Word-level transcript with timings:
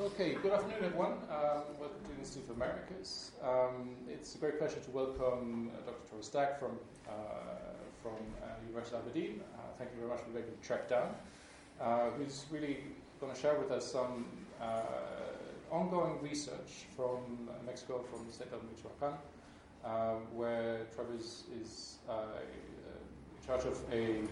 Okay, 0.00 0.36
good 0.40 0.52
afternoon, 0.52 0.76
everyone. 0.84 1.12
Um, 1.28 1.74
welcome 1.80 1.98
to 2.04 2.12
the 2.12 2.20
Institute 2.20 2.48
of 2.48 2.54
Americas. 2.54 3.32
Um, 3.42 3.96
it's 4.08 4.36
a 4.36 4.38
great 4.38 4.56
pleasure 4.56 4.78
to 4.78 4.90
welcome 4.92 5.72
uh, 5.74 5.90
Dr. 5.90 6.08
Trevor 6.08 6.22
Stack 6.22 6.60
from, 6.60 6.78
uh, 7.08 7.12
from 8.00 8.12
uh, 8.40 8.46
University 8.64 8.94
of 8.94 9.02
Aberdeen. 9.02 9.40
Uh, 9.54 9.58
thank 9.76 9.90
you 9.90 9.96
very 9.96 10.08
much 10.08 10.20
for 10.20 10.30
making 10.30 10.52
the 10.52 10.64
trek 10.64 10.88
down. 10.88 11.16
Uh, 11.80 12.10
who's 12.10 12.44
really 12.52 12.76
going 13.20 13.34
to 13.34 13.40
share 13.40 13.58
with 13.58 13.72
us 13.72 13.90
some 13.90 14.26
uh, 14.62 14.82
ongoing 15.72 16.22
research 16.22 16.86
from 16.94 17.50
Mexico, 17.66 18.04
from 18.08 18.24
the 18.24 18.32
state 18.32 18.52
of 18.52 18.60
Michoacan, 18.70 19.18
where 20.32 20.86
Travis 20.94 21.42
is 21.60 21.98
in 22.08 23.46
charge 23.48 23.64
of 23.64 23.82
a 23.92 24.22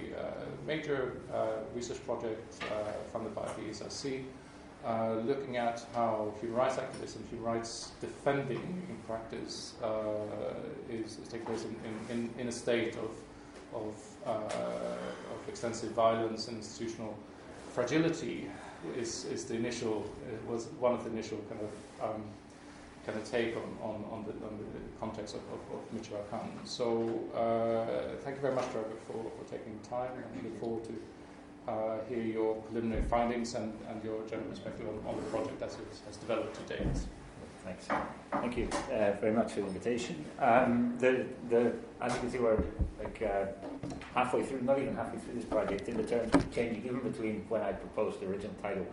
major 0.64 1.22
research 1.74 2.04
project 2.06 2.62
funded 3.12 3.34
by 3.34 3.46
the 3.54 3.62
ESRC. 3.62 4.22
Uh, 4.86 5.14
looking 5.24 5.56
at 5.56 5.84
how 5.94 6.32
human 6.40 6.56
rights 6.56 6.78
activism, 6.78 7.20
human 7.28 7.44
rights 7.44 7.90
defending 8.00 8.86
in 8.88 8.96
practice 9.04 9.74
uh, 9.82 9.88
is, 10.88 11.18
is, 11.18 11.26
taking 11.28 11.44
place 11.44 11.64
in, 11.64 11.74
in, 12.08 12.30
in, 12.38 12.46
a 12.46 12.52
state 12.52 12.94
of, 12.94 13.10
of, 13.74 13.96
uh, 14.24 14.30
of 14.30 15.48
extensive 15.48 15.90
violence 15.90 16.46
and 16.46 16.58
institutional 16.58 17.18
fragility 17.74 18.48
is, 18.96 19.24
is 19.24 19.44
the 19.44 19.54
initial, 19.54 20.08
was 20.46 20.66
one 20.78 20.94
of 20.94 21.02
the 21.02 21.10
initial 21.10 21.38
kind 21.48 21.60
of 21.62 22.08
um, 22.08 22.22
kind 23.04 23.18
of 23.18 23.28
take 23.28 23.56
on, 23.56 23.76
on, 23.82 24.04
on, 24.12 24.24
the, 24.24 24.32
on 24.46 24.56
the 24.58 24.98
context 25.00 25.34
of, 25.34 25.40
of, 25.52 25.60
of. 25.78 26.68
So 26.68 27.20
uh, 27.34 28.16
thank 28.22 28.36
you 28.36 28.42
very 28.42 28.54
much, 28.54 28.70
Trevor, 28.70 28.88
for, 29.06 29.24
for 29.36 29.50
taking 29.50 29.78
time 29.88 30.10
and 30.14 30.44
look 30.44 30.60
forward 30.60 30.84
to 30.84 30.94
uh, 31.68 31.98
hear 32.08 32.22
your 32.22 32.54
preliminary 32.62 33.02
findings 33.04 33.54
and, 33.54 33.72
and 33.88 34.02
your 34.04 34.22
general 34.28 34.48
perspective 34.48 34.86
on, 34.88 35.14
on 35.14 35.16
the 35.16 35.30
project 35.30 35.60
as 35.62 35.74
it 35.74 35.86
has 36.06 36.16
developed 36.16 36.54
to 36.54 36.76
date. 36.76 36.86
Thanks. 37.64 37.88
Thank 38.30 38.56
you 38.56 38.68
uh, 38.92 39.12
very 39.20 39.32
much 39.32 39.52
for 39.52 39.60
the 39.60 39.66
invitation. 39.66 40.24
Um, 40.38 40.94
the, 40.98 41.26
the, 41.48 41.72
as 42.00 42.14
you 42.14 42.20
can 42.20 42.30
see, 42.30 42.38
we're 42.38 42.62
like 43.02 43.20
uh, 43.22 43.46
halfway 44.14 44.44
through, 44.44 44.60
not 44.62 44.78
even 44.78 44.94
halfway 44.94 45.18
through 45.18 45.34
this 45.34 45.44
project, 45.44 45.88
in 45.88 45.96
the 45.96 46.04
terms 46.04 46.32
of 46.32 46.54
changing 46.54 46.84
even 46.84 47.00
between 47.00 47.44
when 47.48 47.62
I 47.62 47.72
proposed 47.72 48.20
the 48.20 48.26
original 48.26 48.54
title 48.62 48.86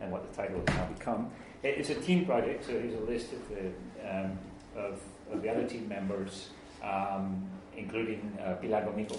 and 0.00 0.10
what 0.10 0.26
the 0.26 0.34
title 0.34 0.58
has 0.66 0.76
now 0.76 0.86
become. 0.86 1.30
It's 1.62 1.90
a 1.90 1.94
team 1.94 2.24
project, 2.24 2.64
so 2.64 2.72
here's 2.72 2.94
a 2.94 3.00
list 3.00 3.32
of 3.32 3.48
the, 3.50 4.10
um, 4.10 4.38
of, 4.74 5.00
of, 5.30 5.42
the 5.42 5.50
other 5.50 5.66
team 5.66 5.86
members, 5.88 6.50
um, 6.82 7.46
including 7.76 8.38
uh, 8.42 8.54
Pilar 8.54 8.82
who's 8.82 9.12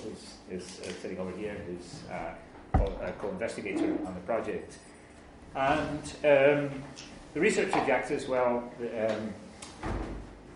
is, 0.49 0.79
uh, 0.79 0.91
sitting 1.01 1.19
over 1.19 1.31
here, 1.37 1.57
who's 1.67 2.09
uh, 2.11 2.33
co-investigator 3.19 3.85
on 4.05 4.13
the 4.13 4.21
project. 4.25 4.77
And 5.55 6.01
um, 6.23 6.83
the 7.33 7.39
research 7.39 7.73
objectives, 7.73 8.27
well, 8.27 8.63
the, 8.79 9.13
um, 9.13 9.33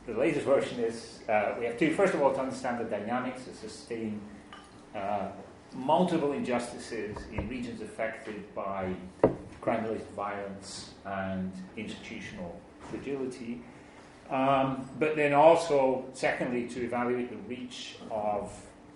the 0.08 0.14
latest 0.14 0.46
version 0.46 0.80
is 0.80 1.20
uh, 1.30 1.56
we 1.60 1.66
have 1.66 1.78
to, 1.78 1.94
first 1.94 2.14
of 2.14 2.22
all, 2.22 2.34
to 2.34 2.40
understand 2.40 2.80
the 2.80 2.90
dynamics 2.90 3.44
that 3.44 3.56
sustain 3.56 4.20
uh, 4.96 5.28
multiple 5.74 6.32
injustices 6.34 7.18
in 7.32 7.48
regions 7.48 7.82
affected 7.82 8.54
by 8.56 8.94
crime-related 9.62 10.08
violence 10.16 10.92
and 11.06 11.52
institutional 11.78 12.60
fragility. 12.90 13.62
Um, 14.30 14.90
but 15.00 15.16
then 15.16 15.34
also, 15.34 16.06
secondly, 16.14 16.68
to 16.68 16.84
evaluate 16.84 17.30
the 17.30 17.38
reach 17.48 17.98
of 18.12 18.52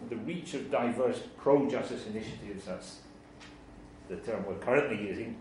the 0.10 0.16
reach 0.18 0.54
of 0.54 0.70
diverse 0.70 1.22
pro-justice 1.38 2.08
initiatives 2.08 2.68
as 2.68 3.00
the 4.16 4.32
term 4.32 4.46
we're 4.46 4.56
currently 4.56 5.08
using, 5.08 5.36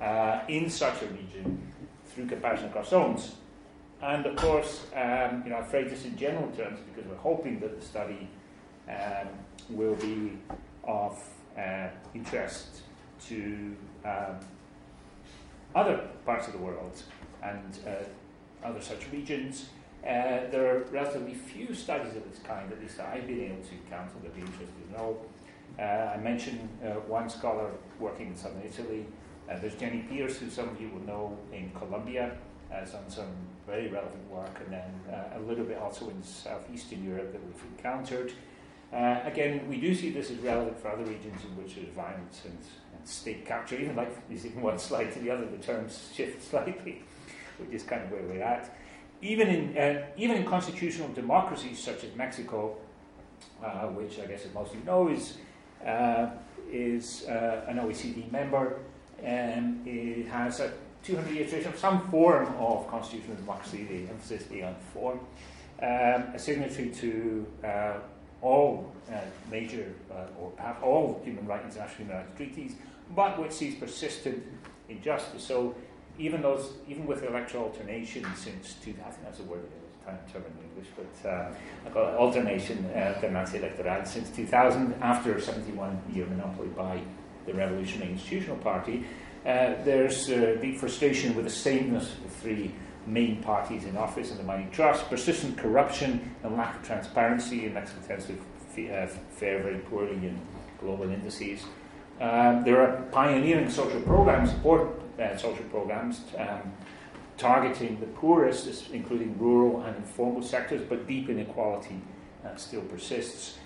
uh, 0.00 0.40
in 0.48 0.68
such 0.70 1.02
a 1.02 1.06
region 1.06 1.60
through 2.06 2.26
comparison 2.26 2.68
across 2.68 2.90
zones. 2.90 3.34
And 4.02 4.24
of 4.26 4.36
course, 4.36 4.86
um, 4.96 5.42
you 5.44 5.50
know, 5.50 5.58
I 5.58 5.62
phrase 5.62 5.90
this 5.90 6.04
in 6.04 6.16
general 6.16 6.50
terms 6.52 6.78
because 6.94 7.08
we're 7.08 7.16
hoping 7.16 7.60
that 7.60 7.78
the 7.78 7.84
study 7.84 8.28
um, 8.88 9.28
will 9.68 9.94
be 9.96 10.38
of 10.84 11.22
uh, 11.58 11.88
interest 12.14 12.80
to 13.28 13.76
um, 14.04 14.36
other 15.74 16.08
parts 16.24 16.46
of 16.46 16.54
the 16.54 16.58
world 16.58 17.02
and 17.42 17.78
uh, 17.86 18.66
other 18.66 18.80
such 18.80 19.10
regions. 19.12 19.66
Uh, 20.02 20.48
there 20.50 20.74
are 20.74 20.78
relatively 20.90 21.34
few 21.34 21.74
studies 21.74 22.16
of 22.16 22.28
this 22.30 22.40
kind, 22.42 22.72
at 22.72 22.80
least 22.80 22.96
that 22.96 23.08
I've 23.14 23.26
been 23.26 23.42
able 23.42 23.62
to 23.62 23.72
encounter 23.72 24.14
that 24.22 24.34
be 24.34 24.40
interested 24.40 24.68
in 24.88 24.96
know. 24.96 25.18
Uh, 25.78 25.82
I 25.82 26.16
mentioned 26.18 26.68
uh, 26.84 27.00
one 27.08 27.28
scholar 27.28 27.70
working 27.98 28.28
in 28.28 28.36
southern 28.36 28.62
Italy. 28.62 29.06
Uh, 29.50 29.58
there's 29.58 29.74
Jenny 29.74 30.04
Pearce, 30.08 30.36
who 30.38 30.50
some 30.50 30.68
of 30.68 30.80
you 30.80 30.88
will 30.90 31.06
know 31.06 31.38
in 31.52 31.70
Colombia, 31.70 32.36
has 32.70 32.92
done 32.92 33.08
some 33.08 33.32
very 33.66 33.88
relevant 33.88 34.28
work, 34.30 34.60
and 34.64 34.72
then 34.72 35.14
uh, 35.14 35.38
a 35.38 35.40
little 35.40 35.64
bit 35.64 35.78
also 35.78 36.08
in 36.08 36.22
southeastern 36.22 37.04
Europe 37.04 37.32
that 37.32 37.44
we've 37.44 37.64
encountered. 37.76 38.32
Uh, 38.92 39.20
again, 39.24 39.68
we 39.68 39.80
do 39.80 39.94
see 39.94 40.10
this 40.10 40.30
as 40.30 40.38
relevant 40.38 40.78
for 40.78 40.88
other 40.88 41.04
regions 41.04 41.40
in 41.44 41.62
which 41.62 41.76
there's 41.76 41.88
violence 41.88 42.42
and, 42.44 42.58
and 42.96 43.08
state 43.08 43.46
capture. 43.46 43.76
Even 43.76 43.96
like 43.96 44.10
using 44.28 44.60
one 44.60 44.78
slide 44.78 45.12
to 45.12 45.18
the 45.20 45.30
other, 45.30 45.46
the 45.46 45.58
terms 45.58 46.10
shift 46.14 46.42
slightly, 46.50 47.02
which 47.58 47.70
is 47.70 47.82
kind 47.82 48.02
of 48.02 48.10
where 48.10 48.22
we're 48.22 48.42
at. 48.42 48.76
Even 49.22 49.48
in 49.48 49.76
uh, 49.76 50.06
even 50.16 50.36
in 50.38 50.44
constitutional 50.46 51.08
democracies 51.08 51.78
such 51.78 52.04
as 52.04 52.14
Mexico, 52.16 52.76
which 53.94 54.18
I 54.18 54.26
guess 54.26 54.46
most 54.54 54.72
of 54.72 54.78
you 54.78 54.84
know 54.84 55.08
is 55.08 55.36
is 56.72 57.24
uh, 57.28 57.64
an 57.68 57.78
OECD 57.78 58.30
member 58.30 58.78
and 59.22 59.86
it 59.86 60.26
has 60.28 60.60
a 60.60 60.72
200 61.04 61.34
year 61.34 61.46
tradition 61.46 61.72
of 61.72 61.78
some 61.78 62.08
form 62.10 62.54
of 62.58 62.86
constitutional 62.88 63.36
democracy, 63.36 63.84
the 63.84 64.10
emphasis 64.10 64.44
being 64.44 64.64
on 64.64 64.74
form, 64.92 65.20
um, 65.82 65.88
a 65.88 66.38
signatory 66.38 66.90
to 66.90 67.46
uh, 67.64 67.94
all 68.42 68.92
uh, 69.10 69.16
major 69.50 69.92
uh, 70.10 70.26
or 70.38 70.50
perhaps 70.50 70.82
all 70.82 71.20
human 71.24 71.46
rights, 71.46 71.74
international 71.74 72.06
human 72.06 72.16
rights 72.16 72.36
treaties, 72.36 72.72
but 73.14 73.40
which 73.40 73.52
sees 73.52 73.74
persistent 73.76 74.42
injustice. 74.88 75.42
So 75.42 75.74
even 76.18 76.42
those, 76.42 76.74
even 76.88 77.06
with 77.06 77.24
electoral 77.24 77.64
alternation 77.64 78.24
since 78.36 78.74
2000, 78.84 79.22
that's 79.24 79.40
a 79.40 79.44
word 79.44 79.64
term 80.32 80.44
in 80.44 80.68
English, 80.68 80.88
but 80.96 81.28
uh, 81.28 81.50
I 81.86 81.90
it 81.90 82.16
alternation 82.16 82.84
uh, 82.86 83.18
since 84.06 84.30
2000, 84.30 84.94
after 85.00 85.34
a 85.34 85.40
71 85.40 86.02
year 86.12 86.26
monopoly 86.26 86.68
by 86.68 87.00
the 87.46 87.54
Revolutionary 87.54 88.12
Institutional 88.12 88.56
Party. 88.56 89.04
Uh, 89.44 89.74
there's 89.84 90.30
uh, 90.30 90.58
deep 90.60 90.78
frustration 90.78 91.34
with 91.34 91.44
the 91.44 91.50
sameness 91.50 92.12
of 92.12 92.22
the 92.24 92.28
three 92.28 92.74
main 93.06 93.42
parties 93.42 93.84
in 93.84 93.96
office 93.96 94.30
and 94.30 94.38
the 94.38 94.44
mining 94.44 94.70
trust, 94.70 95.08
persistent 95.08 95.56
corruption 95.56 96.34
and 96.42 96.56
lack 96.56 96.76
of 96.76 96.82
transparency, 96.86 97.64
and 97.64 97.74
Mexico 97.74 98.00
tends 98.06 98.26
to 98.26 98.34
uh, 98.88 99.06
fare 99.06 99.62
very 99.62 99.78
poorly 99.78 100.12
in 100.12 100.38
global 100.80 101.10
indices. 101.10 101.64
Um, 102.20 102.62
there 102.64 102.80
are 102.82 103.02
pioneering 103.10 103.70
social 103.70 104.00
programs, 104.02 104.50
uh, 104.64 105.36
social 105.36 105.64
programs, 105.64 106.20
um, 106.38 106.72
targeting 107.40 107.98
the 107.98 108.06
poorest, 108.06 108.90
including 108.92 109.36
rural 109.38 109.82
and 109.82 109.96
informal 109.96 110.42
sectors, 110.42 110.82
but 110.86 111.08
deep 111.08 111.30
inequality 111.30 112.00
uh, 112.44 112.54
still 112.56 112.82
persists. 112.82 113.58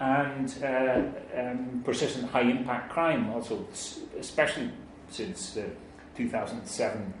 And 0.00 0.52
uh, 0.64 1.02
um, 1.38 1.82
persistent 1.84 2.30
high 2.30 2.42
impact 2.42 2.90
crime, 2.90 3.30
also, 3.30 3.66
especially 4.18 4.70
since 5.10 5.52
the 5.52 5.66
2007 6.16 7.14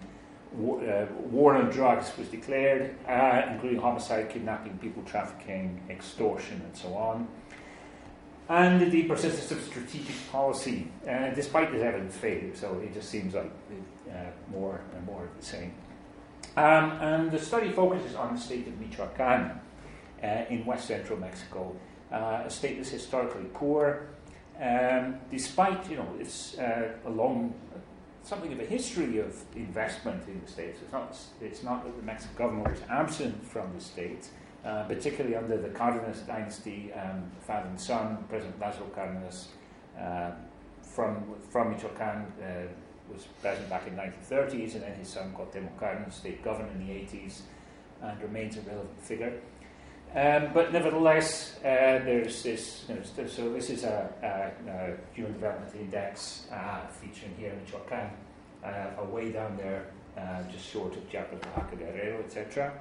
war, 0.52 0.82
uh, 0.82 1.06
war, 1.30 1.54
on 1.54 1.70
drugs 1.70 2.10
was 2.18 2.26
declared, 2.28 2.96
uh, 3.06 3.42
including 3.52 3.78
homicide, 3.78 4.30
kidnapping, 4.30 4.78
people 4.78 5.02
trafficking, 5.04 5.80
extortion, 5.90 6.60
and 6.64 6.76
so 6.76 6.94
on. 6.94 7.28
And 8.48 8.90
the 8.90 9.04
persistence 9.04 9.52
of 9.52 9.62
strategic 9.62 10.16
policy, 10.32 10.88
uh, 11.08 11.30
despite 11.34 11.70
this 11.70 11.82
evident 11.82 12.12
failure, 12.12 12.56
so 12.56 12.80
it 12.82 12.92
just 12.94 13.10
seems 13.10 13.34
like 13.34 13.52
uh, 14.10 14.14
more 14.50 14.80
and 14.96 15.06
more 15.06 15.22
of 15.22 15.36
the 15.38 15.46
same. 15.46 15.72
Um, 16.56 16.92
and 17.00 17.30
the 17.30 17.38
study 17.38 17.70
focuses 17.70 18.14
on 18.14 18.34
the 18.34 18.40
state 18.40 18.66
of 18.66 18.78
Michoacan 18.80 19.60
uh, 20.22 20.26
in 20.48 20.64
west 20.66 20.88
central 20.88 21.18
Mexico, 21.18 21.76
uh, 22.12 22.42
a 22.44 22.50
state 22.50 22.76
that's 22.76 22.90
historically 22.90 23.46
poor, 23.54 24.08
um, 24.60 25.16
despite 25.30 25.88
you 25.88 25.96
know 25.96 26.08
it's 26.18 26.58
uh, 26.58 26.92
a 27.06 27.10
long 27.10 27.54
something 28.22 28.52
of 28.52 28.60
a 28.60 28.66
history 28.66 29.18
of 29.18 29.34
investment 29.56 30.26
in 30.28 30.40
the 30.44 30.50
state. 30.50 30.74
It's 30.82 30.92
not 30.92 31.16
it's 31.40 31.62
not 31.62 31.84
that 31.84 31.96
the 31.96 32.02
Mexican 32.02 32.36
government 32.36 32.70
was 32.70 32.80
absent 32.88 33.44
from 33.46 33.72
the 33.74 33.80
state. 33.80 34.28
Uh, 34.62 34.84
particularly 34.84 35.34
under 35.34 35.56
the 35.56 35.70
Cardenas 35.70 36.18
dynasty, 36.26 36.92
um, 36.92 37.22
father 37.40 37.66
and 37.66 37.80
son, 37.80 38.22
President 38.28 38.60
Lázaro 38.60 38.94
Cardenas, 38.94 39.48
uh, 39.98 40.32
from 40.82 41.34
from 41.48 41.70
Michoacan, 41.70 42.26
uh, 42.42 42.66
was 43.12 43.24
present 43.42 43.68
back 43.68 43.86
in 43.86 43.96
the 43.96 44.02
1930s, 44.02 44.74
and 44.74 44.82
then 44.82 44.94
his 44.94 45.08
son 45.08 45.34
Cuauhtemoc 45.36 45.78
Cárdenas, 45.78 46.14
state 46.14 46.42
governor 46.42 46.68
in 46.74 46.86
the 46.86 46.92
80s, 46.92 47.40
and 48.02 48.20
remains 48.22 48.56
a 48.56 48.60
relevant 48.62 49.00
figure. 49.02 49.32
Um, 50.14 50.48
but 50.52 50.72
nevertheless, 50.72 51.56
uh, 51.58 52.02
there's 52.04 52.42
this. 52.42 52.84
You 52.88 52.96
know, 52.96 53.26
so 53.28 53.52
this 53.52 53.70
is 53.70 53.84
a, 53.84 54.12
a, 54.22 54.70
a 54.70 54.96
Human 55.14 55.34
Development 55.34 55.72
Index 55.76 56.46
uh, 56.52 56.86
featuring 56.88 57.32
here 57.38 57.52
in 57.52 57.60
Michoacán, 57.60 58.10
uh, 58.64 59.04
way 59.04 59.30
down 59.30 59.56
there, 59.56 59.86
uh, 60.18 60.42
just 60.50 60.68
short 60.68 60.96
of 60.96 61.04
Oaxaca, 61.04 61.76
Guerrero, 61.76 62.20
etc. 62.24 62.72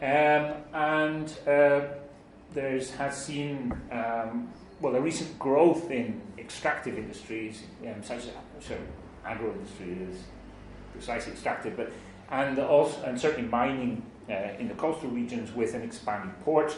Um, 0.00 0.62
and 0.72 1.30
uh, 1.46 1.88
there 2.54 2.80
has 2.98 3.24
seen 3.24 3.72
um, 3.92 4.50
well 4.80 4.96
a 4.96 5.00
recent 5.00 5.38
growth 5.38 5.90
in 5.90 6.22
extractive 6.38 6.96
industries, 6.96 7.64
um, 7.82 8.02
such 8.02 8.18
as 8.18 8.28
of 8.28 8.34
agro 9.26 9.52
industry 9.52 9.98
is 10.10 10.18
precisely 10.92 11.32
extractive, 11.32 11.76
but 11.76 11.92
and 12.30 12.58
also 12.58 13.02
and 13.02 13.20
certainly 13.20 13.48
mining 13.48 14.02
uh, 14.28 14.32
in 14.58 14.68
the 14.68 14.74
coastal 14.74 15.10
regions 15.10 15.52
with 15.52 15.74
an 15.74 15.82
expanding 15.82 16.32
port 16.44 16.76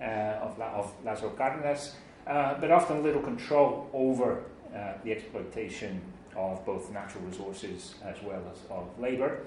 uh, 0.00 0.04
of, 0.40 0.58
La, 0.58 0.66
of 0.66 1.04
Lázaro 1.04 1.34
Cárdenas, 1.36 1.92
uh, 2.26 2.54
but 2.60 2.70
often 2.70 3.02
little 3.02 3.20
control 3.20 3.90
over 3.92 4.44
uh, 4.74 4.92
the 5.04 5.12
exploitation 5.12 6.00
of 6.36 6.64
both 6.64 6.90
natural 6.90 7.22
resources 7.24 7.96
as 8.04 8.16
well 8.22 8.42
as 8.50 8.58
of 8.70 8.86
labour. 8.98 9.40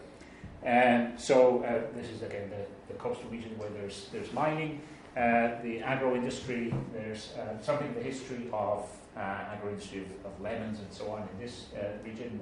And 0.62 1.19
so 1.19 1.63
uh, 1.63 1.95
this 1.95 2.09
is 2.09 2.21
again 2.21 2.50
the, 2.50 2.94
the, 2.94 3.00
coastal 3.00 3.29
region 3.29 3.57
where 3.57 3.69
there's 3.69 4.09
there's 4.13 4.31
mining, 4.31 4.81
uh, 5.18 5.62
the 5.63 5.81
agro 5.81 6.15
industry. 6.15 6.74
There's 6.94 7.33
something 7.62 7.88
in 7.88 7.95
the 7.95 8.03
history 8.03 8.47
of 8.53 8.88
uh, 9.15 9.54
agro 9.54 9.69
industry 9.69 10.01
of, 10.01 10.31
of, 10.31 10.42
lemons 10.42 10.80
and 10.80 10.92
so 10.92 11.12
on 11.12 11.21
in 11.21 11.39
this 11.39 11.68
uh, 11.75 11.98
region. 12.04 12.39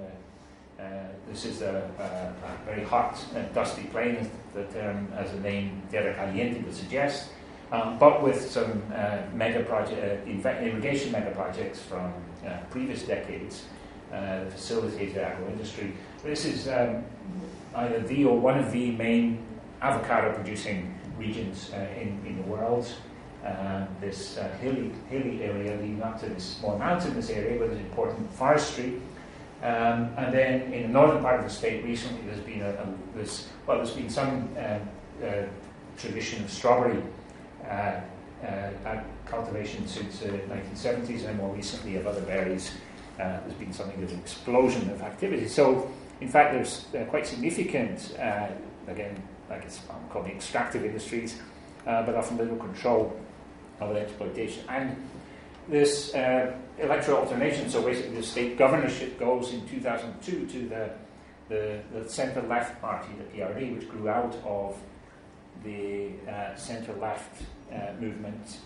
Uh, 0.80 0.84
this 1.30 1.46
is 1.46 1.62
a, 1.62 1.92
a, 2.00 2.66
very 2.66 2.84
hot 2.84 3.24
and 3.36 3.54
dusty 3.54 3.84
plain, 3.84 4.30
the 4.54 4.64
term 4.66 5.08
as 5.16 5.32
the 5.32 5.40
name 5.42 5.82
Tierra 5.92 6.14
Caliente 6.14 6.62
would 6.64 6.74
suggest. 6.74 7.30
Um, 7.72 8.00
but 8.00 8.24
with 8.24 8.50
some 8.50 8.82
mega 9.34 9.64
project, 9.64 10.28
irrigation 10.28 11.12
mega 11.12 11.32
projects 11.32 11.80
from 11.80 12.14
previous 12.70 13.04
decades, 13.04 13.66
facilitated 14.50 15.20
agro 15.20 15.48
industry. 15.50 15.94
This 16.24 16.46
is 16.46 16.68
um, 16.68 17.04
either 17.76 18.00
the 18.00 18.26
or 18.26 18.40
one 18.40 18.58
of 18.58 18.72
the 18.72 18.92
main 18.92 19.46
avocado 19.82 20.34
producing 20.34 20.98
regions 21.18 21.72
uh, 21.74 21.78
in, 22.00 22.20
in 22.26 22.38
the 22.38 22.44
world. 22.44 22.92
Uh, 23.46 23.86
this 24.00 24.38
uh, 24.38 24.48
hilly, 24.62 24.92
hilly 25.10 25.44
area 25.44 25.76
leading 25.78 26.02
up 26.04 26.20
to 26.20 26.28
this 26.28 26.44
small 26.44 26.78
mountainous 26.78 27.30
area 27.32 27.58
where 27.58 27.68
there's 27.68 27.80
important 27.80 28.32
forestry. 28.34 29.02
Um, 29.64 30.14
and 30.18 30.34
then 30.34 30.74
in 30.74 30.84
the 30.84 30.88
northern 30.90 31.24
part 31.24 31.40
of 31.40 31.46
the 31.46 31.52
state 31.52 31.84
recently 31.84 32.22
there's 32.26 32.40
been 32.42 32.62
a, 32.62 32.70
a 32.70 33.26
well 33.68 33.78
there's 33.78 33.92
been 33.92 34.10
some 34.10 34.50
uh, 34.58 34.80
uh, 35.24 35.46
tradition 35.98 36.44
of 36.44 36.50
strawberry 36.50 37.02
uh, 37.70 38.02
cultivation 39.26 39.88
since 39.88 40.20
the 40.20 40.30
1970s 40.30 41.28
and 41.28 41.38
more 41.38 41.56
recently 41.56 41.96
of 41.96 42.08
other 42.08 42.22
berries. 42.22 42.72
there's 43.18 43.54
been 43.54 43.74
something 43.74 44.04
of 44.04 44.12
an 44.12 44.20
explosion 44.20 44.90
of 44.90 45.02
activity. 45.02 45.48
So 45.48 45.92
in 46.22 46.28
fact, 46.28 46.54
there's 46.54 46.86
uh, 46.96 47.06
quite 47.10 47.26
significant, 47.26 48.16
uh, 48.20 48.48
again, 48.88 49.22
like 49.50 49.64
it's 49.64 49.82
called 50.10 50.28
the 50.28 50.32
extractive 50.32 50.86
industries, 50.86 51.40
uh, 51.88 52.04
but 52.04 52.16
often 52.16 52.38
little 52.38 52.58
control 52.58 53.20
the 53.90 54.00
exploitation. 54.00 54.64
And 54.70 54.96
this 55.68 56.14
uh, 56.14 56.54
electoral 56.80 57.20
alternation, 57.20 57.70
so 57.70 57.82
basically 57.82 58.16
the 58.16 58.24
state 58.24 58.58
governorship 58.58 59.20
goes 59.20 59.54
in 59.54 59.68
2002 59.68 60.48
to 60.48 60.70
the, 60.70 60.92
the, 61.50 61.80
the 61.94 62.10
centre 62.10 62.42
left 62.44 62.82
party, 62.82 63.10
the 63.18 63.38
PRD, 63.38 63.76
which 63.76 63.90
grew 63.90 64.10
out 64.10 64.36
of 64.46 64.78
the 65.64 66.10
uh, 66.28 66.56
centre 66.56 66.94
left 66.94 67.44
uh, 67.72 67.94
movement, 68.00 68.58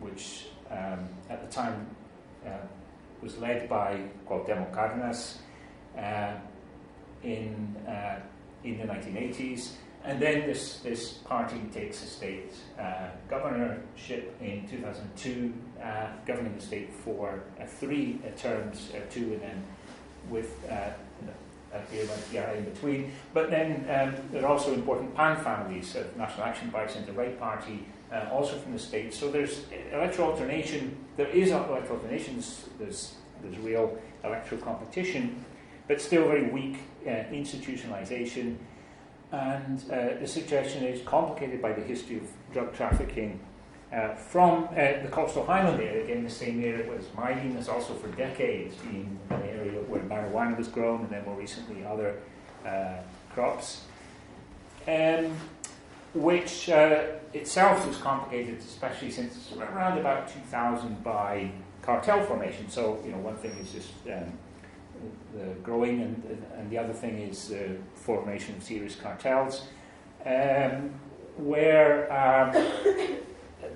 which 0.00 0.46
um, 0.70 1.08
at 1.28 1.40
the 1.46 1.52
time 1.52 1.86
was 3.22 3.36
led 3.38 3.68
by 3.68 4.00
Cuauhtemoc 4.26 4.72
Cárdenas 4.72 5.36
uh, 5.96 6.34
in, 7.22 7.76
uh, 7.86 8.20
in 8.64 8.78
the 8.78 8.84
1980s. 8.84 9.72
And 10.04 10.20
then 10.20 10.46
this, 10.46 10.78
this 10.78 11.12
party 11.12 11.60
takes 11.72 12.02
a 12.02 12.06
state 12.06 12.54
uh, 12.78 13.08
governorship 13.28 14.34
in 14.40 14.66
2002, 14.66 15.52
uh, 15.82 16.06
governing 16.26 16.54
the 16.56 16.62
state 16.62 16.90
for 17.04 17.42
uh, 17.60 17.66
three 17.66 18.18
uh, 18.26 18.30
terms, 18.38 18.90
two 19.10 19.34
and 19.34 19.42
then 19.42 19.64
with 20.30 20.56
a 20.70 20.94
PRI 21.70 22.54
in 22.54 22.64
between. 22.64 23.12
But 23.34 23.50
then 23.50 23.86
um, 23.90 24.14
there 24.32 24.44
are 24.44 24.48
also 24.48 24.72
important 24.72 25.14
PAN 25.14 25.36
families 25.44 25.94
of 25.96 26.16
National 26.16 26.46
Action 26.46 26.70
Party, 26.70 26.98
and 26.98 27.06
the 27.06 27.12
Right 27.12 27.38
Party, 27.38 27.86
also 28.30 28.56
from 28.56 28.72
the 28.72 28.78
state. 28.78 29.14
So 29.14 29.30
there's 29.30 29.64
electoral 29.92 30.30
alternation. 30.32 30.96
There 31.16 31.28
is 31.28 31.50
electoral 31.50 31.98
alternation. 31.98 32.42
There's, 32.78 33.14
there's, 33.42 33.58
real 33.62 33.98
electoral 34.22 34.60
competition 34.60 35.44
but 35.90 36.00
still 36.00 36.28
very 36.28 36.48
weak 36.50 36.76
uh, 37.04 37.10
institutionalization. 37.32 38.54
And 39.32 39.78
uh, 39.90 40.18
the 40.20 40.26
suggestion 40.26 40.84
is 40.84 41.02
complicated 41.02 41.62
by 41.62 41.72
the 41.72 41.82
history 41.82 42.16
of 42.16 42.24
drug 42.52 42.74
trafficking 42.74 43.40
uh, 43.92 44.14
from 44.14 44.64
uh, 44.70 44.74
the 45.02 45.08
coastal 45.10 45.44
highland 45.44 45.80
area, 45.80 46.04
again, 46.04 46.22
the 46.22 46.30
same 46.30 46.62
area 46.62 46.88
was 46.88 47.06
mining 47.16 47.56
has 47.56 47.68
also 47.68 47.92
for 47.94 48.06
decades 48.08 48.76
been 48.76 49.18
an 49.30 49.42
area 49.42 49.80
where 49.82 50.00
marijuana 50.02 50.56
was 50.56 50.68
grown, 50.68 51.00
and 51.00 51.10
then 51.10 51.24
more 51.24 51.34
recently 51.34 51.84
other 51.84 52.16
uh, 52.64 52.98
crops, 53.34 53.86
um, 54.86 55.34
which 56.14 56.70
uh, 56.70 57.02
itself 57.34 57.84
was 57.86 57.96
complicated, 57.96 58.58
especially 58.58 59.10
since 59.10 59.52
around 59.58 59.98
about 59.98 60.28
2000 60.28 61.02
by 61.02 61.50
cartel 61.82 62.22
formation. 62.22 62.68
So, 62.70 63.02
you 63.04 63.10
know, 63.10 63.18
one 63.18 63.36
thing 63.38 63.50
is 63.60 63.72
just 63.72 63.90
um, 64.06 64.32
growing, 65.62 66.02
and, 66.02 66.46
and 66.56 66.70
the 66.70 66.78
other 66.78 66.92
thing 66.92 67.18
is 67.18 67.48
the 67.48 67.76
formation 67.94 68.56
of 68.56 68.62
serious 68.62 68.96
cartels, 68.96 69.66
um, 70.26 70.90
where 71.36 72.10
um, 72.12 72.52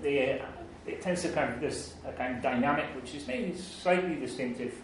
the, 0.02 0.40
it 0.86 1.00
tends 1.00 1.22
to 1.22 1.28
kind 1.30 1.52
of 1.52 1.60
this 1.60 1.94
kind 2.16 2.36
of 2.36 2.42
dynamic 2.42 2.86
which 2.94 3.14
is 3.14 3.26
maybe 3.26 3.56
slightly 3.56 4.16
distinctive 4.16 4.74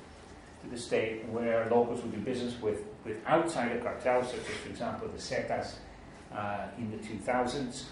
to 0.62 0.70
the 0.70 0.78
state, 0.78 1.25
where 1.26 1.69
locals 1.70 2.02
will 2.02 2.10
do 2.10 2.19
business 2.19 2.60
with, 2.60 2.84
with 3.04 3.25
outsider 3.26 3.78
cartels, 3.81 4.31
such 4.31 4.40
as, 4.40 4.46
for 4.46 4.69
example, 4.69 5.08
the 5.08 5.19
Zetas 5.19 5.75
uh, 6.34 6.66
in 6.78 6.90
the 6.90 6.98
2000s, 6.98 7.84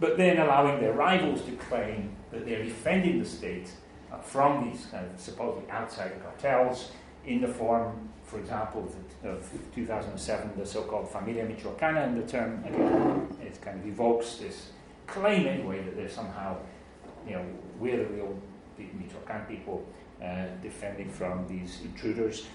but 0.00 0.16
then 0.16 0.38
allowing 0.38 0.80
their 0.80 0.92
rivals 0.92 1.42
to 1.42 1.52
claim 1.52 2.16
that 2.30 2.46
they're 2.46 2.64
defending 2.64 3.18
the 3.18 3.24
state 3.24 3.70
uh, 4.12 4.18
from 4.18 4.68
these 4.68 4.86
kind 4.86 5.06
of 5.06 5.20
supposedly 5.20 5.70
outsider 5.70 6.16
cartels 6.22 6.90
in 7.26 7.40
the 7.40 7.48
form, 7.48 8.08
for 8.24 8.38
example, 8.38 8.88
of, 9.24 9.30
of 9.30 9.50
2007, 9.74 10.52
the 10.56 10.66
so-called 10.66 11.10
Familia 11.10 11.46
Michoacana, 11.46 12.04
and 12.04 12.22
the 12.22 12.26
term, 12.26 12.64
again, 12.64 13.28
it 13.42 13.60
kind 13.60 13.80
of 13.80 13.86
evokes 13.86 14.36
this 14.36 14.70
claim 15.06 15.46
anyway 15.46 15.82
that 15.82 15.96
there's 15.96 16.12
somehow, 16.12 16.56
you 17.26 17.34
know, 17.34 17.44
we're 17.78 17.98
the 17.98 18.06
real 18.06 18.36
Michoacan 18.78 19.44
people 19.46 19.84
uh, 20.22 20.46
defending 20.62 21.10
from 21.10 21.46
these 21.48 21.80
intruders. 21.84 22.46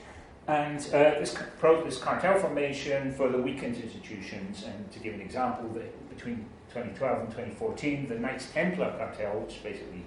And 0.47 0.79
uh, 0.93 1.19
this, 1.19 1.35
this 1.61 1.97
cartel 1.97 2.39
formation 2.39 3.11
for 3.13 3.29
the 3.29 3.37
weakened 3.37 3.77
institutions, 3.77 4.63
and 4.63 4.91
to 4.91 4.99
give 4.99 5.15
an 5.15 5.21
example, 5.21 5.67
the, 5.69 5.83
between 6.13 6.45
2012 6.69 7.19
and 7.19 7.29
2014, 7.29 8.07
the 8.07 8.19
Knights 8.19 8.51
Templar 8.51 8.93
cartel, 8.97 9.39
which 9.39 9.63
basically 9.63 10.03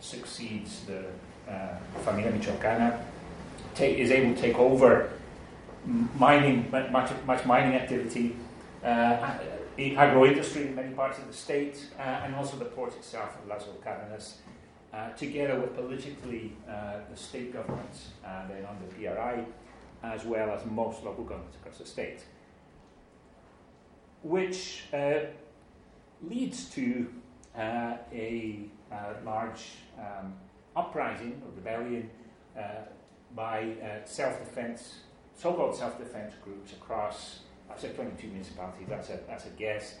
succeeds 0.00 0.84
the 0.86 1.04
uh, 1.48 1.76
Familia 2.04 2.32
Michoacana, 2.32 3.00
take, 3.78 3.98
is 3.98 4.10
able 4.10 4.34
to 4.34 4.40
take 4.40 4.58
over 4.58 5.10
mining, 5.86 6.70
much, 6.70 7.10
much 7.26 7.44
mining 7.46 7.74
activity, 7.74 8.36
uh, 8.84 9.38
agro 9.78 10.26
industry 10.26 10.66
in 10.66 10.74
many 10.74 10.92
parts 10.92 11.18
of 11.18 11.26
the 11.26 11.32
state, 11.32 11.86
uh, 11.98 12.02
and 12.02 12.34
also 12.34 12.56
the 12.56 12.64
port 12.64 12.94
itself 12.96 13.38
of 13.38 13.48
Lázaro 13.48 13.76
Cárdenas, 13.84 14.34
uh, 14.92 15.10
together 15.10 15.58
with 15.60 15.74
politically 15.74 16.52
uh, 16.68 16.98
the 17.10 17.16
state 17.16 17.52
governments 17.52 18.08
and 18.26 18.50
then 18.50 18.66
under 18.66 18.86
PRI, 18.94 19.44
as 20.02 20.24
well 20.24 20.50
as 20.50 20.64
most 20.66 21.04
local 21.04 21.24
governments 21.24 21.56
across 21.56 21.78
the 21.78 21.86
state. 21.86 22.24
Which 24.22 24.84
uh, 24.92 25.20
leads 26.28 26.70
to 26.70 27.08
uh, 27.56 27.96
a 28.12 28.60
large 29.24 29.62
um, 29.98 30.34
uprising 30.74 31.40
or 31.44 31.54
rebellion 31.54 32.10
by 33.38 33.68
uh, 33.80 34.04
self-defense, 34.04 34.96
so-called 35.36 35.76
self-defense 35.76 36.34
groups 36.42 36.72
across, 36.72 37.38
I 37.72 37.78
said 37.78 37.94
22 37.94 38.26
municipalities, 38.26 38.88
that's 38.88 39.10
a, 39.10 39.20
that's 39.28 39.46
a 39.46 39.50
guess, 39.50 39.94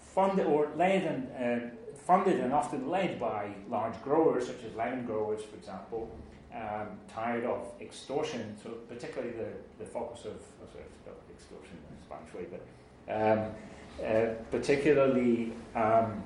funded 0.00 0.46
or 0.46 0.68
led 0.76 1.04
and 1.04 1.62
uh, 1.62 1.94
funded 1.94 2.40
and 2.40 2.52
often 2.52 2.90
led 2.90 3.20
by 3.20 3.50
large 3.70 3.94
growers, 4.02 4.48
such 4.48 4.64
as 4.68 4.74
lemon 4.74 5.06
growers, 5.06 5.44
for 5.44 5.56
example, 5.56 6.10
um, 6.52 6.88
tired 7.14 7.44
of 7.44 7.64
extortion, 7.80 8.56
so 8.60 8.70
particularly 8.88 9.34
the, 9.36 9.84
the 9.84 9.88
focus 9.88 10.24
of, 10.24 10.32
oh, 10.32 10.66
sorry, 10.72 10.84
extortion 11.32 11.78
in 11.90 11.96
a 11.96 12.04
Spanish 12.04 12.34
way, 12.34 12.46
but 12.50 12.64
um, 13.14 13.52
uh, 14.04 14.34
particularly 14.50 15.52
um, 15.76 16.24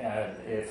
uh, 0.00 0.28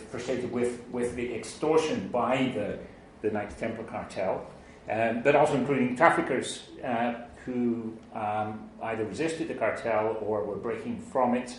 frustrated 0.09 0.49
with, 0.49 0.81
with 0.93 1.13
the 1.17 1.35
extortion 1.35 2.07
by 2.07 2.53
the 2.55 2.79
the 3.25 3.31
Knights 3.31 3.55
Templar 3.55 3.83
cartel, 3.85 4.45
um, 4.89 5.21
but 5.23 5.35
also 5.35 5.55
including 5.55 5.95
traffickers 5.95 6.63
uh, 6.83 7.15
who 7.43 7.97
um, 8.13 8.69
either 8.83 9.05
resisted 9.05 9.47
the 9.47 9.53
cartel 9.53 10.17
or 10.21 10.43
were 10.43 10.55
breaking 10.55 10.99
from 10.99 11.35
it. 11.35 11.57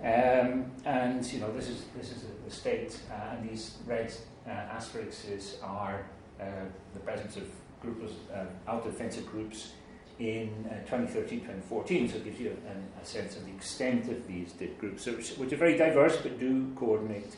Um, 0.00 0.70
and 0.84 1.24
you 1.32 1.40
know 1.40 1.50
this 1.52 1.68
is 1.68 1.84
this 1.96 2.10
is 2.12 2.24
the 2.44 2.50
state, 2.50 2.98
uh, 3.10 3.36
and 3.36 3.48
these 3.48 3.78
red 3.86 4.12
uh, 4.46 4.50
asterisks 4.50 5.56
are 5.62 6.06
uh, 6.40 6.44
the 6.92 7.00
presence 7.00 7.36
of 7.36 7.44
groups, 7.80 8.12
uh, 8.32 8.44
autodefensa 8.70 9.26
groups 9.26 9.72
in 10.18 10.50
2013-2014. 10.90 12.10
So 12.10 12.16
it 12.16 12.24
gives 12.24 12.40
you 12.40 12.56
a, 12.66 13.02
a, 13.02 13.04
sense 13.04 13.36
of 13.36 13.44
the 13.44 13.52
extent 13.52 14.08
of 14.08 14.26
these 14.26 14.54
groups, 14.78 15.04
which, 15.04 15.32
which 15.32 15.52
are 15.52 15.56
very 15.56 15.76
diverse 15.76 16.16
but 16.16 16.40
do 16.40 16.72
coordinate 16.74 17.36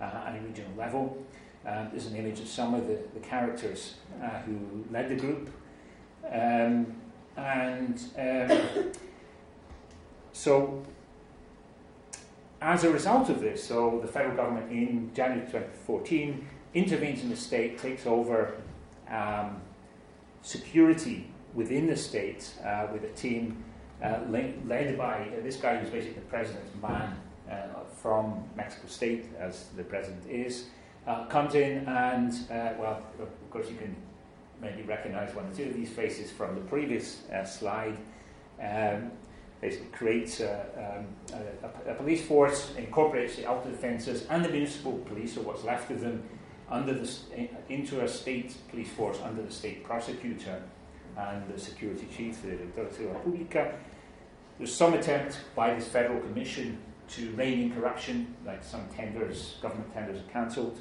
at 0.00 0.36
a 0.36 0.40
regional 0.46 0.70
level. 0.76 1.18
Um, 1.66 1.88
there's 1.90 2.06
an 2.06 2.16
image 2.16 2.40
of 2.40 2.48
some 2.48 2.74
of 2.74 2.86
the, 2.86 2.98
the 3.14 3.20
characters 3.20 3.94
who 4.46 4.84
led 4.90 5.08
the 5.08 5.16
group. 5.16 5.50
Um, 6.30 6.94
and 7.36 8.02
um, 8.18 8.92
so 10.32 10.82
as 12.62 12.84
a 12.84 12.90
result 12.90 13.28
of 13.28 13.40
this, 13.40 13.64
so 13.64 14.00
the 14.02 14.08
federal 14.08 14.36
government 14.36 14.70
in 14.70 15.10
January 15.14 15.46
2014 15.46 16.46
intervenes 16.74 17.22
in 17.22 17.30
the 17.30 17.36
state, 17.36 17.78
takes 17.78 18.06
over 18.06 18.54
um, 19.08 19.60
security 20.42 21.26
within 21.54 21.86
the 21.86 21.96
state 21.96 22.52
uh, 22.64 22.86
with 22.92 23.04
a 23.04 23.08
team 23.08 23.64
uh, 24.02 24.20
led 24.28 24.96
by 24.96 25.28
uh, 25.36 25.42
this 25.42 25.56
guy 25.56 25.76
who's 25.76 25.90
basically 25.90 26.14
the 26.14 26.28
president's 26.28 26.70
man 26.80 27.16
uh, 27.50 27.54
from 28.00 28.44
Mexico 28.56 28.86
State, 28.86 29.26
as 29.38 29.66
the 29.76 29.82
president 29.82 30.24
is, 30.28 30.66
uh, 31.06 31.24
comes 31.26 31.54
in 31.54 31.86
and, 31.86 32.32
uh, 32.50 32.74
well, 32.78 33.02
of 33.20 33.50
course, 33.50 33.68
you 33.70 33.76
can 33.76 33.94
maybe 34.60 34.82
recognize 34.82 35.34
one 35.34 35.46
or 35.46 35.54
two 35.54 35.64
of 35.64 35.74
these 35.74 35.90
faces 35.90 36.30
from 36.30 36.54
the 36.54 36.60
previous 36.62 37.22
slide. 37.44 37.96
Um, 38.62 39.10
basically 39.60 39.88
creates 39.88 40.40
a, 40.40 41.04
um, 41.34 41.38
a, 41.86 41.90
a, 41.90 41.94
police 41.94 42.24
force, 42.24 42.72
incorporates 42.76 43.36
the 43.36 43.46
outer 43.46 43.70
defences 43.70 44.26
and 44.30 44.44
the 44.44 44.48
municipal 44.48 44.98
police, 45.00 45.36
or 45.36 45.42
what's 45.42 45.64
left 45.64 45.90
of 45.90 46.00
them, 46.00 46.22
under 46.70 46.94
the, 46.94 47.10
into 47.68 48.02
a 48.02 48.08
state 48.08 48.54
police 48.70 48.90
force 48.90 49.18
under 49.24 49.42
the 49.42 49.50
state 49.50 49.84
prosecutor 49.84 50.62
and 51.16 51.52
the 51.52 51.58
security 51.58 52.06
chief, 52.16 52.40
the 52.42 52.50
Director 52.74 53.04
Pública. 53.26 53.74
There's 54.56 54.74
some 54.74 54.94
attempt 54.94 55.40
by 55.54 55.74
this 55.74 55.88
federal 55.88 56.20
commission 56.20 56.78
to 57.08 57.30
rein 57.32 57.60
in 57.60 57.74
corruption, 57.74 58.34
like 58.46 58.62
some 58.62 58.86
tenders, 58.94 59.56
government 59.60 59.92
tenders 59.92 60.20
are 60.20 60.30
cancelled. 60.30 60.78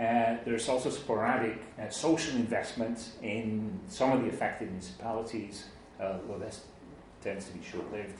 Uh, 0.00 0.38
there's 0.46 0.66
also 0.70 0.88
sporadic 0.88 1.60
uh, 1.78 1.90
social 1.90 2.34
investment 2.36 3.10
in 3.22 3.78
some 3.86 4.12
of 4.12 4.22
the 4.22 4.28
affected 4.28 4.70
municipalities, 4.70 5.66
uh, 6.00 6.14
well, 6.26 6.38
this 6.38 6.64
tends 7.20 7.44
to 7.44 7.52
be 7.52 7.62
short 7.62 7.92
lived. 7.92 8.14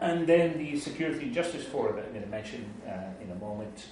And 0.00 0.26
then 0.26 0.58
the 0.58 0.76
Security 0.76 1.26
and 1.26 1.32
Justice 1.32 1.64
Forum 1.64 1.96
that 1.96 2.06
I'm 2.06 2.10
going 2.10 2.24
to 2.24 2.28
mention 2.28 2.68
uh, 2.84 3.22
in 3.22 3.30
a 3.30 3.36
moment, 3.36 3.86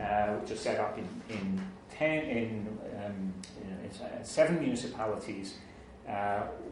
uh, 0.00 0.28
which 0.36 0.50
is 0.50 0.60
set 0.60 0.80
up 0.80 0.96
in, 0.96 1.06
in, 1.28 1.60
ten, 1.90 2.24
in, 2.24 2.78
um, 3.04 3.34
in 3.60 4.24
seven 4.24 4.58
municipalities, 4.58 5.58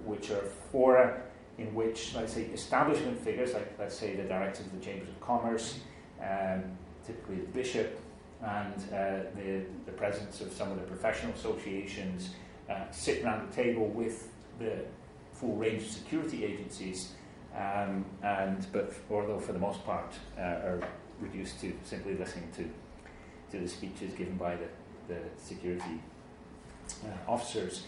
which 0.06 0.30
are 0.30 0.46
four 0.72 1.20
in 1.58 1.74
which, 1.74 2.14
let's 2.14 2.32
say, 2.32 2.44
establishment 2.44 3.20
figures, 3.20 3.52
like 3.52 3.78
let's 3.78 3.94
say 3.94 4.16
the 4.16 4.22
directors 4.22 4.64
of 4.64 4.72
the 4.72 4.82
Chambers 4.82 5.10
of 5.10 5.20
Commerce, 5.20 5.80
um, 6.22 6.62
typically 7.06 7.36
the 7.36 7.48
bishop, 7.48 7.99
and 8.42 8.74
uh, 8.92 9.28
the, 9.36 9.62
the 9.86 9.92
presence 9.92 10.40
of 10.40 10.52
some 10.52 10.70
of 10.70 10.76
the 10.76 10.86
professional 10.86 11.32
associations 11.32 12.30
uh, 12.70 12.90
sit 12.90 13.22
around 13.22 13.50
the 13.50 13.54
table 13.54 13.86
with 13.88 14.28
the 14.58 14.78
full 15.32 15.56
range 15.56 15.82
of 15.82 15.88
security 15.88 16.44
agencies, 16.44 17.12
um, 17.56 18.04
and 18.22 18.66
but 18.72 18.92
although 19.10 19.38
for 19.38 19.52
the 19.52 19.58
most 19.58 19.84
part 19.84 20.14
uh, 20.38 20.42
are 20.42 20.80
reduced 21.20 21.60
to 21.60 21.72
simply 21.84 22.14
listening 22.14 22.48
to 22.56 22.68
to 23.50 23.58
the 23.58 23.68
speeches 23.68 24.14
given 24.14 24.36
by 24.36 24.56
the, 24.56 24.68
the 25.08 25.20
security 25.36 26.00
uh, 27.04 27.30
officers. 27.30 27.84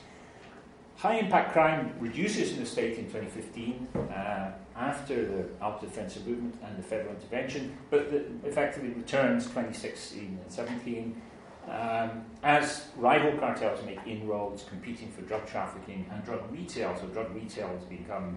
High 0.97 1.19
impact 1.19 1.53
crime 1.53 1.95
reduces 1.99 2.53
in 2.53 2.61
the 2.61 2.67
state 2.67 2.99
in 2.99 3.05
2015 3.05 3.89
uh, 3.95 4.53
after 4.77 5.25
the 5.25 5.43
autodefensa 5.61 6.25
movement 6.27 6.55
and 6.65 6.79
the 6.79 6.83
federal 6.83 7.15
intervention, 7.15 7.77
but 7.91 8.09
effectively 8.45 8.91
returns 8.91 9.45
2016 9.47 10.39
and 10.43 10.53
17 10.53 11.21
um, 11.69 12.25
as 12.43 12.87
rival 12.97 13.39
cartels 13.39 13.85
make 13.85 14.01
inroads 14.07 14.65
competing 14.65 15.11
for 15.11 15.23
drug 15.23 15.47
trafficking 15.47 16.05
and 16.11 16.25
drug 16.25 16.41
retail, 16.51 16.97
so 17.01 17.07
drug 17.07 17.33
retail 17.35 17.69
has 17.69 17.85
become, 17.85 18.37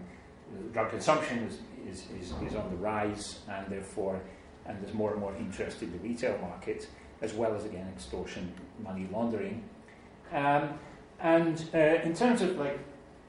uh, 0.54 0.62
drug 0.74 0.92
consumption 0.92 1.39
is, 1.39 1.60
is, 1.89 2.06
is, 2.22 2.34
is, 2.48 2.56
on 2.56 2.70
the 2.70 2.75
rise, 2.77 3.39
and 3.50 3.68
therefore, 3.68 4.22
and 4.68 4.80
there's 4.82 4.94
more 4.94 5.12
and 5.12 5.20
more 5.20 5.36
interest 5.38 5.82
in 5.82 5.92
the 5.92 5.98
retail 6.00 6.38
market, 6.39 6.88
as 7.22 7.34
well 7.34 7.56
as, 7.56 7.65
again, 7.65 7.88
extortion, 7.96 8.54
money 8.84 9.08
laundering. 9.12 9.63
Um, 10.32 10.77
and 11.20 11.63
uh, 11.74 11.77
in 11.77 12.13
terms 12.13 12.42
of 12.42 12.58
like 12.58 12.77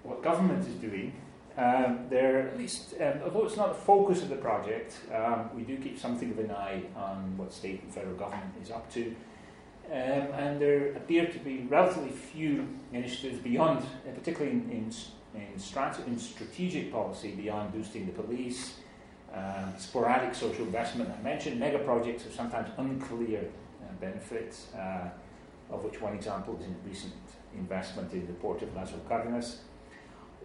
what 0.03 0.23
government 0.23 0.67
is 0.67 0.75
doing, 0.75 1.13
um, 1.57 2.07
there, 2.11 2.49
at 2.49 2.59
least, 2.59 2.95
um, 3.01 3.21
although 3.25 3.47
it's 3.47 3.57
not 3.57 3.69
the 3.69 3.81
focus 3.81 4.23
of 4.23 4.29
the 4.29 4.37
project, 4.37 5.01
um, 5.15 5.49
we 5.57 5.63
do 5.63 5.79
keep 5.79 5.99
something 5.99 6.31
of 6.31 6.39
an 6.39 6.51
eye 6.51 6.83
on 6.95 7.37
what 7.39 7.53
state 7.53 7.83
and 7.83 7.93
federal 7.93 8.15
government 8.15 8.53
is 8.63 8.71
up 8.71 8.93
to. 8.93 9.15
Um, 9.91 9.93
and 9.93 10.61
there 10.61 10.89
appear 10.93 11.27
to 11.27 11.39
be 11.39 11.67
relatively 11.71 12.11
few 12.11 12.69
initiatives 12.93 13.39
beyond, 13.39 13.79
uh, 13.79 14.11
particularly 14.15 14.53
in, 14.53 14.71
in, 14.71 15.41
in, 15.41 15.59
strat- 15.59 16.07
in, 16.07 16.19
strategic 16.19 16.93
policy, 16.93 17.31
beyond 17.33 17.73
boosting 17.73 18.05
the 18.05 18.13
police, 18.13 18.75
uh, 19.33 19.75
sporadic 19.79 20.35
social 20.35 20.65
investment. 20.65 21.11
I 21.19 21.23
mentioned 21.23 21.59
mega 21.59 21.79
projects 21.79 22.27
of 22.27 22.35
sometimes 22.35 22.69
unclear 22.77 23.49
uh, 23.81 23.93
benefits, 23.99 24.67
uh, 24.75 25.09
of 25.71 25.85
which 25.85 26.03
one 26.03 26.15
example 26.15 26.59
is 26.61 26.67
in 26.67 26.77
recent 26.87 27.15
investment 27.57 28.13
in 28.13 28.27
the 28.27 28.33
port 28.35 28.61
of 28.63 28.69
Lázaro 28.75 29.01
Cárdenas. 29.09 29.59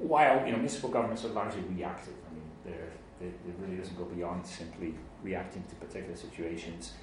While 0.02 0.46
you 0.46 0.52
know, 0.52 0.58
municipal 0.58 0.90
governments 0.90 1.24
are 1.26 1.30
largely 1.30 1.62
reactive, 1.62 2.14
I 2.30 2.34
mean, 2.34 2.78
they, 3.20 3.28
it 3.28 3.56
really 3.60 3.78
doesn't 3.78 3.98
go 3.98 4.06
beyond 4.06 4.46
simply 4.46 4.96
reacting 5.24 5.64
to 5.70 5.76
particular 5.76 6.16
situations. 6.16 6.94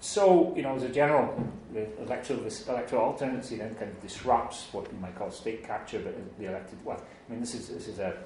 So, 0.00 0.52
you 0.56 0.62
know, 0.62 0.74
as 0.74 0.82
a 0.82 0.88
general, 0.88 1.32
the 1.72 1.86
electoral, 2.02 2.40
electoral 2.40 3.12
alternancy 3.12 3.58
then 3.58 3.72
kind 3.76 3.88
of 3.88 4.02
disrupts 4.02 4.66
what 4.72 4.90
you 4.90 4.98
might 4.98 5.16
call 5.16 5.30
state 5.30 5.64
capture, 5.64 6.00
but 6.00 6.14
the 6.40 6.46
elected. 6.46 6.78
Well, 6.84 7.00
I 7.00 7.30
mean, 7.30 7.40
this 7.40 7.54
is 7.54 7.68
this 7.68 7.86
is 7.86 8.00
a, 8.00 8.16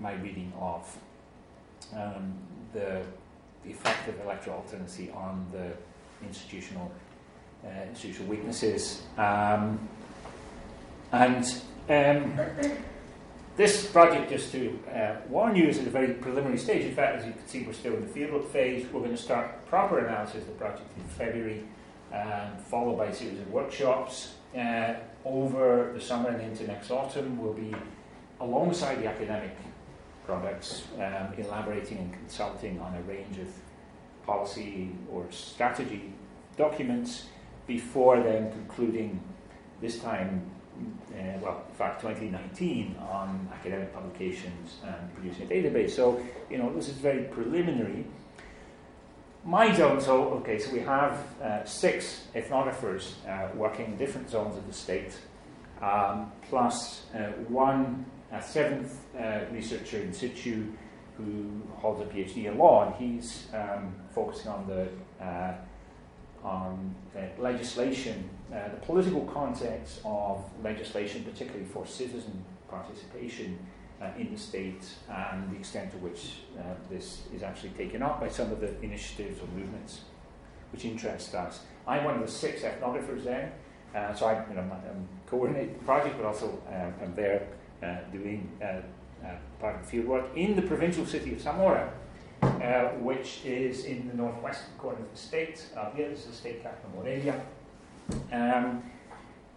my 0.00 0.14
reading 0.14 0.50
of 0.58 0.96
um, 1.94 2.32
the, 2.72 3.02
the 3.64 3.70
effect 3.70 4.08
of 4.08 4.18
electoral 4.20 4.64
alternancy 4.64 5.14
on 5.14 5.46
the 5.52 5.72
institutional 6.26 6.90
uh, 7.66 7.68
institutional 7.90 8.30
weaknesses, 8.30 9.02
um, 9.18 9.78
and 11.12 11.44
um, 11.90 12.32
this 13.60 13.86
project, 13.88 14.30
just 14.30 14.50
to 14.52 14.78
uh, 14.90 15.16
warn 15.28 15.54
you, 15.54 15.68
is 15.68 15.78
at 15.78 15.86
a 15.86 15.90
very 15.90 16.14
preliminary 16.14 16.56
stage. 16.56 16.86
In 16.86 16.94
fact, 16.94 17.18
as 17.18 17.26
you 17.26 17.32
can 17.32 17.46
see, 17.46 17.62
we're 17.62 17.74
still 17.74 17.92
in 17.92 18.00
the 18.00 18.06
field 18.06 18.48
phase. 18.48 18.86
We're 18.90 19.00
going 19.00 19.14
to 19.14 19.22
start 19.22 19.66
proper 19.66 19.98
analysis 19.98 20.36
of 20.36 20.46
the 20.46 20.52
project 20.54 20.90
in 20.96 21.04
February, 21.04 21.64
um, 22.10 22.56
followed 22.70 22.96
by 22.96 23.06
a 23.06 23.14
series 23.14 23.38
of 23.38 23.50
workshops 23.50 24.32
uh, 24.56 24.94
over 25.26 25.90
the 25.92 26.00
summer 26.00 26.30
and 26.30 26.40
into 26.40 26.66
next 26.66 26.90
autumn. 26.90 27.38
We'll 27.38 27.52
be 27.52 27.74
alongside 28.40 29.02
the 29.02 29.08
academic 29.08 29.54
products, 30.24 30.84
um, 30.94 31.34
elaborating 31.36 31.98
and 31.98 32.12
consulting 32.14 32.80
on 32.80 32.94
a 32.94 33.02
range 33.02 33.36
of 33.36 33.48
policy 34.24 34.92
or 35.12 35.26
strategy 35.30 36.14
documents 36.56 37.26
before 37.66 38.22
then 38.22 38.52
concluding 38.52 39.20
this 39.82 39.98
time 39.98 40.50
uh, 41.12 41.38
well, 41.42 41.64
in 41.68 41.74
fact, 41.74 42.00
2019 42.00 42.96
on 43.10 43.48
academic 43.52 43.92
publications 43.92 44.76
and 44.84 45.14
producing 45.14 45.46
a 45.46 45.50
database. 45.50 45.90
So, 45.90 46.20
you 46.50 46.58
know, 46.58 46.72
this 46.74 46.88
is 46.88 46.94
very 46.94 47.24
preliminary. 47.24 48.04
My 49.44 49.72
zone, 49.74 50.00
so, 50.00 50.24
okay, 50.40 50.58
so 50.58 50.70
we 50.72 50.80
have 50.80 51.24
uh, 51.42 51.64
six 51.64 52.24
ethnographers 52.34 53.12
uh, 53.26 53.48
working 53.54 53.86
in 53.86 53.96
different 53.96 54.28
zones 54.28 54.56
of 54.56 54.66
the 54.66 54.72
state, 54.72 55.18
um, 55.80 56.30
plus 56.48 57.04
uh, 57.14 57.32
one, 57.48 58.04
a 58.32 58.42
seventh 58.42 58.98
uh, 59.18 59.40
researcher 59.50 59.98
in 59.98 60.12
situ 60.12 60.66
who 61.16 61.62
holds 61.76 62.00
a 62.02 62.04
PhD 62.04 62.46
in 62.46 62.58
law, 62.58 62.86
and 62.86 62.94
he's 62.96 63.48
um, 63.54 63.94
focusing 64.14 64.50
on 64.50 64.66
the 64.66 64.88
uh, 65.24 65.54
on 66.42 66.94
legislation 67.38 68.28
uh, 68.52 68.68
the 68.68 68.80
political 68.86 69.22
context 69.26 70.00
of 70.04 70.44
legislation, 70.62 71.22
particularly 71.24 71.64
for 71.64 71.86
citizen 71.86 72.44
participation 72.68 73.58
uh, 74.00 74.08
in 74.18 74.32
the 74.32 74.38
state, 74.38 74.84
and 75.08 75.50
the 75.52 75.56
extent 75.56 75.90
to 75.90 75.96
which 75.98 76.40
uh, 76.58 76.62
this 76.88 77.22
is 77.34 77.42
actually 77.42 77.70
taken 77.70 78.02
up 78.02 78.20
by 78.20 78.28
some 78.28 78.50
of 78.50 78.60
the 78.60 78.80
initiatives 78.82 79.40
or 79.40 79.46
movements 79.58 80.00
which 80.72 80.84
interest 80.84 81.34
us. 81.34 81.60
I'm 81.86 82.04
one 82.04 82.14
of 82.14 82.20
the 82.20 82.30
six 82.30 82.62
ethnographers 82.62 83.24
there, 83.24 83.52
uh, 83.94 84.14
so 84.14 84.26
I, 84.26 84.44
you 84.48 84.54
know, 84.54 84.62
I'm 84.62 85.08
coordinating 85.26 85.74
the 85.74 85.84
project, 85.84 86.16
but 86.16 86.26
also 86.26 86.62
um, 86.72 86.94
I'm 87.02 87.14
there 87.14 87.48
uh, 87.82 87.96
doing 88.12 88.50
part 89.60 89.76
of 89.76 89.82
the 89.82 89.88
field 89.88 90.06
work 90.06 90.26
in 90.36 90.56
the 90.56 90.62
provincial 90.62 91.04
city 91.04 91.34
of 91.34 91.40
Zamora, 91.40 91.92
uh, 92.42 92.88
which 93.00 93.44
is 93.44 93.84
in 93.84 94.08
the 94.08 94.14
northwestern 94.14 94.72
corner 94.78 94.98
of 94.98 95.10
the 95.10 95.18
state. 95.18 95.64
Uh, 95.76 95.90
here 95.90 96.08
is 96.08 96.24
the 96.24 96.32
state 96.32 96.62
capital, 96.62 96.90
Morelia. 96.96 97.40
Um, 98.32 98.82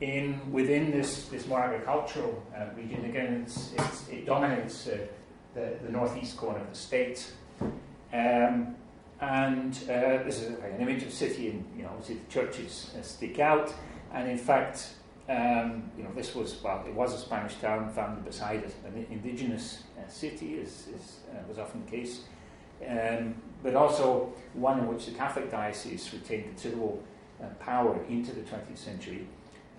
in 0.02 0.40
within 0.52 0.92
this, 0.92 1.28
this 1.30 1.48
more 1.48 1.62
agricultural 1.62 2.44
uh, 2.56 2.66
region, 2.76 3.06
again, 3.06 3.44
it's, 3.44 3.74
it's, 3.78 4.10
it 4.10 4.26
dominates 4.26 4.88
uh, 4.88 4.98
the, 5.54 5.78
the 5.84 5.92
northeast 5.92 6.38
corner 6.38 6.60
of 6.60 6.70
the 6.70 6.76
state. 6.76 7.32
Um, 8.12 8.76
and 9.22 9.74
uh, 9.84 10.24
this 10.24 10.42
is 10.42 10.50
an 10.60 10.82
image 10.82 11.04
of 11.04 11.14
city, 11.14 11.50
and 11.50 11.66
you 11.78 11.84
know, 11.84 11.90
obviously 11.90 12.16
the 12.16 12.32
churches 12.32 12.94
uh, 12.98 13.02
stick 13.02 13.40
out. 13.40 13.74
And 14.14 14.30
in 14.30 14.38
fact, 14.38 14.90
um, 15.30 15.90
you 15.98 16.04
know, 16.04 16.12
this 16.14 16.36
was 16.36 16.62
well, 16.62 16.84
it 16.86 16.94
was 16.94 17.14
a 17.14 17.18
Spanish 17.18 17.56
town 17.56 17.90
founded 17.94 18.26
beside 18.26 18.64
an 18.86 19.06
indigenous 19.10 19.84
uh, 19.98 20.10
city, 20.10 20.60
as, 20.60 20.88
uh, 21.32 21.38
was 21.48 21.58
often 21.58 21.86
the 21.86 21.92
case, 21.92 22.22
um, 22.88 23.36
but 23.64 23.76
also 23.76 24.34
one 24.54 24.80
in 24.80 24.88
which 24.88 25.06
the 25.06 25.12
Catholic 25.12 25.50
diocese 25.50 26.12
retained 26.12 26.44
considerable 26.46 27.02
power 27.60 28.04
into 28.10 28.32
the 28.32 28.42
20th 28.42 28.78
century, 28.78 29.28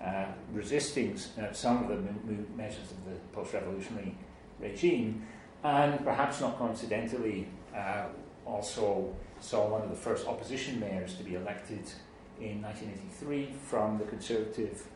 uh, 0.02 0.26
resisting 0.52 1.18
uh, 1.40 1.52
some 1.52 1.82
of 1.84 1.88
the 1.88 2.36
measures 2.56 2.90
of 2.90 3.04
the 3.04 3.18
post-revolutionary 3.32 4.14
regime, 4.60 5.26
and 5.62 6.04
perhaps 6.04 6.40
not 6.40 6.58
coincidentally, 6.58 7.48
uh, 7.74 8.04
also 8.46 9.14
saw 9.40 9.68
one 9.68 9.82
of 9.82 9.90
the 9.90 9.96
first 9.96 10.26
opposition 10.26 10.78
mayors 10.78 11.14
to 11.14 11.22
be 11.22 11.34
elected 11.34 11.90
in 12.40 12.60
1983 12.62 13.54
from 13.66 13.98
the 13.98 14.04
Conservative 14.04 14.86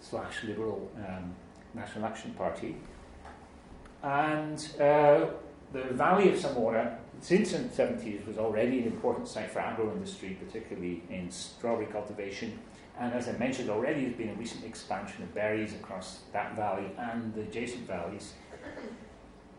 slash 0.00 0.44
Liberal 0.44 0.90
um, 1.06 1.34
National 1.74 2.06
Action 2.06 2.32
Party. 2.34 2.76
And 4.02 4.68
uh, 4.80 5.26
the 5.72 5.82
Valley 5.94 6.30
of 6.30 6.38
Zamora, 6.38 6.98
since 7.20 7.52
the 7.52 7.58
70s, 7.58 8.26
was 8.26 8.38
already 8.38 8.80
an 8.80 8.86
important 8.86 9.28
site 9.28 9.50
for 9.50 9.60
agro-industry, 9.60 10.38
particularly 10.44 11.02
in 11.10 11.30
strawberry 11.30 11.86
cultivation. 11.86 12.58
And 12.98 13.12
as 13.12 13.28
I 13.28 13.32
mentioned 13.32 13.70
already, 13.70 14.02
there's 14.02 14.16
been 14.16 14.30
a 14.30 14.34
recent 14.34 14.64
expansion 14.64 15.22
of 15.22 15.34
berries 15.34 15.74
across 15.74 16.20
that 16.32 16.56
valley 16.56 16.90
and 16.98 17.32
the 17.34 17.42
adjacent 17.42 17.86
valleys. 17.86 18.32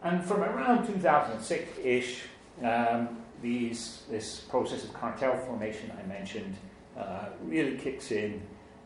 And 0.04 0.24
from 0.24 0.42
around 0.42 0.88
2006-ish, 0.88 2.24
um, 2.64 3.18
these, 3.42 4.04
this 4.10 4.42
process 4.42 4.84
of 4.84 4.94
cartel 4.94 5.38
formation 5.38 5.92
I 5.98 6.06
mentioned 6.08 6.56
uh, 6.98 7.28
really 7.44 7.78
kicks 7.78 8.12
in. 8.12 8.42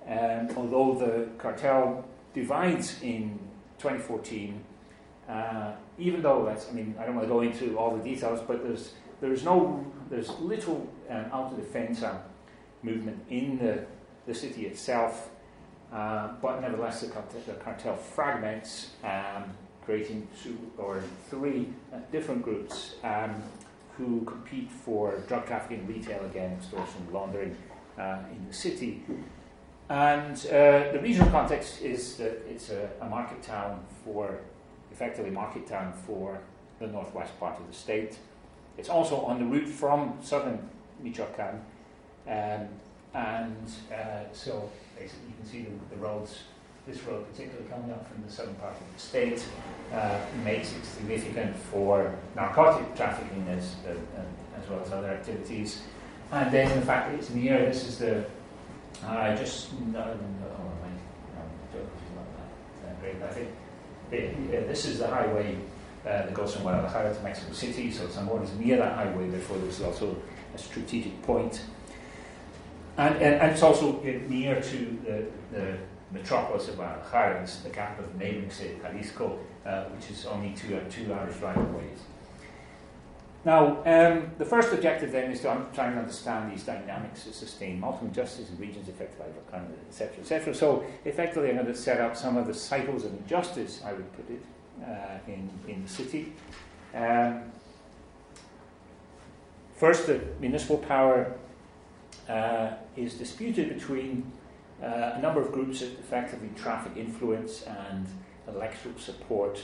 Um, 0.07 0.49
although 0.57 0.95
the 0.95 1.29
cartel 1.37 2.05
divides 2.33 3.01
in 3.01 3.39
2014, 3.79 4.63
uh, 5.29 5.71
even 5.97 6.21
though 6.21 6.45
that's, 6.45 6.69
I 6.69 6.71
mean, 6.71 6.95
I 6.99 7.05
don't 7.05 7.15
want 7.15 7.27
to 7.27 7.33
go 7.33 7.41
into 7.41 7.77
all 7.77 7.95
the 7.95 8.03
details, 8.03 8.39
but 8.47 8.63
there's 8.63 8.93
there's 9.21 9.43
no 9.43 9.85
there's 10.09 10.29
little 10.39 10.89
um, 11.09 11.25
autodefensa 11.25 12.19
movement 12.81 13.23
in 13.29 13.57
the, 13.57 13.85
the 14.27 14.33
city 14.33 14.65
itself, 14.65 15.29
uh, 15.91 16.29
but 16.41 16.61
nevertheless 16.61 17.01
the 17.01 17.07
cartel, 17.07 17.41
the 17.47 17.53
cartel 17.53 17.95
fragments, 17.95 18.91
um, 19.03 19.45
creating 19.85 20.27
two 20.41 20.57
or 20.77 21.01
three 21.29 21.69
uh, 21.93 21.97
different 22.11 22.41
groups 22.41 22.95
um, 23.03 23.41
who 23.97 24.21
compete 24.21 24.71
for 24.71 25.19
drug 25.27 25.45
trafficking, 25.45 25.85
retail 25.87 26.23
again, 26.25 26.57
extortion, 26.57 27.07
laundering 27.11 27.55
uh, 27.97 28.19
in 28.31 28.47
the 28.47 28.53
city. 28.53 29.03
And 29.89 30.35
uh, 30.47 30.91
the 30.91 30.99
regional 31.01 31.29
context 31.29 31.81
is 31.81 32.15
that 32.17 32.41
it's 32.49 32.69
a, 32.69 32.89
a, 33.01 33.05
market 33.05 33.43
town 33.43 33.83
for, 34.03 34.39
effectively, 34.93 35.31
market 35.31 35.67
town 35.67 35.93
for 36.05 36.39
the 36.79 36.87
northwest 36.87 37.37
part 37.39 37.59
of 37.59 37.67
the 37.67 37.73
state. 37.73 38.17
It's 38.77 38.89
also 38.89 39.17
on 39.21 39.39
the 39.39 39.45
route 39.45 39.67
from 39.67 40.17
southern 40.21 40.69
Michoacan. 41.01 41.61
Um, 42.27 42.67
and 43.13 43.67
uh, 43.91 44.31
so 44.31 44.69
basically, 44.97 45.27
you 45.27 45.33
can 45.37 45.45
see 45.45 45.61
the, 45.63 45.95
the, 45.95 46.01
roads, 46.01 46.43
this 46.87 47.01
road 47.03 47.25
particularly 47.31 47.69
coming 47.69 47.91
up 47.91 48.07
from 48.11 48.23
the 48.23 48.31
southern 48.31 48.55
part 48.55 48.73
of 48.73 48.93
the 48.93 48.99
state, 48.99 49.45
uh, 49.93 50.17
makes 50.43 50.73
it 50.73 50.83
significant 50.85 51.55
for 51.55 52.15
narcotic 52.35 52.95
trafficking 52.95 53.45
as, 53.49 53.75
uh, 53.87 53.93
as 54.59 54.69
well 54.69 54.81
as 54.83 54.91
other 54.91 55.09
activities. 55.09 55.83
And 56.31 56.51
then 56.51 56.79
the 56.79 56.85
fact 56.85 57.11
that 57.11 57.19
it's 57.19 57.29
near, 57.29 57.65
this 57.65 57.87
is 57.87 57.99
the 57.99 58.25
I 59.05 59.35
just 59.35 59.73
no, 59.73 59.99
no, 59.99 60.03
oh, 60.03 60.71
my, 60.81 60.89
no, 61.35 61.81
not 62.15 62.25
that 62.83 63.01
great. 63.01 63.15
I 63.21 63.33
uh, 64.11 64.67
this 64.67 64.85
is 64.85 64.99
the 64.99 65.07
highway 65.07 65.55
uh, 66.05 66.09
that 66.09 66.33
goes 66.33 66.53
from 66.53 66.63
Guadalajara 66.63 67.13
to 67.13 67.21
Mexico 67.21 67.53
City, 67.53 67.91
so 67.91 68.07
Zamora 68.09 68.43
is 68.43 68.53
near 68.53 68.77
that 68.77 68.95
highway, 68.95 69.29
therefore 69.29 69.57
there's 69.57 69.81
also 69.81 70.15
a 70.53 70.57
strategic 70.57 71.21
point. 71.23 71.61
And, 72.97 73.15
and, 73.15 73.35
and 73.41 73.51
it's 73.51 73.63
also 73.63 74.01
near 74.01 74.61
to 74.61 74.77
the, 75.05 75.25
the 75.51 75.77
metropolis 76.11 76.67
of 76.67 76.75
Guadalajara, 76.75 77.47
the 77.63 77.69
capital 77.69 78.05
of 78.05 78.17
the 78.17 78.23
neighboring 78.23 78.51
state, 78.51 78.81
Jalisco, 78.83 79.39
uh, 79.65 79.85
which 79.85 80.11
is 80.11 80.25
only 80.25 80.53
two, 80.53 80.79
two 80.89 81.13
hours 81.13 81.37
drive 81.37 81.57
away. 81.57 81.89
Now, 83.45 83.83
um, 83.85 84.31
the 84.37 84.45
first 84.45 84.71
objective 84.71 85.11
then 85.11 85.29
is 85.31 85.41
to 85.41 85.51
un- 85.51 85.67
try 85.73 85.87
and 85.87 85.99
understand 85.99 86.51
these 86.51 86.63
dynamics 86.63 87.25
that 87.25 87.33
sustain 87.33 87.79
multiple 87.79 88.07
justice 88.07 88.49
in 88.49 88.57
regions 88.57 88.87
affected 88.87 89.19
by 89.19 89.25
volcanoes, 89.25 89.77
etc., 89.89 90.19
etc. 90.21 90.55
So, 90.55 90.85
effectively, 91.03 91.49
I'm 91.49 91.55
going 91.55 91.67
to 91.67 91.75
set 91.75 91.99
up 91.99 92.15
some 92.15 92.37
of 92.37 92.47
the 92.47 92.53
cycles 92.53 93.03
of 93.03 93.13
injustice, 93.13 93.81
I 93.85 93.91
would 93.91 94.09
put 94.15 94.29
it, 94.29 94.41
uh, 94.81 95.17
in, 95.27 95.49
in 95.67 95.83
the 95.83 95.89
city. 95.89 96.31
Um, 96.95 97.41
first, 99.75 100.07
the 100.07 100.21
municipal 100.39 100.77
power 100.77 101.35
uh, 102.29 102.71
is 102.95 103.15
disputed 103.15 103.77
between 103.77 104.31
uh, 104.81 105.13
a 105.15 105.21
number 105.21 105.41
of 105.41 105.51
groups 105.51 105.81
that 105.81 105.91
effectively 105.99 106.49
traffic 106.55 106.93
influence 106.95 107.63
and 107.63 108.07
electoral 108.47 108.97
support. 108.97 109.61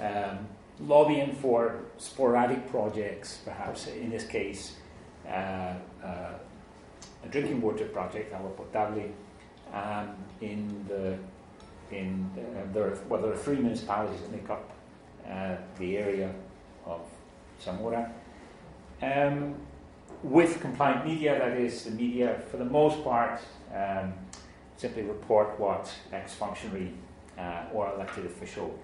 Um, 0.00 0.48
lobbying 0.80 1.34
for 1.34 1.80
sporadic 1.98 2.68
projects, 2.70 3.38
perhaps 3.44 3.86
in 3.86 4.10
this 4.10 4.26
case, 4.26 4.76
uh, 5.26 5.74
uh, 6.02 6.32
a 7.24 7.28
drinking 7.30 7.60
water 7.60 7.86
project, 7.86 8.34
Agua 8.34 8.50
Potable, 8.50 9.10
um, 9.72 10.14
in 10.40 10.84
the 10.88 11.16
in 11.90 12.30
uh, 12.36 12.72
there 12.72 12.84
are, 12.84 12.98
well 13.08 13.20
there 13.20 13.32
are 13.32 13.36
three 13.36 13.56
municipalities 13.56 14.20
that 14.20 14.32
make 14.32 14.48
up 14.50 14.70
uh, 15.28 15.56
the 15.78 15.96
area 15.96 16.32
of 16.86 17.00
Zamora. 17.60 18.12
Um, 19.02 19.54
with 20.22 20.60
compliant 20.60 21.04
media, 21.04 21.38
that 21.38 21.58
is, 21.58 21.84
the 21.84 21.90
media 21.90 22.40
for 22.50 22.56
the 22.56 22.64
most 22.64 23.04
part 23.04 23.40
um, 23.74 24.14
simply 24.76 25.02
report 25.02 25.58
what 25.58 25.92
ex-functionary 26.12 26.92
uh, 27.38 27.64
or 27.72 27.92
elected 27.94 28.26
official 28.26 28.78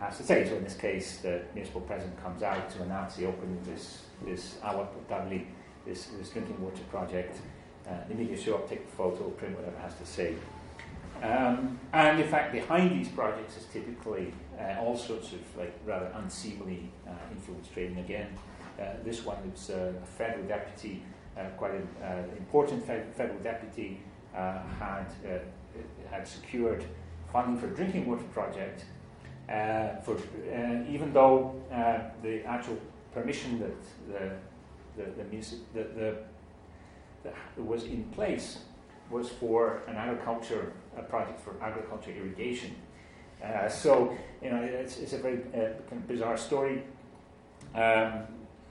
has 0.00 0.16
to 0.18 0.22
say. 0.22 0.48
So 0.48 0.56
in 0.56 0.64
this 0.64 0.76
case, 0.76 1.18
the 1.18 1.42
municipal 1.54 1.80
president 1.82 2.22
comes 2.22 2.42
out 2.42 2.70
to 2.70 2.82
announce 2.82 3.16
the 3.16 3.26
opening 3.26 3.56
of 3.56 3.66
this, 3.66 4.02
this 4.24 4.56
Potable, 4.62 5.42
this, 5.86 6.06
this 6.06 6.30
drinking 6.30 6.60
water 6.62 6.82
project. 6.90 7.38
Uh, 7.88 7.92
the 8.08 8.14
media 8.14 8.36
show 8.36 8.56
up, 8.56 8.68
take 8.68 8.80
a 8.80 8.96
photo, 8.96 9.30
print 9.30 9.56
whatever 9.56 9.78
has 9.78 9.94
to 9.94 10.04
say. 10.04 10.34
Um, 11.22 11.78
and 11.92 12.20
in 12.20 12.28
fact, 12.28 12.52
behind 12.52 12.90
these 12.90 13.08
projects 13.08 13.56
is 13.56 13.64
typically 13.72 14.32
uh, 14.58 14.80
all 14.80 14.96
sorts 14.96 15.32
of 15.32 15.40
like 15.56 15.74
rather 15.86 16.10
unseemly 16.16 16.90
uh, 17.06 17.12
influence 17.32 17.68
trading. 17.68 17.98
Again, 17.98 18.28
uh, 18.78 18.84
this 19.04 19.24
one 19.24 19.38
is 19.54 19.70
uh, 19.70 19.92
a 20.02 20.06
federal 20.06 20.44
deputy, 20.46 21.02
uh, 21.38 21.44
quite 21.56 21.72
an 21.72 21.88
important 22.36 22.84
federal 22.86 23.38
deputy, 23.42 24.00
had 24.34 25.06
had 26.10 26.28
secured 26.28 26.84
funding 27.32 27.58
for 27.58 27.66
a 27.66 27.74
drinking 27.74 28.06
water 28.06 28.24
project 28.34 28.84
for, 29.48 30.16
uh, 30.16 30.90
even 30.90 31.12
though 31.12 31.54
uh, 31.72 31.98
the 32.22 32.44
actual 32.44 32.78
permission 33.12 33.58
that 33.60 33.82
the, 34.08 35.02
the, 35.02 35.10
the, 35.22 35.24
music, 35.24 35.58
the, 35.72 36.16
the, 37.24 37.62
was 37.62 37.84
in 37.84 38.04
place 38.04 38.58
was 39.10 39.28
for 39.28 39.82
an 39.86 39.96
agriculture 39.96 40.72
a 40.96 41.02
project 41.02 41.40
for 41.40 41.54
agriculture 41.62 42.10
irrigation. 42.10 42.74
Uh, 43.44 43.68
so 43.68 44.16
you 44.42 44.50
know 44.50 44.62
it's, 44.62 44.98
it's 44.98 45.12
a 45.12 45.18
very 45.18 45.38
uh, 45.54 45.74
kind 45.88 45.92
of 45.92 46.08
bizarre 46.08 46.36
story, 46.36 46.82
um, 47.74 48.22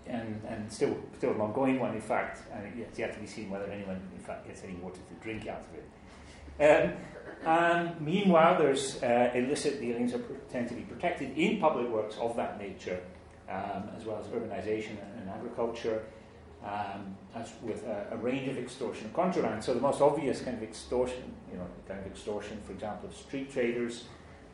and 0.07 0.41
and 0.47 0.71
still 0.71 0.97
still 1.17 1.31
an 1.31 1.41
ongoing 1.41 1.79
one. 1.79 1.93
In 1.93 2.01
fact, 2.01 2.41
and 2.51 2.79
it's 2.79 2.97
yet 2.97 3.13
to 3.13 3.19
be 3.19 3.27
seen 3.27 3.49
whether 3.49 3.65
anyone 3.65 4.01
in 4.15 4.23
fact 4.23 4.47
gets 4.47 4.63
any 4.63 4.73
water 4.75 4.97
to 4.97 5.23
drink 5.23 5.47
out 5.47 5.61
of 5.61 5.75
it. 5.75 5.85
Um, 6.57 6.93
and 7.43 7.99
meanwhile, 8.01 8.57
there's 8.57 9.01
uh, 9.03 9.31
illicit 9.35 9.79
dealings 9.79 10.11
that 10.11 10.49
tend 10.49 10.67
to 10.69 10.73
be 10.73 10.81
protected 10.81 11.37
in 11.37 11.59
public 11.59 11.87
works 11.89 12.17
of 12.17 12.35
that 12.37 12.59
nature, 12.59 12.99
um, 13.49 13.89
as 13.97 14.05
well 14.05 14.19
as 14.19 14.25
urbanization 14.27 14.97
and, 15.17 15.29
agriculture, 15.29 16.03
um, 16.63 17.15
as 17.35 17.51
with 17.61 17.83
a, 17.83 18.07
a, 18.11 18.17
range 18.17 18.47
of 18.47 18.57
extortion 18.57 19.05
and 19.05 19.13
contraband. 19.13 19.63
So 19.63 19.73
the 19.73 19.81
most 19.81 20.01
obvious 20.01 20.41
kind 20.41 20.55
of 20.57 20.63
extortion, 20.63 21.33
you 21.51 21.57
know, 21.57 21.67
kind 21.87 21.99
of 21.99 22.05
extortion, 22.07 22.59
for 22.65 22.71
example, 22.71 23.09
of 23.09 23.15
street 23.15 23.51
traders, 23.51 24.05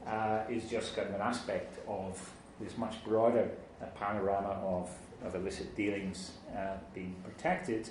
uh, 0.07 0.39
is 0.49 0.69
just 0.69 0.95
kind 0.95 1.07
of 1.09 1.15
an 1.15 1.21
aspect 1.21 1.77
of 1.87 2.19
this 2.59 2.77
much 2.77 3.03
broader 3.05 3.49
uh, 3.81 3.85
panorama 3.97 4.59
of, 4.63 4.89
of 5.23 5.35
illicit 5.35 5.75
dealings 5.75 6.31
uh, 6.55 6.77
being 6.93 7.15
protected, 7.23 7.89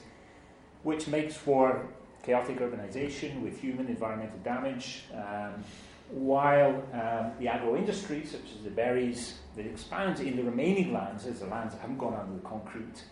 which 0.82 1.06
makes 1.06 1.36
for 1.36 1.86
chaotic 2.22 2.58
urbanization 2.58 3.40
with 3.42 3.60
human 3.60 3.86
environmental 3.88 4.38
damage, 4.44 5.04
um, 5.14 5.64
while 6.10 6.74
um, 6.92 7.32
the 7.38 7.48
agro 7.48 7.76
industry, 7.76 8.24
such 8.24 8.52
as 8.56 8.64
the 8.64 8.70
berries, 8.70 9.38
that 9.56 9.66
expands 9.66 10.20
in 10.20 10.36
the 10.36 10.42
remaining 10.42 10.92
lands, 10.92 11.26
as 11.26 11.40
the 11.40 11.46
lands 11.46 11.74
haven't 11.80 11.98
gone 11.98 12.14
under 12.14 12.34
the 12.34 12.48
concrete, 12.48 13.04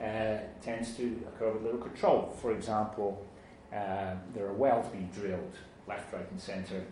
uh, 0.00 0.38
tends 0.62 0.96
to 0.96 1.20
occur 1.28 1.52
with 1.52 1.62
little 1.62 1.80
control. 1.80 2.34
For 2.40 2.52
example, 2.52 3.24
uh, 3.72 4.14
there 4.34 4.46
are 4.46 4.54
wells 4.54 4.86
being 4.88 5.10
drilled 5.14 5.56
left, 5.86 6.12
right, 6.12 6.30
and 6.30 6.40
centre, 6.40 6.84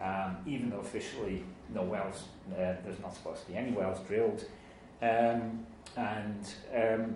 um, 0.00 0.36
even 0.46 0.70
though 0.70 0.80
officially 0.80 1.44
no 1.72 1.82
wells, 1.82 2.24
uh, 2.52 2.74
there's 2.84 3.00
not 3.00 3.14
supposed 3.14 3.42
to 3.42 3.52
be 3.52 3.56
any 3.56 3.72
wells 3.72 3.98
drilled. 4.06 4.44
Um, 5.02 5.66
and 5.96 6.44
um, 6.74 7.14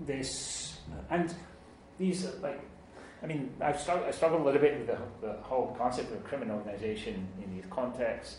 this, 0.00 0.80
and 1.10 1.34
these, 1.98 2.26
like, 2.42 2.60
I 3.22 3.26
mean, 3.26 3.50
I've 3.60 3.80
struggled, 3.80 4.08
I 4.08 4.10
struggle 4.10 4.42
a 4.42 4.44
little 4.44 4.60
bit 4.60 4.78
with 4.78 4.86
the, 4.88 4.98
the 5.26 5.34
whole 5.42 5.74
concept 5.78 6.10
of 6.10 6.18
a 6.18 6.20
criminal 6.22 6.58
organisation 6.58 7.26
in 7.42 7.54
these 7.54 7.64
contexts. 7.70 8.38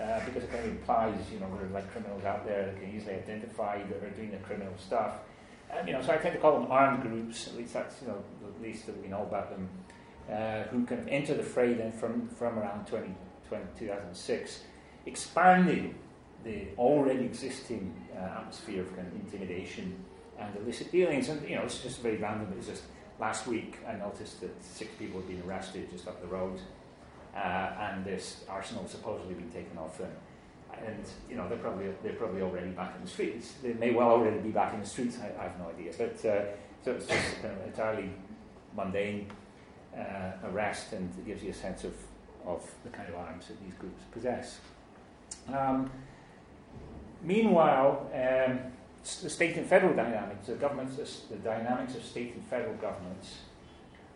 Uh, 0.00 0.22
because 0.26 0.44
it 0.44 0.52
kind 0.52 0.62
of 0.62 0.70
implies, 0.72 1.14
you 1.32 1.40
know, 1.40 1.48
there 1.56 1.64
are 1.64 1.70
like 1.70 1.90
criminals 1.90 2.22
out 2.22 2.44
there 2.44 2.66
that 2.66 2.78
can 2.78 2.94
easily 2.94 3.14
identify 3.14 3.78
that 3.78 4.02
are 4.02 4.10
doing 4.10 4.30
the 4.30 4.36
criminal 4.38 4.74
stuff. 4.76 5.20
Um, 5.72 5.86
you 5.86 5.94
know, 5.94 6.02
so 6.02 6.12
I 6.12 6.16
tend 6.18 6.34
to 6.34 6.40
call 6.40 6.52
them 6.60 6.70
armed 6.70 7.02
groups. 7.02 7.48
At 7.48 7.56
least 7.56 7.72
that's 7.72 8.02
you 8.02 8.08
know 8.08 8.22
the 8.42 8.62
least 8.62 8.84
that 8.86 9.00
we 9.00 9.08
know 9.08 9.22
about 9.22 9.50
them, 9.50 9.68
uh, 10.30 10.64
who 10.64 10.84
kind 10.84 11.00
of 11.00 11.08
enter 11.08 11.34
the 11.34 11.42
fray 11.42 11.72
then 11.72 11.92
from 11.92 12.28
from 12.28 12.58
around 12.58 12.86
20, 12.86 13.08
20 13.48 13.64
2006, 13.78 14.60
expanding 15.06 15.94
the 16.44 16.68
already 16.78 17.24
existing 17.24 17.94
uh, 18.14 18.38
atmosphere 18.38 18.82
of 18.82 18.94
kind 18.94 19.08
of 19.08 19.14
intimidation 19.14 19.96
and 20.38 20.54
illicit 20.56 20.92
dealings. 20.92 21.30
And 21.30 21.46
you 21.48 21.56
know, 21.56 21.62
it's 21.62 21.80
just 21.80 22.00
very 22.00 22.16
random. 22.16 22.52
It's 22.58 22.68
just 22.68 22.82
last 23.18 23.46
week 23.46 23.78
I 23.88 23.94
noticed 23.94 24.40
that 24.40 24.62
six 24.62 24.90
people 24.98 25.20
had 25.20 25.28
been 25.28 25.42
arrested 25.48 25.90
just 25.90 26.06
up 26.08 26.20
the 26.20 26.28
road, 26.28 26.60
uh, 27.34 27.38
and 27.38 28.04
this 28.04 28.44
arsenal 28.48 28.86
supposedly 28.88 29.34
been 29.34 29.50
taken 29.50 29.76
off 29.78 29.98
them 29.98 30.12
and 30.84 31.04
you 31.28 31.36
know 31.36 31.48
they're 31.48 31.58
probably 31.58 31.86
they're 32.02 32.14
probably 32.14 32.42
already 32.42 32.70
back 32.70 32.94
in 32.96 33.04
the 33.04 33.10
streets. 33.10 33.54
They 33.62 33.74
may 33.74 33.92
well 33.92 34.10
already 34.10 34.38
be 34.38 34.50
back 34.50 34.74
in 34.74 34.80
the 34.80 34.86
streets. 34.86 35.18
I, 35.20 35.40
I 35.40 35.44
have 35.44 35.58
no 35.58 35.68
idea, 35.68 35.92
but 35.96 36.16
uh, 36.24 36.44
so 36.84 36.92
it's 36.92 37.06
just 37.06 37.42
kind 37.42 37.54
of 37.58 37.66
entirely 37.66 38.10
mundane 38.74 39.30
uh, 39.96 40.32
arrest, 40.44 40.92
and 40.92 41.10
it 41.18 41.26
gives 41.26 41.42
you 41.42 41.50
a 41.50 41.54
sense 41.54 41.84
of 41.84 41.94
of 42.44 42.70
the 42.84 42.90
kind 42.90 43.08
of 43.08 43.14
arms 43.16 43.48
that 43.48 43.62
these 43.64 43.74
groups 43.74 44.02
possess. 44.12 44.60
Um, 45.52 45.90
meanwhile, 47.22 48.08
um, 48.14 48.58
state 49.06 49.56
and 49.56 49.66
federal 49.66 49.94
dynamics, 49.94 50.46
the 50.46 50.54
governments, 50.54 51.22
the 51.30 51.36
dynamics 51.36 51.94
of 51.94 52.04
state 52.04 52.34
and 52.34 52.44
federal 52.46 52.74
governments, 52.74 53.38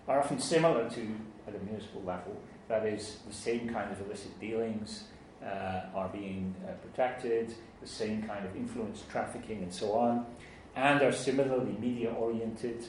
are 0.09 0.21
often 0.21 0.39
similar 0.39 0.89
to 0.91 1.07
at 1.47 1.55
a 1.55 1.65
municipal 1.65 2.03
level. 2.03 2.37
That 2.69 2.87
is, 2.87 3.19
the 3.27 3.35
same 3.35 3.69
kind 3.69 3.91
of 3.91 4.01
illicit 4.01 4.39
dealings 4.41 5.05
uh, 5.45 5.83
are 5.95 6.09
being 6.09 6.55
uh, 6.67 6.73
protected, 6.73 7.55
the 7.81 7.87
same 7.87 8.23
kind 8.23 8.45
of 8.45 8.55
influence 8.57 9.03
trafficking 9.11 9.63
and 9.63 9.73
so 9.73 9.93
on, 9.93 10.27
and 10.77 11.03
are 11.03 11.13
similarly 11.13 11.77
media 11.81 12.11
oriented. 12.13 12.85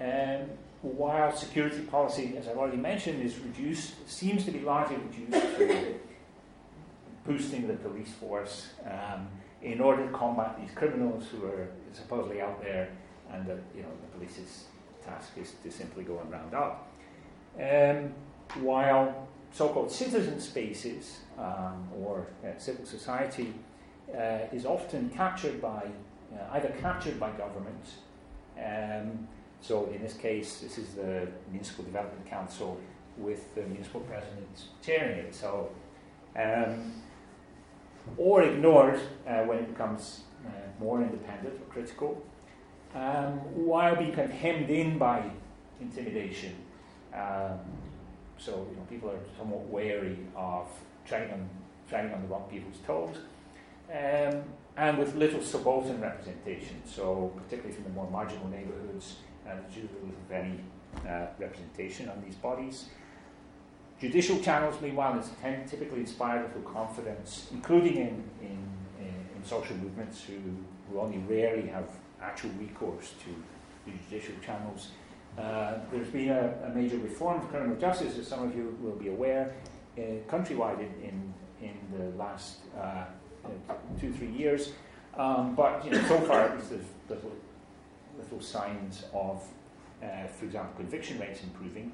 Um, 0.00 0.48
while 0.82 1.34
security 1.36 1.80
policy, 1.82 2.34
as 2.36 2.48
I've 2.48 2.56
already 2.56 2.76
mentioned, 2.76 3.22
is 3.22 3.38
reduced, 3.38 4.08
seems 4.10 4.44
to 4.46 4.50
be 4.50 4.60
largely 4.60 4.96
reduced 4.96 5.56
to 5.58 5.94
boosting 7.24 7.68
the 7.68 7.74
police 7.74 8.10
force 8.18 8.70
um, 8.84 9.28
in 9.62 9.80
order 9.80 10.06
to 10.06 10.12
combat 10.12 10.58
these 10.60 10.70
criminals 10.74 11.26
who 11.28 11.46
are 11.46 11.68
supposedly 11.92 12.40
out 12.40 12.60
there, 12.62 12.88
and 13.32 13.46
that 13.46 13.58
you 13.74 13.82
know 13.82 13.88
the 14.00 14.18
police's 14.18 14.64
task 15.04 15.32
is 15.36 15.54
to 15.62 15.70
simply 15.70 16.04
go 16.04 16.18
and 16.20 16.30
round 16.30 16.54
up. 16.54 16.88
Um, 17.60 18.12
while 18.62 19.28
so-called 19.52 19.90
citizen 19.90 20.40
spaces 20.40 21.20
um, 21.38 21.88
or 22.00 22.26
uh, 22.44 22.58
civil 22.58 22.84
society 22.86 23.54
uh, 24.14 24.38
is 24.52 24.64
often 24.64 25.10
captured 25.10 25.60
by 25.60 25.86
uh, 26.34 26.52
either 26.52 26.68
captured 26.80 27.20
by 27.20 27.30
government. 27.32 27.84
Um, 28.58 29.28
so 29.60 29.90
in 29.94 30.02
this 30.02 30.14
case, 30.14 30.60
this 30.60 30.78
is 30.78 30.94
the 30.94 31.28
Municipal 31.50 31.84
Development 31.84 32.28
Council 32.28 32.80
with 33.16 33.54
the 33.54 33.62
municipal 33.62 34.00
president 34.00 34.48
chairing 34.82 35.18
it. 35.18 35.34
So, 35.34 35.70
um, 36.36 36.94
or 38.16 38.42
ignored 38.42 39.00
uh, 39.26 39.42
when 39.44 39.58
it 39.58 39.68
becomes 39.68 40.22
uh, 40.46 40.50
more 40.80 41.00
independent 41.02 41.54
or 41.60 41.72
critical, 41.72 42.24
um, 42.94 43.32
while 43.66 43.96
being 43.96 44.12
kind 44.12 44.30
of 44.30 44.36
hemmed 44.36 44.70
in 44.70 44.98
by 44.98 45.22
intimidation. 45.80 46.54
Um, 47.14 47.58
so 48.38 48.66
you 48.70 48.76
know, 48.76 48.82
people 48.88 49.10
are 49.10 49.18
somewhat 49.38 49.66
wary 49.68 50.18
of 50.34 50.68
treading 51.06 51.32
on, 51.32 51.48
treading 51.88 52.12
on 52.12 52.22
the 52.22 52.28
wrong 52.28 52.48
people's 52.50 52.78
toes. 52.86 53.16
Um, 53.90 54.42
and 54.76 54.98
with 54.98 55.14
little 55.16 55.42
subaltern 55.42 56.00
representation, 56.00 56.82
so 56.86 57.32
particularly 57.36 57.74
from 57.74 57.84
the 57.84 57.90
more 57.90 58.10
marginal 58.10 58.48
neighbourhoods, 58.48 59.16
uh, 59.46 59.52
usually 59.68 59.88
with 60.02 60.32
any 60.32 60.60
uh, 61.06 61.26
representation 61.38 62.08
on 62.08 62.22
these 62.24 62.36
bodies. 62.36 62.86
Judicial 64.02 64.40
channels, 64.40 64.80
meanwhile, 64.80 65.16
is 65.16 65.30
typically 65.70 66.00
inspired 66.00 66.52
through 66.52 66.62
confidence, 66.62 67.46
including 67.52 67.98
in, 67.98 68.24
in, 68.40 68.58
in, 68.98 69.14
in, 69.36 69.44
social 69.44 69.76
movements 69.76 70.24
who, 70.24 70.34
who 70.90 70.98
only 70.98 71.18
rarely 71.18 71.68
have 71.68 71.88
actual 72.20 72.50
recourse 72.58 73.14
to 73.22 73.30
the 73.86 73.96
judicial 74.10 74.34
channels. 74.44 74.88
Uh, 75.38 75.74
there's 75.92 76.08
been 76.08 76.30
a, 76.30 76.52
a, 76.66 76.70
major 76.70 76.96
reform 76.96 77.42
of 77.42 77.48
criminal 77.48 77.76
justice, 77.76 78.18
as 78.18 78.26
some 78.26 78.42
of 78.42 78.56
you 78.56 78.76
will 78.82 78.96
be 78.96 79.08
aware, 79.08 79.54
uh, 79.96 80.00
countrywide 80.28 80.80
in, 80.80 80.92
in, 81.04 81.34
in, 81.62 81.76
the 81.96 82.16
last 82.16 82.56
uh, 82.76 83.04
two, 84.00 84.12
three 84.14 84.32
years. 84.32 84.72
Um, 85.16 85.54
but 85.54 85.84
you 85.84 85.92
know, 85.92 86.02
so 86.08 86.18
far, 86.22 86.48
there's 86.48 86.72
little, 87.08 87.30
little 88.18 88.40
signs 88.40 89.04
of, 89.14 89.44
uh, 90.02 90.26
for 90.26 90.44
example, 90.44 90.74
conviction 90.76 91.20
rates 91.20 91.44
improving, 91.44 91.92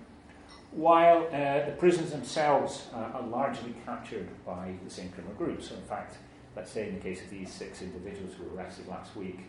while 0.73 1.27
uh, 1.33 1.65
the 1.65 1.75
prisons 1.79 2.11
themselves 2.11 2.89
are 2.95 3.23
largely 3.23 3.75
captured 3.85 4.29
by 4.45 4.75
the 4.85 4.91
same 4.91 5.09
criminal 5.11 5.35
groups. 5.37 5.69
So, 5.69 5.75
in 5.75 5.83
fact, 5.83 6.19
let's 6.57 6.71
say 6.71 6.89
in 6.89 6.95
the 6.97 7.01
case 7.01 7.23
of 7.23 7.31
these 7.31 7.51
six 7.51 7.83
individuals 7.83 8.35
who 8.35 8.45
were 8.45 8.57
arrested 8.57 8.87
last 8.87 9.17
week, 9.17 9.41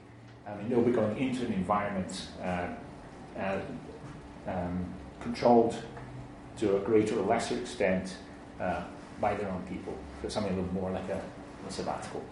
I 0.47 0.55
mean, 0.55 0.69
they'll 0.69 0.82
be 0.82 0.91
going 0.91 1.17
into 1.17 1.45
an 1.45 1.53
environment 1.53 2.27
uh, 2.41 2.67
um, 4.47 4.86
controlled 5.21 5.75
to 6.58 6.77
a 6.77 6.79
greater 6.79 7.19
or 7.19 7.25
lesser 7.25 7.58
extent 7.58 8.15
uh, 8.60 8.84
by 9.21 9.36
their 9.36 9.49
own 9.49 9.62
people. 9.63 9.93
So 10.21 10.29
something 10.29 10.53
a 10.53 10.55
little 10.55 10.73
more 10.73 10.91
like 10.91 11.10
a, 11.10 11.21
a 11.67 11.71
sabbatical. 11.71 12.23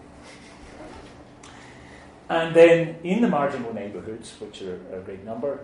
And 2.28 2.54
then 2.54 2.96
in 3.04 3.22
the 3.22 3.28
marginal 3.28 3.72
neighbourhoods, 3.72 4.34
which 4.38 4.60
are 4.62 4.80
a 4.92 5.00
great 5.00 5.24
number, 5.24 5.60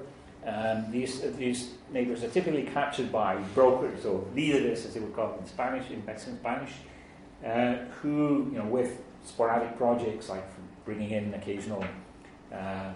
um, 0.46 0.90
these, 0.90 1.20
these 1.36 1.72
neighbours 1.92 2.22
are 2.22 2.28
typically 2.28 2.64
captured 2.64 3.10
by 3.10 3.36
brokers 3.54 4.04
or 4.04 4.20
líderes, 4.34 4.84
as 4.84 4.94
they 4.94 5.00
would 5.00 5.14
call 5.14 5.30
them 5.30 5.40
in 5.40 5.46
Spanish, 5.46 5.90
in 5.90 6.04
Mexican 6.04 6.38
Spanish, 6.38 6.72
uh, 7.44 7.76
who, 8.00 8.50
you 8.52 8.58
know, 8.58 8.66
with 8.66 9.00
sporadic 9.24 9.76
projects 9.76 10.28
like 10.28 10.44
bringing 10.84 11.10
in 11.10 11.32
occasional, 11.34 11.84
uh, 12.52 12.92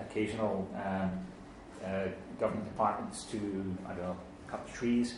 occasional 0.00 0.68
um, 0.74 1.10
uh, 1.84 2.08
government 2.40 2.66
departments 2.66 3.24
to, 3.24 3.38
I 3.86 3.92
don't 3.92 4.02
know, 4.02 4.16
cut 4.48 4.66
trees, 4.72 5.16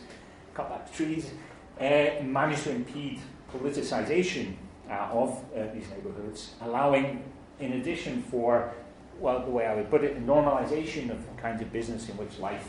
cut 0.53 0.69
back 0.69 0.93
trees, 0.93 1.31
uh, 1.79 2.21
managed 2.23 2.63
to 2.63 2.71
impede 2.71 3.19
politicization 3.53 4.55
uh, 4.89 5.09
of 5.11 5.43
uh, 5.55 5.67
these 5.73 5.89
neighborhoods, 5.89 6.55
allowing, 6.61 7.23
in 7.59 7.73
addition, 7.73 8.21
for, 8.23 8.73
well, 9.19 9.43
the 9.43 9.51
way 9.51 9.65
I 9.65 9.75
would 9.75 9.89
put 9.89 10.03
it, 10.03 10.15
the 10.15 10.31
normalization 10.31 11.09
of 11.09 11.17
the 11.35 11.41
kinds 11.41 11.61
of 11.61 11.71
business 11.71 12.09
in 12.09 12.17
which 12.17 12.39
life 12.39 12.67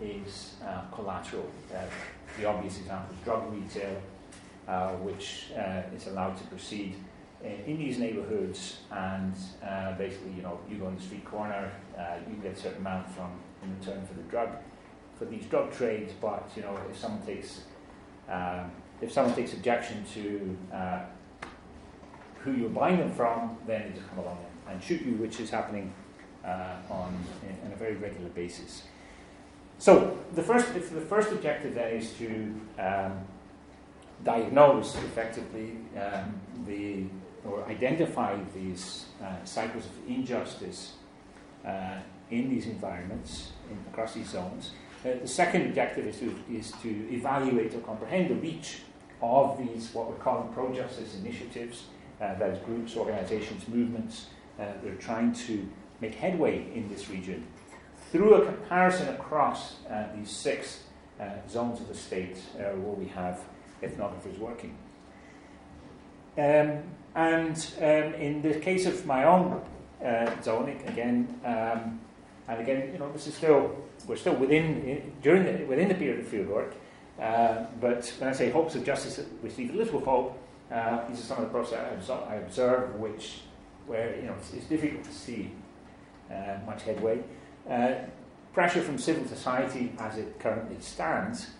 is 0.00 0.54
uh, 0.66 0.82
collateral. 0.92 1.50
Uh, 1.74 1.82
the 2.38 2.46
obvious 2.46 2.78
example 2.78 3.14
is 3.14 3.24
drug 3.24 3.52
retail, 3.52 4.00
uh, 4.68 4.90
which 4.92 5.46
is 5.94 6.06
allowed 6.06 6.36
to 6.38 6.44
proceed 6.44 6.96
in 7.42 7.78
these 7.78 7.98
neighborhoods, 7.98 8.80
and 8.90 9.34
basically, 9.98 10.32
you 10.32 10.42
know, 10.42 10.60
you 10.68 10.76
go 10.76 10.86
on 10.86 10.94
the 10.94 11.02
street 11.02 11.24
corner, 11.24 11.70
you 12.28 12.36
get 12.42 12.52
a 12.52 12.60
certain 12.60 12.78
amount 12.78 13.10
from 13.10 13.30
in 13.62 13.78
return 13.78 14.06
for 14.06 14.14
the 14.14 14.22
drug 14.22 14.50
for 15.18 15.24
these 15.24 15.44
drug 15.46 15.72
trades. 15.72 16.12
But 16.20 16.50
you 16.56 16.62
know, 16.62 16.78
if 16.90 16.96
someone 16.98 17.24
takes 17.26 17.62
um, 18.28 18.70
if 19.00 19.12
someone 19.12 19.34
takes 19.34 19.54
objection 19.54 20.04
to 20.14 20.56
uh, 20.72 21.00
who 22.40 22.52
you're 22.52 22.70
buying 22.70 22.98
them 22.98 23.12
from, 23.12 23.56
then 23.66 23.88
they 23.88 23.98
just 23.98 24.08
come 24.08 24.18
along 24.18 24.38
and 24.70 24.82
shoot 24.82 25.02
you, 25.02 25.12
which 25.14 25.40
is 25.40 25.50
happening 25.50 25.92
uh, 26.44 26.76
on 26.90 27.14
in, 27.42 27.66
on 27.66 27.72
a 27.72 27.76
very 27.76 27.94
regular 27.94 28.28
basis. 28.30 28.84
So 29.78 30.18
the 30.34 30.42
first, 30.42 30.74
the 30.74 30.80
first 30.80 31.32
objective 31.32 31.74
then 31.74 31.96
is 31.96 32.12
to 32.14 32.60
um, 32.78 33.18
diagnose 34.24 34.94
effectively 34.96 35.78
um, 35.96 36.38
the 36.66 37.04
or 37.44 37.64
identify 37.68 38.36
these 38.54 39.06
uh, 39.22 39.42
cycles 39.44 39.86
of 39.86 39.92
injustice 40.06 40.94
uh, 41.66 41.96
in 42.30 42.50
these 42.50 42.66
environments, 42.66 43.52
in, 43.70 43.78
across 43.90 44.12
these 44.12 44.28
zones. 44.28 44.72
Uh, 45.02 45.12
the 45.22 45.26
second 45.26 45.62
objective 45.62 46.06
is 46.06 46.18
to, 46.18 46.34
is 46.52 46.72
to 46.82 47.10
evaluate 47.10 47.74
or 47.74 47.80
comprehend 47.80 48.28
the 48.28 48.34
reach 48.34 48.80
of 49.22 49.58
these, 49.58 49.88
what 49.94 50.08
we're 50.10 50.16
calling 50.16 50.52
pro-justice 50.52 51.16
initiatives, 51.16 51.84
uh, 52.20 52.34
that 52.34 52.50
is 52.50 52.58
groups, 52.64 52.96
organizations, 52.96 53.66
movements 53.68 54.26
uh, 54.60 54.64
that 54.82 54.90
are 54.90 54.96
trying 54.96 55.32
to 55.32 55.66
make 56.00 56.14
headway 56.14 56.66
in 56.74 56.88
this 56.88 57.08
region 57.08 57.46
through 58.12 58.34
a 58.34 58.44
comparison 58.44 59.08
across 59.08 59.76
uh, 59.90 60.04
these 60.14 60.30
six 60.30 60.84
uh, 61.18 61.24
zones 61.48 61.80
of 61.80 61.88
the 61.88 61.94
state 61.94 62.38
where 62.56 62.74
we 62.76 63.06
have 63.06 63.40
ethnographers 63.82 64.38
working. 64.38 64.76
Um, 66.38 66.82
and 67.14 67.56
um, 67.78 68.14
in 68.14 68.42
the 68.42 68.54
case 68.54 68.86
of 68.86 69.04
my 69.04 69.24
own 69.24 69.60
uh, 70.04 70.40
zone, 70.42 70.68
again, 70.86 71.40
um, 71.44 72.00
and 72.48 72.60
again, 72.60 72.90
you 72.92 72.98
know, 72.98 73.12
this 73.12 73.26
is 73.26 73.34
still 73.34 73.76
we're 74.06 74.16
still 74.16 74.34
within 74.34 75.12
during 75.22 75.44
the, 75.44 75.64
within 75.64 75.88
the 75.88 75.94
period 75.94 76.20
of 76.20 76.26
fieldwork. 76.26 76.72
Uh, 77.20 77.66
but 77.80 78.12
when 78.18 78.30
I 78.30 78.32
say 78.32 78.50
hopes 78.50 78.74
of 78.74 78.84
justice 78.84 79.20
receive 79.42 79.74
a 79.74 79.76
little 79.76 80.00
hope, 80.00 80.38
uh, 80.70 81.06
these 81.08 81.20
are 81.20 81.24
some 81.24 81.38
of 81.38 81.44
the 81.44 81.50
processes 81.50 82.08
I 82.08 82.36
observe, 82.36 82.94
which 82.94 83.40
where 83.90 84.14
you 84.16 84.26
know 84.26 84.34
it's, 84.38 84.52
it's 84.54 84.66
difficult 84.66 85.02
to 85.02 85.12
see 85.12 85.50
uh, 86.30 86.58
much 86.64 86.82
headway. 86.84 87.18
Uh, 87.68 87.94
pressure 88.52 88.80
from 88.80 88.96
civil 88.98 89.26
society, 89.26 89.92
as 89.98 90.16
it 90.16 90.38
currently 90.38 90.76
stands, 90.80 91.50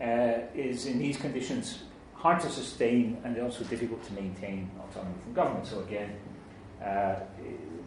uh, 0.00 0.38
is 0.54 0.86
in 0.86 0.98
these 0.98 1.18
conditions 1.18 1.84
hard 2.14 2.40
to 2.40 2.48
sustain 2.50 3.18
and 3.24 3.38
also 3.38 3.62
difficult 3.64 4.02
to 4.04 4.12
maintain 4.14 4.70
autonomy 4.82 5.14
from 5.22 5.34
government. 5.34 5.66
So 5.66 5.80
again, 5.80 6.16
uh, 6.82 7.16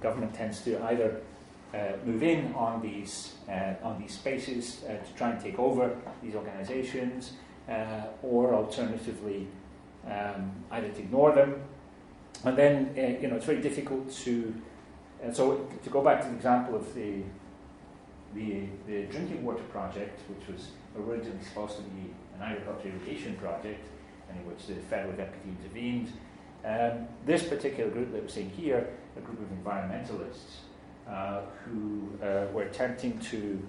government 0.01 0.33
tends 0.35 0.61
to 0.61 0.81
either 0.83 1.21
uh, 1.73 1.77
move 2.05 2.23
in 2.23 2.53
on 2.53 2.81
these 2.81 3.33
uh, 3.49 3.73
on 3.83 3.99
these 4.01 4.13
spaces 4.13 4.83
uh, 4.83 5.03
to 5.05 5.13
try 5.15 5.31
and 5.31 5.39
take 5.41 5.57
over 5.57 5.95
these 6.21 6.35
organisations, 6.35 7.33
uh, 7.67 8.03
or 8.23 8.53
alternatively, 8.53 9.47
um, 10.07 10.51
either 10.71 10.89
to 10.89 10.99
ignore 10.99 11.33
them. 11.33 11.61
And 12.45 12.57
then 12.57 12.93
uh, 12.97 13.21
you 13.21 13.27
know 13.27 13.35
it's 13.35 13.45
very 13.45 13.61
difficult 13.61 14.11
to. 14.23 14.53
And 15.21 15.35
so 15.35 15.67
to 15.83 15.89
go 15.89 16.01
back 16.01 16.21
to 16.21 16.29
the 16.29 16.35
example 16.35 16.75
of 16.75 16.93
the 16.95 17.23
the, 18.33 18.65
the 18.87 19.03
drinking 19.03 19.43
water 19.43 19.63
project, 19.71 20.21
which 20.29 20.47
was 20.47 20.69
originally 20.97 21.43
supposed 21.43 21.77
to 21.77 21.83
be 21.83 22.13
an 22.35 22.43
agricultural 22.43 22.93
irrigation 22.93 23.35
project, 23.37 23.87
and 24.29 24.39
in 24.39 24.45
which 24.47 24.67
the 24.67 24.75
federal 24.75 25.15
deputy 25.15 25.49
intervened. 25.49 26.13
Um, 26.63 27.07
this 27.25 27.43
particular 27.43 27.89
group 27.89 28.11
that 28.11 28.21
we're 28.21 28.27
seeing 28.29 28.49
here, 28.49 28.89
a 29.17 29.21
group 29.21 29.39
of 29.39 29.47
environmentalists 29.63 30.59
uh, 31.09 31.41
who 31.65 32.09
uh, 32.21 32.45
were 32.53 32.63
attempting 32.63 33.17
to, 33.19 33.65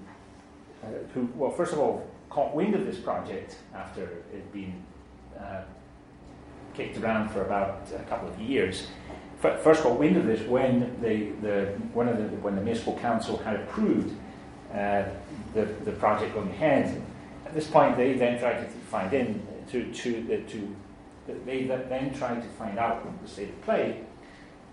uh, 0.82 0.86
who, 1.14 1.28
well, 1.36 1.52
first 1.52 1.72
of 1.72 1.78
all, 1.78 2.06
caught 2.28 2.54
wind 2.54 2.74
of 2.74 2.84
this 2.84 2.98
project 2.98 3.56
after 3.74 4.04
it 4.04 4.24
had 4.32 4.52
been 4.52 4.82
uh, 5.38 5.62
kicked 6.74 6.98
around 6.98 7.30
for 7.30 7.42
about 7.42 7.86
a 7.94 8.02
couple 8.04 8.28
of 8.28 8.40
years. 8.40 8.88
First 9.40 9.82
caught 9.82 9.98
wind 9.98 10.16
of 10.16 10.26
this 10.26 10.46
when 10.46 11.00
the, 11.00 11.30
the, 11.40 11.66
one 11.94 12.08
of 12.08 12.18
the, 12.18 12.24
when 12.38 12.56
the 12.56 12.62
municipal 12.62 12.98
council 12.98 13.38
had 13.38 13.56
approved 13.56 14.14
uh, 14.72 15.04
the, 15.54 15.64
the 15.84 15.92
project 15.92 16.34
going 16.34 16.50
ahead. 16.50 17.02
At 17.46 17.54
this 17.54 17.66
point, 17.66 17.96
they 17.96 18.12
then 18.12 18.38
tried 18.38 18.60
to 18.60 18.66
find 18.66 19.12
in 19.14 19.42
to, 19.70 19.90
to, 19.92 20.22
the, 20.22 20.38
to 20.38 20.76
they 21.46 21.64
then 21.64 22.12
tried 22.14 22.42
to 22.42 22.48
find 22.50 22.78
out 22.78 23.06
the 23.22 23.28
state 23.28 23.48
of 23.48 23.62
play. 23.62 24.00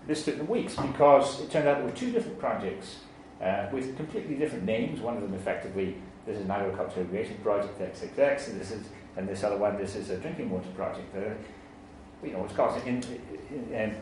This 0.06 0.24
took 0.24 0.38
them 0.38 0.48
weeks 0.48 0.74
because 0.74 1.40
it 1.40 1.50
turned 1.50 1.68
out 1.68 1.78
there 1.78 1.86
were 1.86 1.92
two 1.92 2.10
different 2.10 2.38
projects 2.38 3.00
uh, 3.42 3.66
with 3.72 3.96
completely 3.96 4.34
different 4.34 4.64
names. 4.64 5.00
One 5.00 5.16
of 5.16 5.22
them, 5.22 5.34
effectively, 5.34 5.96
this 6.26 6.36
is 6.36 6.44
an 6.44 6.50
agricultural 6.50 7.06
irrigation 7.06 7.36
project 7.42 7.78
XXX, 7.78 8.48
and 8.48 8.60
this 8.60 8.70
is, 8.70 8.86
and 9.16 9.28
this 9.28 9.44
other 9.44 9.56
one, 9.56 9.76
this 9.76 9.96
is 9.96 10.10
a 10.10 10.16
drinking 10.16 10.50
water 10.50 10.68
project. 10.76 11.14
You 12.22 12.32
know, 12.32 12.44
it's 12.44 12.54
causing 12.54 12.86
in, 12.86 13.02
in, 13.50 13.74
in, 13.74 13.96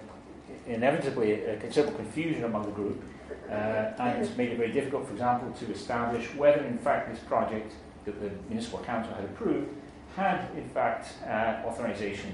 inevitably 0.66 1.32
a 1.32 1.56
considerable 1.58 1.98
confusion 1.98 2.44
among 2.44 2.64
the 2.64 2.72
group 2.72 3.02
uh, 3.48 3.92
and 3.98 4.22
it's 4.24 4.36
made 4.36 4.50
it 4.50 4.56
very 4.56 4.72
difficult, 4.72 5.06
for 5.06 5.12
example, 5.12 5.52
to 5.52 5.72
establish 5.72 6.34
whether, 6.34 6.64
in 6.64 6.78
fact, 6.78 7.10
this 7.10 7.20
project 7.20 7.74
that 8.04 8.20
the 8.20 8.30
municipal 8.48 8.80
council 8.80 9.14
had 9.14 9.24
approved 9.24 9.68
had, 10.16 10.48
in 10.56 10.68
fact, 10.70 11.12
uh, 11.24 11.62
authorization 11.66 12.32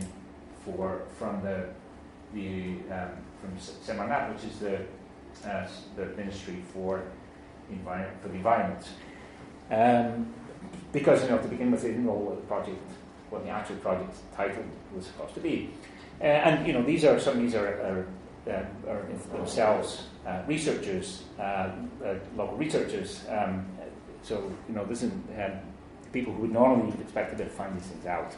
for 0.64 1.03
from 1.18 1.42
the 1.42 1.68
the 2.35 2.77
um, 2.90 3.11
from 3.40 3.57
Semarnat, 3.59 4.33
which 4.33 4.45
is 4.45 4.59
the 4.59 4.77
uh, 5.47 5.66
the 5.97 6.07
Ministry 6.16 6.62
for 6.73 7.03
environment 7.71 8.23
for 8.23 8.29
the 8.29 8.37
Environment. 8.37 8.88
Um, 9.71 10.33
because 10.92 11.23
you 11.25 11.31
know 11.31 11.38
to 11.38 11.49
begin 11.49 11.71
with, 11.71 11.83
they 11.83 11.88
didn't 11.88 12.07
know 12.07 12.12
what 12.12 12.37
the 12.37 12.47
project, 12.47 12.81
what 13.33 13.45
the 13.45 13.51
actual 13.51 13.77
project 13.77 14.14
title 14.37 14.62
was 14.95 15.07
supposed 15.07 15.35
to 15.35 15.40
be, 15.40 15.71
uh, 16.21 16.25
and 16.25 16.66
you 16.66 16.73
know 16.73 16.83
these 16.83 17.05
are 17.05 17.18
some 17.18 17.37
of 17.37 17.42
these 17.42 17.55
are, 17.55 17.66
are 17.66 18.07
uh, 18.53 18.90
are 18.90 19.07
themselves 19.33 20.07
uh, 20.27 20.42
researchers, 20.47 21.25
uh, 21.38 21.71
local 22.37 22.57
researchers. 22.57 23.25
Um, 23.29 23.66
so 24.23 24.53
you 24.68 24.75
know, 24.75 24.85
this 24.85 25.03
is 25.03 25.12
um, 25.12 25.61
people 26.12 26.33
who 26.33 26.42
would 26.42 26.53
normally 26.53 26.92
be 26.92 27.03
expected 27.03 27.38
to 27.38 27.47
find 27.47 27.77
these 27.77 27.87
things 27.87 28.07
out. 28.07 28.35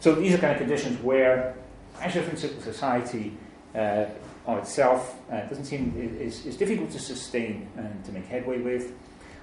So 0.00 0.14
these 0.14 0.34
are 0.34 0.38
kind 0.38 0.52
of 0.52 0.58
conditions 0.58 1.02
where 1.02 1.56
pressure 1.94 2.22
from 2.22 2.36
civil 2.36 2.60
society 2.62 3.32
uh, 3.74 4.06
on 4.46 4.58
itself 4.58 5.18
uh, 5.30 5.40
doesn't 5.46 5.64
seem 5.64 5.94
is, 6.20 6.46
is 6.46 6.56
difficult 6.56 6.90
to 6.90 6.98
sustain 6.98 7.68
and 7.76 8.04
to 8.04 8.12
make 8.12 8.26
headway 8.26 8.58
with. 8.58 8.92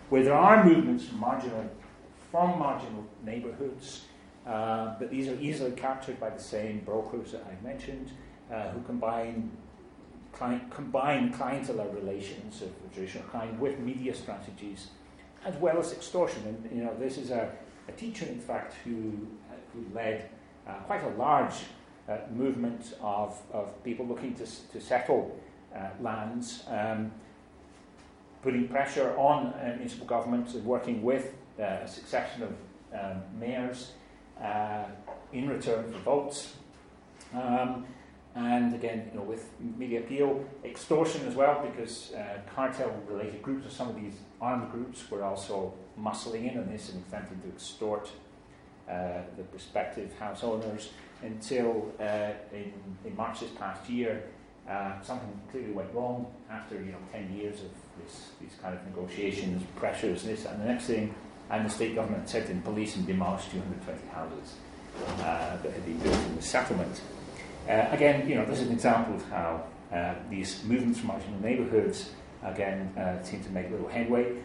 Where 0.10 0.24
there 0.24 0.34
are 0.36 0.64
movements 0.64 1.06
from 1.06 1.20
marginal 1.20 1.70
from 2.32 2.60
marginal 2.60 3.06
neighbourhoods, 3.24 4.06
uh, 4.48 4.96
but 5.00 5.10
these 5.10 5.28
are 5.28 5.40
easily 5.40 5.72
captured 5.72 6.20
by 6.20 6.30
the 6.30 6.42
same 6.42 6.80
brokers 6.86 7.32
that 7.32 7.44
I 7.46 7.64
mentioned, 7.66 8.12
who 8.74 8.82
combine 8.82 9.52
client, 10.36 10.70
combine 10.70 11.34
clientelar 11.34 11.94
relations 11.96 12.62
of 12.62 12.70
the 12.84 12.90
traditional 12.94 13.28
kind 13.30 13.60
with 13.60 13.80
media 13.80 14.14
strategies, 14.14 14.88
as 15.46 15.56
well 15.56 15.80
as 15.80 15.94
extortion. 15.94 16.44
And 16.46 16.78
you 16.78 16.84
know, 16.84 16.96
this 17.00 17.18
is 17.18 17.32
a, 17.32 17.52
a 17.88 17.92
teacher, 17.94 18.26
in 18.26 18.40
fact, 18.40 18.74
who, 18.84 19.28
who 19.74 19.86
led 19.94 20.30
uh, 20.68 20.74
quite 20.86 21.04
a 21.04 21.10
large 21.10 21.56
uh, 22.08 22.18
movement 22.34 22.94
of, 23.02 23.42
of 23.52 23.84
people 23.84 24.06
looking 24.06 24.36
to, 24.36 24.46
to 24.46 24.82
settle 24.82 25.40
uh, 25.76 25.90
lands, 26.02 26.64
um, 26.68 27.12
putting 28.42 28.68
pressure 28.68 29.16
on 29.18 29.48
uh, 29.48 29.74
municipal 29.78 30.06
governments 30.06 30.54
and 30.54 30.64
working 30.66 31.02
with 31.02 31.34
uh, 31.60 31.64
a 31.84 31.88
succession 31.88 32.44
of 32.44 32.54
um, 32.94 33.22
mayors 33.40 33.94
uh, 34.42 34.86
in 35.34 35.50
return 35.50 35.92
for 35.92 36.00
votes. 36.00 36.56
Um, 37.34 37.86
and 38.36 38.76
again, 38.76 39.10
you 39.12 39.20
know, 39.20 39.26
with 39.26 39.50
media 39.78 40.02
appeal, 40.02 40.44
extortion 40.66 41.26
as 41.26 41.36
well, 41.36 41.66
because 41.66 42.12
uh, 42.14 42.40
cartel-related 42.54 43.42
groups 43.42 43.66
or 43.66 43.70
some 43.70 43.88
of 43.90 43.96
these 43.96 44.16
armed 44.42 44.72
groups 44.72 45.10
were 45.10 45.24
also 45.24 45.74
muscling 45.98 46.52
in 46.52 46.60
on 46.60 46.70
this 46.70 46.90
and 46.90 47.02
attempting 47.08 47.42
to 47.42 47.48
extort 47.48 48.12
uh, 48.90 49.22
the 49.38 49.44
prospective 49.44 50.18
house 50.20 50.44
owners 50.44 50.90
until 51.24 51.92
uh, 52.00 52.32
in, 52.54 52.74
in 53.06 53.16
March 53.16 53.40
this 53.40 53.50
past 53.52 53.90
year, 53.90 54.24
uh, 54.70 55.02
something 55.02 55.30
clearly 55.50 55.72
went 55.72 55.94
wrong 55.94 56.26
after 56.52 56.76
you 56.76 56.92
know 56.92 56.98
10 57.12 57.34
years 57.36 57.62
of 57.62 57.70
this, 58.04 58.30
these 58.42 58.52
kind 58.62 58.76
of 58.76 58.86
negotiations, 58.86 59.64
pressures, 59.76 60.24
this 60.24 60.46
and 60.46 60.62
the 60.62 60.66
next 60.66 60.86
thing, 60.86 61.16
and 61.50 61.66
the 61.66 61.70
state 61.70 61.96
government 61.96 62.28
sent 62.28 62.50
in 62.50 62.62
police 62.62 62.96
and 62.96 63.06
demolished 63.06 63.52
220 63.52 64.08
houses 64.10 64.56
uh, 65.20 65.58
that 65.58 65.72
had 65.72 65.86
been 65.86 65.98
built 66.00 66.16
in 66.16 66.36
the 66.36 66.42
settlement. 66.42 67.02
Uh, 67.70 67.88
again, 67.92 68.28
you 68.28 68.36
know, 68.36 68.46
this 68.46 68.60
is 68.60 68.68
an 68.68 68.74
example 68.74 69.16
of 69.16 69.30
how 69.30 69.64
uh, 69.92 70.14
these 70.30 70.64
movements 70.64 71.00
from 71.00 71.08
marginal 71.10 71.40
neighbourhoods, 71.42 72.12
again, 72.44 72.92
uh, 72.98 73.22
seem 73.24 73.44
to 73.44 73.50
make 73.50 73.70
little 73.72 73.88
headway. 73.88 74.36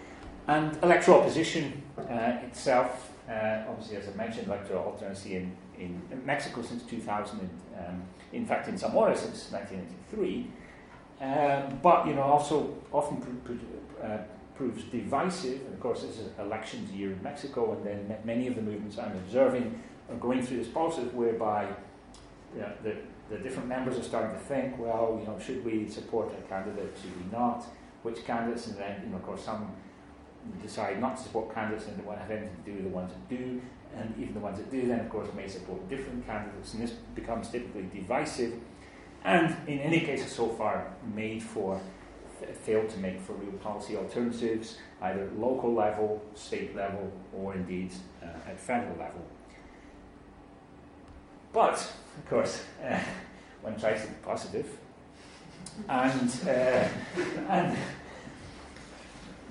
And 0.47 0.77
electoral 0.83 1.21
opposition 1.21 1.83
uh, 1.99 2.39
itself, 2.43 3.13
uh, 3.29 3.65
obviously, 3.69 3.97
as 3.97 4.09
I 4.09 4.13
mentioned, 4.13 4.47
electoral 4.47 4.97
alternancy 4.99 5.33
in, 5.33 5.53
in 5.79 6.03
Mexico 6.25 6.63
since 6.63 6.83
2000, 6.85 7.41
and, 7.41 7.51
um, 7.87 8.03
in 8.33 8.47
fact, 8.47 8.69
in 8.69 8.77
Zamora 8.77 9.17
since 9.17 9.51
1983. 9.53 10.47
Um, 11.21 11.79
but, 11.83 12.07
you 12.07 12.15
know, 12.15 12.23
also 12.23 12.75
often 12.93 13.21
proves 14.61 14.85
divisive. 14.85 15.59
And 15.65 15.73
of 15.73 15.81
course, 15.81 16.03
this 16.03 16.19
is 16.19 16.29
elections 16.39 16.93
year 16.93 17.13
in 17.13 17.23
Mexico, 17.23 17.73
and 17.73 17.83
then 17.87 18.15
many 18.25 18.47
of 18.47 18.57
the 18.57 18.61
movements 18.61 18.99
I'm 18.99 19.13
observing 19.13 19.83
are 20.11 20.17
going 20.17 20.43
through 20.43 20.59
this 20.59 20.69
process 20.69 21.11
whereby 21.15 21.67
you 22.55 22.61
know, 22.61 22.71
the, 22.83 22.95
the 23.31 23.39
different 23.39 23.71
members 23.71 23.99
are 23.99 24.03
starting 24.03 24.33
to 24.39 24.45
think, 24.45 24.79
well, 24.79 25.17
you 25.19 25.27
know, 25.27 25.39
should 25.39 25.65
we 25.65 25.89
support 25.89 26.35
a 26.39 26.43
candidate, 26.47 26.93
should 27.01 27.17
we 27.17 27.33
not? 27.33 27.65
Which 28.03 28.23
candidates, 28.27 28.67
and 28.67 28.77
then, 28.77 29.01
you 29.03 29.11
know, 29.11 29.17
of 29.17 29.23
course, 29.23 29.43
some 29.43 29.75
decide 30.63 31.01
not 31.01 31.17
to 31.17 31.23
support 31.23 31.55
candidates 31.55 31.87
and 31.87 31.99
they 31.99 32.03
want 32.03 32.19
to 32.19 32.23
have 32.23 32.31
anything 32.31 32.57
to 32.63 32.71
do 32.71 32.77
with 32.77 32.85
the 32.85 32.97
ones 33.01 33.13
that 33.13 33.29
do. 33.29 33.63
and 33.97 34.15
even 34.21 34.35
the 34.35 34.41
ones 34.41 34.59
that 34.59 34.71
do 34.71 34.87
then, 34.87 35.01
of 35.01 35.09
course, 35.09 35.29
may 35.35 35.49
support 35.49 35.89
different 35.89 36.27
candidates, 36.27 36.75
and 36.75 36.83
this 36.83 36.93
becomes 37.15 37.49
typically 37.49 37.87
divisive, 38.01 38.53
and 39.25 39.57
in 39.67 39.79
any 39.81 40.01
case, 40.01 40.31
so 40.31 40.49
far 40.49 40.93
made 41.15 41.43
for 41.43 41.81
failed 42.49 42.89
to 42.91 42.99
make 42.99 43.21
for 43.21 43.33
real 43.35 43.53
policy 43.53 43.97
alternatives, 43.97 44.79
either 45.03 45.25
at 45.25 45.39
local 45.39 45.73
level, 45.73 46.23
state 46.35 46.75
level, 46.75 47.11
or 47.35 47.55
indeed 47.55 47.93
uh, 48.23 48.27
at 48.49 48.59
federal 48.59 48.97
level. 48.99 49.23
But, 51.53 51.75
of 52.19 52.29
course, 52.29 52.65
uh, 52.85 52.99
one 53.63 53.79
tries 53.79 54.03
to 54.03 54.09
be 54.09 54.15
positive, 54.23 54.79
and 55.89 56.31
uh, 56.47 56.89
and 57.49 57.77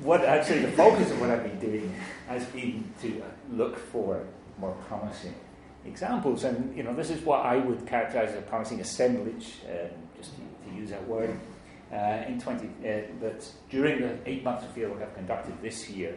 what 0.02 0.23
actually 0.23 0.62
the 0.62 0.71
focus 0.71 1.12
of 1.12 1.19
what 1.19 1.30
I've 1.30 1.43
been 1.43 1.60
doing 1.60 1.93
has 2.28 2.45
been 2.45 2.91
to 3.02 3.21
look 3.52 3.78
for 3.78 4.25
more 4.58 4.75
promising 4.88 5.36
examples, 5.86 6.43
and 6.43 6.75
you 6.75 6.84
know 6.84 6.93
this 6.93 7.10
is 7.10 7.21
what 7.21 7.45
I 7.45 7.58
would 7.58 7.86
characterize 7.86 8.30
as 8.30 8.38
a 8.38 8.41
promising 8.41 8.80
assemblage, 8.80 9.56
um, 9.67 9.89
just 10.17 10.32
to, 10.36 10.69
to, 10.69 10.75
use 10.75 10.89
that 10.89 11.06
word. 11.08 11.38
Uh, 11.91 12.23
in 12.28 12.39
20, 12.39 12.67
uh, 12.67 12.71
that 13.19 13.49
during 13.69 13.99
the 14.02 14.15
eight 14.28 14.43
months 14.43 14.63
of 14.63 14.75
fieldwork 14.75 15.02
I've 15.02 15.15
conducted 15.15 15.60
this 15.60 15.89
year, 15.89 16.15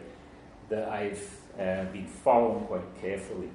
that 0.68 0.88
I've 0.88 1.36
uh, 1.58 1.84
been 1.84 2.06
following 2.06 2.64
quite 2.66 3.00
carefully, 3.00 3.48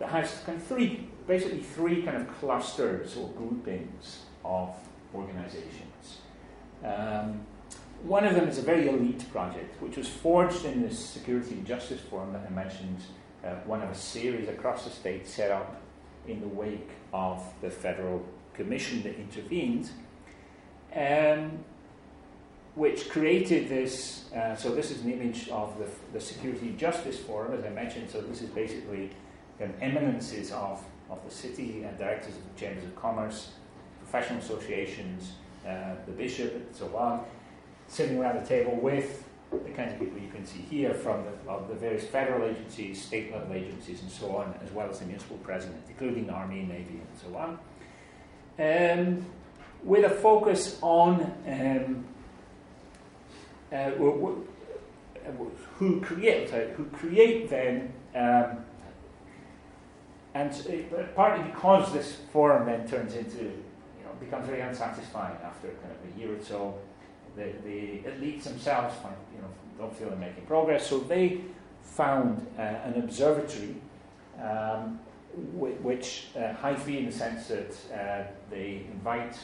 that 0.00 0.08
has 0.08 0.42
kind 0.44 0.58
of 0.58 0.66
three, 0.66 1.08
basically 1.28 1.60
three 1.60 2.02
kind 2.02 2.16
of 2.16 2.28
clusters 2.40 3.16
or 3.16 3.28
groupings 3.30 4.22
of 4.44 4.74
organisations. 5.14 6.18
Um, 6.84 7.46
one 8.02 8.24
of 8.24 8.34
them 8.34 8.48
is 8.48 8.58
a 8.58 8.62
very 8.62 8.88
elite 8.88 9.30
project, 9.30 9.80
which 9.82 9.96
was 9.96 10.08
forged 10.08 10.64
in 10.64 10.82
the 10.82 10.92
Security 10.92 11.52
and 11.52 11.66
Justice 11.66 12.00
Forum 12.00 12.32
that 12.32 12.46
I 12.48 12.50
mentioned, 12.50 12.98
uh, 13.44 13.54
one 13.66 13.82
of 13.82 13.90
a 13.90 13.94
series 13.94 14.48
across 14.48 14.84
the 14.84 14.90
state 14.90 15.28
set 15.28 15.50
up 15.50 15.80
in 16.26 16.40
the 16.40 16.48
wake 16.48 16.90
of 17.12 17.42
the 17.60 17.70
federal 17.70 18.24
commission 18.54 19.02
that 19.02 19.16
intervened, 19.16 19.90
um, 20.94 21.58
which 22.74 23.08
created 23.08 23.68
this. 23.68 24.32
Uh, 24.32 24.54
so, 24.54 24.74
this 24.74 24.90
is 24.90 25.02
an 25.02 25.12
image 25.12 25.48
of 25.48 25.76
the, 25.78 25.86
the 26.12 26.20
Security 26.20 26.74
Justice 26.76 27.18
Forum, 27.18 27.52
as 27.52 27.64
I 27.64 27.70
mentioned. 27.70 28.10
So, 28.10 28.20
this 28.20 28.42
is 28.42 28.50
basically 28.50 29.10
um, 29.62 29.72
eminences 29.80 30.52
of, 30.52 30.82
of 31.10 31.24
the 31.24 31.30
city 31.30 31.82
and 31.84 31.96
directors 31.98 32.34
of 32.36 32.54
the 32.54 32.60
chambers 32.60 32.84
of 32.84 32.94
commerce, 32.96 33.50
professional 33.98 34.38
associations, 34.38 35.32
uh, 35.66 35.94
the 36.06 36.12
bishop, 36.12 36.54
and 36.54 36.74
so 36.74 36.96
on 36.96 37.24
sitting 37.90 38.18
around 38.18 38.40
the 38.40 38.46
table 38.46 38.76
with 38.76 39.24
the 39.50 39.70
kinds 39.70 39.92
of 39.92 39.98
people 39.98 40.16
you 40.18 40.30
can 40.30 40.46
see 40.46 40.60
here 40.60 40.94
from 40.94 41.24
the, 41.24 41.58
the 41.68 41.74
various 41.74 42.04
federal 42.04 42.48
agencies, 42.48 43.02
state 43.02 43.32
level 43.32 43.52
agencies, 43.52 44.00
and 44.00 44.10
so 44.10 44.36
on, 44.36 44.54
as 44.64 44.70
well 44.70 44.88
as 44.88 45.00
the 45.00 45.06
municipal 45.06 45.38
president, 45.38 45.82
including 45.88 46.28
the 46.28 46.32
Army, 46.32 46.62
Navy, 46.62 47.00
and 47.00 47.20
so 47.20 47.36
on. 47.36 47.58
Um, 48.60 49.26
with 49.82 50.04
a 50.04 50.10
focus 50.10 50.78
on 50.82 51.22
um, 51.46 52.04
uh, 53.72 53.90
who 55.76 56.00
create, 56.00 56.50
who 56.50 56.84
create 56.86 57.48
them, 57.48 57.92
um, 58.14 58.64
and 60.34 60.52
uh, 60.52 61.02
partly 61.14 61.44
because 61.50 61.92
this 61.92 62.16
forum 62.32 62.66
then 62.66 62.86
turns 62.86 63.14
into, 63.14 63.44
you 63.44 64.04
know, 64.04 64.12
becomes 64.18 64.46
very 64.46 64.60
unsatisfying 64.60 65.36
after 65.44 65.68
kind 65.68 65.92
of 65.92 66.16
a 66.16 66.20
year 66.20 66.36
or 66.36 66.42
so 66.42 66.78
the, 67.36 67.52
the 67.64 68.08
elites 68.08 68.44
themselves 68.44 68.94
find, 68.96 69.16
you 69.34 69.40
know, 69.40 69.48
don't 69.78 69.96
feel 69.96 70.08
they're 70.08 70.18
making 70.18 70.44
progress. 70.46 70.86
So 70.86 70.98
they 70.98 71.40
found 71.82 72.46
uh, 72.58 72.62
an 72.62 72.94
observatory, 73.02 73.76
um, 74.42 75.00
which 75.34 76.28
uh, 76.36 76.52
high 76.54 76.74
fee 76.74 76.98
in 76.98 77.06
the 77.06 77.12
sense 77.12 77.48
that 77.48 77.74
uh, 77.94 78.30
they 78.50 78.86
invite 78.92 79.38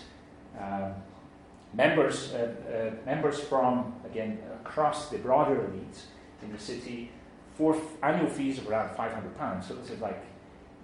members 1.72 2.32
uh, 2.34 2.54
uh, 2.68 3.06
members 3.06 3.40
from 3.40 3.94
again 4.04 4.38
across 4.64 5.10
the 5.10 5.18
broader 5.18 5.66
elite 5.66 5.98
in 6.42 6.52
the 6.52 6.58
city 6.58 7.10
for 7.54 7.76
annual 8.02 8.28
fees 8.28 8.58
of 8.58 8.68
around 8.68 8.94
five 8.96 9.12
hundred 9.12 9.36
pounds. 9.38 9.66
So 9.66 9.74
this 9.74 9.90
is 9.90 10.00
like 10.00 10.22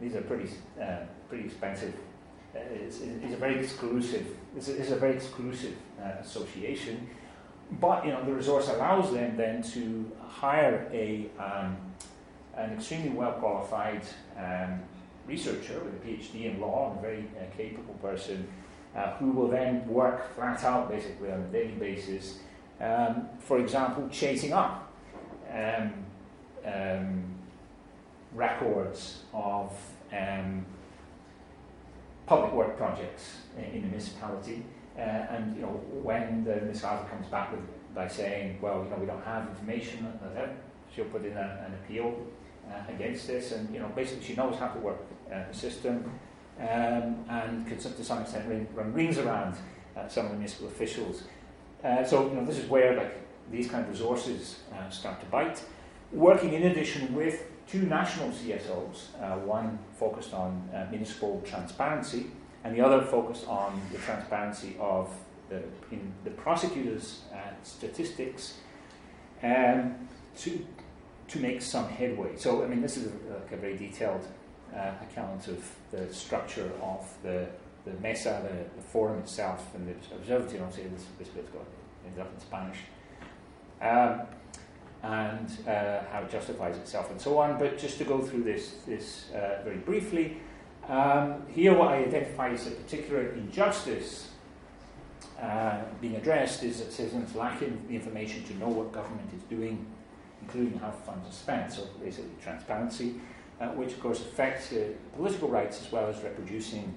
these 0.01 0.15
are 0.15 0.23
pretty 0.23 0.49
uh, 0.81 1.05
pretty 1.29 1.45
expensive 1.45 1.95
It's 2.55 3.01
is, 3.01 3.33
a 3.33 3.37
very 3.37 3.59
exclusive, 3.59 4.27
is 4.57 4.69
a, 4.69 4.77
is 4.77 4.93
a 4.93 4.97
very 4.97 5.15
exclusive 5.15 5.75
uh, 6.01 6.21
association. 6.21 7.09
But 7.81 8.05
you 8.05 8.13
know, 8.13 8.25
the 8.25 8.35
resource 8.35 8.69
allows 8.69 9.13
them 9.13 9.37
then 9.37 9.63
to 9.75 10.11
hire 10.21 10.87
a, 10.93 11.31
um, 11.39 11.77
an 12.55 12.75
extremely 12.75 13.11
well 13.11 13.33
qualified 13.33 14.03
um, 14.37 14.83
researcher 15.27 15.81
with 15.81 15.95
a 15.95 16.07
PhD 16.07 16.53
in 16.53 16.61
law 16.61 16.91
and 16.91 16.99
a 16.99 17.03
very 17.03 17.25
uh, 17.39 17.57
capable 17.57 17.95
person 17.95 18.47
uh, 18.97 19.15
who 19.17 19.33
will 19.33 19.49
then 19.49 19.87
work 19.89 20.35
flat 20.35 20.63
out 20.65 20.91
basically 20.91 21.31
on 21.31 21.41
a 21.41 21.47
daily 21.47 21.73
basis. 21.73 22.39
Um, 22.81 23.29
for 23.39 23.59
example, 23.59 24.09
chasing 24.11 24.53
up 24.53 24.93
um, 25.53 25.93
um, 26.65 27.25
records 28.35 29.23
of 29.33 29.73
um, 30.13 30.67
public 32.27 32.53
work 32.53 32.77
projects 32.77 33.39
in 33.57 33.83
the 33.83 33.89
municipality. 33.89 34.65
Uh, 34.97 35.01
and 35.01 35.57
you 35.57 35.63
know, 35.63 35.81
when 36.03 36.45
the 36.45 36.57
municipality 36.57 37.09
comes 37.09 37.27
back 37.29 37.51
with, 37.51 37.61
by 37.95 38.09
saying, 38.09 38.59
well, 38.61 38.85
you 38.85 38.91
know, 38.91 38.97
we 38.97 39.07
don't 39.07 39.25
have 39.25 39.49
information, 39.49 40.07
uh, 40.07 40.47
she'll 40.95 41.07
put 41.07 41.25
in 41.25 41.37
a, 41.37 41.65
an 41.67 41.75
appeal 41.75 42.15
uh, 42.71 42.93
against 42.95 43.27
this, 43.27 43.53
and 43.53 43.73
you 43.73 43.81
know, 43.81 43.89
basically 43.95 44.25
she 44.25 44.35
knows 44.35 44.57
how 44.57 44.69
to 44.69 44.79
work 44.81 44.99
uh, 45.33 45.49
the 45.49 45.55
system, 45.55 46.11
um, 46.61 47.25
and 47.29 47.67
could 47.67 47.81
to 47.81 48.05
some 48.05 48.23
extent 48.23 48.49
ring, 48.49 48.67
run 48.75 48.93
rings 48.93 49.19
around 49.19 49.57
uh, 49.97 50.09
some 50.09 50.27
of 50.27 50.33
the 50.33 50.38
municipal 50.38 50.69
officials. 50.69 51.25
Uh, 51.83 52.05
so 52.05 52.29
you 52.29 52.35
know, 52.35 52.45
this 52.45 52.59
is 52.59 52.69
where 52.69 52.97
like 52.97 53.19
these 53.51 53.69
kind 53.69 53.85
of 53.85 53.91
resources 53.91 54.61
start 54.91 55.21
to 55.21 55.27
bite. 55.27 55.62
Working 56.12 56.53
in 56.53 56.65
addition 56.65 57.15
with 57.15 57.45
two 57.67 57.83
national 57.83 58.29
CSOs, 58.31 59.07
uh, 59.21 59.38
one 59.38 59.79
focused 59.99 60.35
on 60.35 60.69
uh, 60.75 60.87
municipal 60.91 61.43
transparency, 61.45 62.27
and 62.65 62.77
the 62.77 62.81
other 62.81 63.03
focused 63.03 63.47
on 63.49 63.81
the 63.91 63.99
transparency 63.99 64.77
of 64.79 65.11
the, 65.49 65.62
in 65.91 66.12
the 66.25 66.31
prosecutors' 66.31 67.21
uh, 67.33 67.38
statistics, 67.62 68.59
um, 69.43 70.09
to, 70.38 70.65
to 71.29 71.38
make 71.38 71.61
some 71.61 71.88
headway. 71.88 72.37
So, 72.37 72.62
I 72.62 72.69
mean, 72.69 72.81
this 72.81 72.97
is 72.97 73.07
a, 73.07 73.33
like 73.33 73.53
a 73.53 73.57
very 73.57 73.77
detailed 73.77 74.27
uh, 74.75 74.93
account 75.03 75.49
of 75.49 75.65
the 75.91 76.13
structure 76.13 76.71
of 76.83 77.07
the, 77.23 77.47
the 77.85 77.93
MESA, 78.01 78.43
the, 78.43 78.81
the 78.81 78.89
forum 78.89 79.19
itself, 79.19 79.75
and 79.75 79.87
the 79.89 80.15
observatory. 80.15 80.61
I'll 80.61 80.71
say 80.71 80.85
this, 80.85 81.07
this 81.19 81.29
bit's 81.29 81.51
got 81.51 81.65
ended 82.05 82.21
up 82.21 82.33
in 82.35 82.41
Spanish. 82.41 82.79
Um, 83.81 84.23
and 85.03 85.49
uh, 85.67 86.03
how 86.13 86.23
it 86.23 86.31
justifies 86.31 86.77
itself 86.77 87.11
and 87.11 87.21
so 87.21 87.39
on. 87.39 87.59
But 87.59 87.79
just 87.79 87.99
to 87.99 88.05
go 88.05 88.21
through 88.21 88.45
this, 88.45 88.77
this 88.87 89.31
uh, 89.33 89.61
very 89.65 89.79
briefly, 89.79 90.37
um, 90.89 91.45
here 91.49 91.75
what 91.77 91.89
I 91.89 92.05
identify 92.05 92.51
as 92.51 92.67
a 92.67 92.71
particular 92.71 93.33
injustice 93.33 94.29
uh, 95.41 95.81
being 96.01 96.17
addressed 96.17 96.63
is 96.63 96.79
that 96.79 96.93
citizens 96.93 97.35
lacking 97.35 97.83
the 97.89 97.97
information 97.97 98.45
to 98.45 98.55
know 98.59 98.69
what 98.69 98.93
government 98.93 99.29
is 99.37 99.43
doing, 99.45 99.85
including 100.41 100.79
how 100.79 100.91
funds 100.91 101.29
are 101.29 101.33
spent. 101.33 101.73
So 101.73 101.89
basically 102.01 102.31
transparency, 102.41 103.17
uh, 103.62 103.68
which 103.68 103.92
of 103.92 104.01
course 104.01 104.20
affects 104.20 104.75
political 105.14 105.48
rights 105.48 105.81
as 105.81 105.92
well 105.92 106.09
as 106.09 106.20
reproducing 106.22 106.96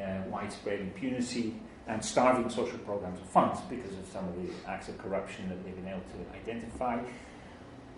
uh, 0.00 0.22
widespread 0.28 0.80
impunity 0.80 1.54
and 1.88 2.04
starving 2.04 2.48
social 2.48 2.78
programs 2.78 3.18
of 3.20 3.26
funds 3.26 3.60
because 3.68 3.92
of 3.92 4.06
some 4.12 4.28
of 4.28 4.36
the 4.36 4.48
acts 4.68 4.88
of 4.88 4.98
corruption 4.98 5.48
that 5.48 5.64
they've 5.64 5.74
been 5.74 5.88
able 5.88 6.00
to 6.00 6.38
identify. 6.38 7.00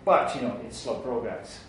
But, 0.03 0.33
you 0.35 0.41
know, 0.41 0.59
it's 0.65 0.77
slow 0.77 0.95
progress. 0.95 1.59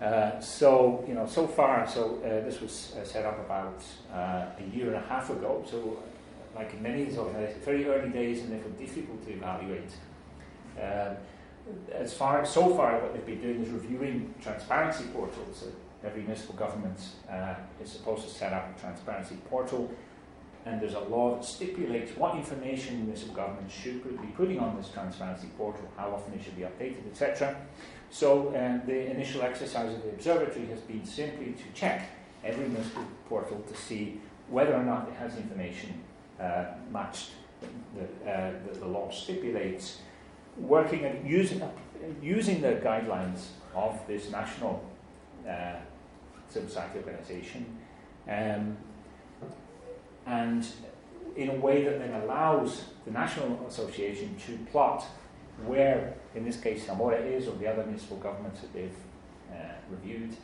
Uh, 0.00 0.40
so, 0.40 1.04
you 1.06 1.14
know, 1.14 1.26
so 1.26 1.46
far, 1.46 1.86
so 1.86 2.18
uh, 2.24 2.44
this 2.44 2.60
was 2.60 2.94
uh, 2.98 3.04
set 3.04 3.24
up 3.24 3.38
about 3.38 3.82
uh, 4.12 4.46
a 4.58 4.76
year 4.76 4.86
and 4.86 4.96
a 4.96 5.06
half 5.08 5.30
ago. 5.30 5.64
So, 5.68 6.02
like 6.54 6.72
in 6.72 6.82
many 6.82 7.02
of 7.02 7.08
these 7.08 7.18
organizations, 7.18 7.64
very 7.64 7.86
early 7.86 8.10
days 8.10 8.40
and 8.40 8.52
therefore 8.52 8.72
difficult 8.72 9.24
to 9.26 9.32
evaluate. 9.32 9.92
As 11.92 12.12
far 12.12 12.44
so 12.44 12.74
far, 12.74 12.98
what 13.00 13.14
they've 13.14 13.26
been 13.26 13.40
doing 13.40 13.62
is 13.62 13.70
reviewing 13.70 14.34
transparency 14.42 15.04
portals. 15.12 15.64
Every 16.04 16.22
municipal 16.22 16.56
government 16.56 16.98
uh, 17.30 17.54
is 17.82 17.92
supposed 17.92 18.24
to 18.24 18.30
set 18.30 18.52
up 18.52 18.76
a 18.76 18.80
transparency 18.80 19.36
portal 19.48 19.90
and 20.64 20.80
there's 20.80 20.94
a 20.94 21.00
law 21.00 21.34
that 21.34 21.44
stipulates 21.44 22.16
what 22.16 22.36
information 22.36 23.04
municipal 23.04 23.34
government 23.34 23.70
should 23.70 24.02
be 24.04 24.26
putting 24.36 24.60
on 24.60 24.76
this 24.76 24.88
transparency 24.88 25.48
portal, 25.58 25.88
how 25.96 26.10
often 26.10 26.32
it 26.34 26.42
should 26.42 26.56
be 26.56 26.62
updated, 26.62 27.04
etc. 27.10 27.56
So 28.10 28.48
uh, 28.48 28.84
the 28.86 29.10
initial 29.10 29.42
exercise 29.42 29.92
of 29.92 30.02
the 30.02 30.10
observatory 30.10 30.66
has 30.66 30.80
been 30.80 31.04
simply 31.04 31.52
to 31.52 31.64
check 31.74 32.08
every 32.44 32.68
municipal 32.68 33.04
portal 33.28 33.64
to 33.66 33.76
see 33.76 34.20
whether 34.48 34.74
or 34.74 34.84
not 34.84 35.08
it 35.08 35.14
has 35.14 35.36
information 35.36 36.00
uh, 36.40 36.66
matched 36.92 37.30
that 37.96 38.28
uh, 38.28 38.52
the, 38.72 38.80
the, 38.80 38.86
law 38.86 39.08
stipulates, 39.10 39.98
working 40.56 41.04
and 41.04 41.28
using, 41.28 41.62
using 42.22 42.60
the 42.60 42.74
guidelines 42.74 43.46
of 43.74 43.98
this 44.06 44.30
national 44.30 44.84
uh, 45.48 45.74
civil 46.48 46.68
society 46.68 46.98
organisation, 46.98 47.78
um, 48.28 48.76
and 50.26 50.66
in 51.36 51.48
a 51.48 51.54
way 51.54 51.84
that 51.84 51.98
then 51.98 52.22
allows 52.22 52.84
the 53.04 53.10
National 53.10 53.66
Association 53.66 54.36
to 54.46 54.58
plot 54.70 55.04
where, 55.64 56.14
in 56.34 56.44
this 56.44 56.58
case, 56.60 56.86
Zamora 56.86 57.18
is 57.18 57.48
or 57.48 57.56
the 57.56 57.66
other 57.66 57.84
municipal 57.84 58.16
governments 58.18 58.60
that 58.60 58.72
they've 58.72 58.96
uh, 59.52 59.56
reviewed 59.90 60.36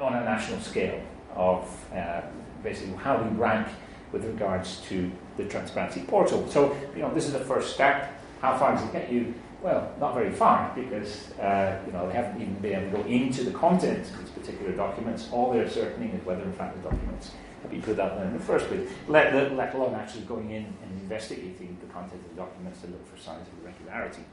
on 0.00 0.14
a 0.14 0.24
national 0.24 0.60
scale 0.60 1.00
of 1.34 1.68
uh, 1.94 2.22
basically 2.62 2.94
how 2.94 3.22
we 3.22 3.28
rank 3.36 3.68
with 4.10 4.24
regards 4.24 4.80
to 4.88 5.10
the 5.36 5.44
transparency 5.44 6.02
portal. 6.02 6.46
So, 6.48 6.76
you 6.94 7.02
know, 7.02 7.12
this 7.14 7.26
is 7.26 7.32
the 7.32 7.40
first 7.40 7.74
step. 7.74 8.12
How 8.42 8.58
far 8.58 8.74
does 8.74 8.84
it 8.84 8.92
get 8.92 9.10
you? 9.10 9.32
Well, 9.62 9.94
not 10.00 10.14
very 10.14 10.32
far 10.32 10.72
because 10.74 11.30
uh, 11.38 11.80
you 11.86 11.92
know 11.92 12.08
they 12.08 12.14
haven't 12.14 12.42
even 12.42 12.54
been 12.54 12.72
able 12.80 12.98
to 12.98 13.04
go 13.04 13.08
into 13.08 13.44
the 13.44 13.52
content 13.52 14.10
of 14.10 14.18
these 14.18 14.30
particular 14.30 14.72
documents. 14.72 15.28
All 15.30 15.52
they're 15.52 15.64
ascertaining 15.64 16.10
is 16.10 16.26
whether, 16.26 16.42
in 16.42 16.52
fact, 16.52 16.76
the 16.76 16.90
documents 16.90 17.30
have 17.62 17.70
been 17.70 17.80
put 17.80 18.00
out 18.00 18.16
there 18.16 18.26
in 18.26 18.32
the 18.32 18.40
first 18.40 18.66
place, 18.66 18.90
let, 19.06 19.32
let 19.54 19.72
alone 19.74 19.94
actually 19.94 20.22
going 20.22 20.50
in 20.50 20.64
and 20.64 21.00
investigating 21.02 21.78
the 21.80 21.92
content 21.92 22.20
of 22.20 22.30
the 22.30 22.36
documents 22.36 22.80
to 22.80 22.88
look 22.88 23.06
for 23.06 23.16
signs 23.16 23.46
of 23.46 23.64
irregularity. 23.64 24.24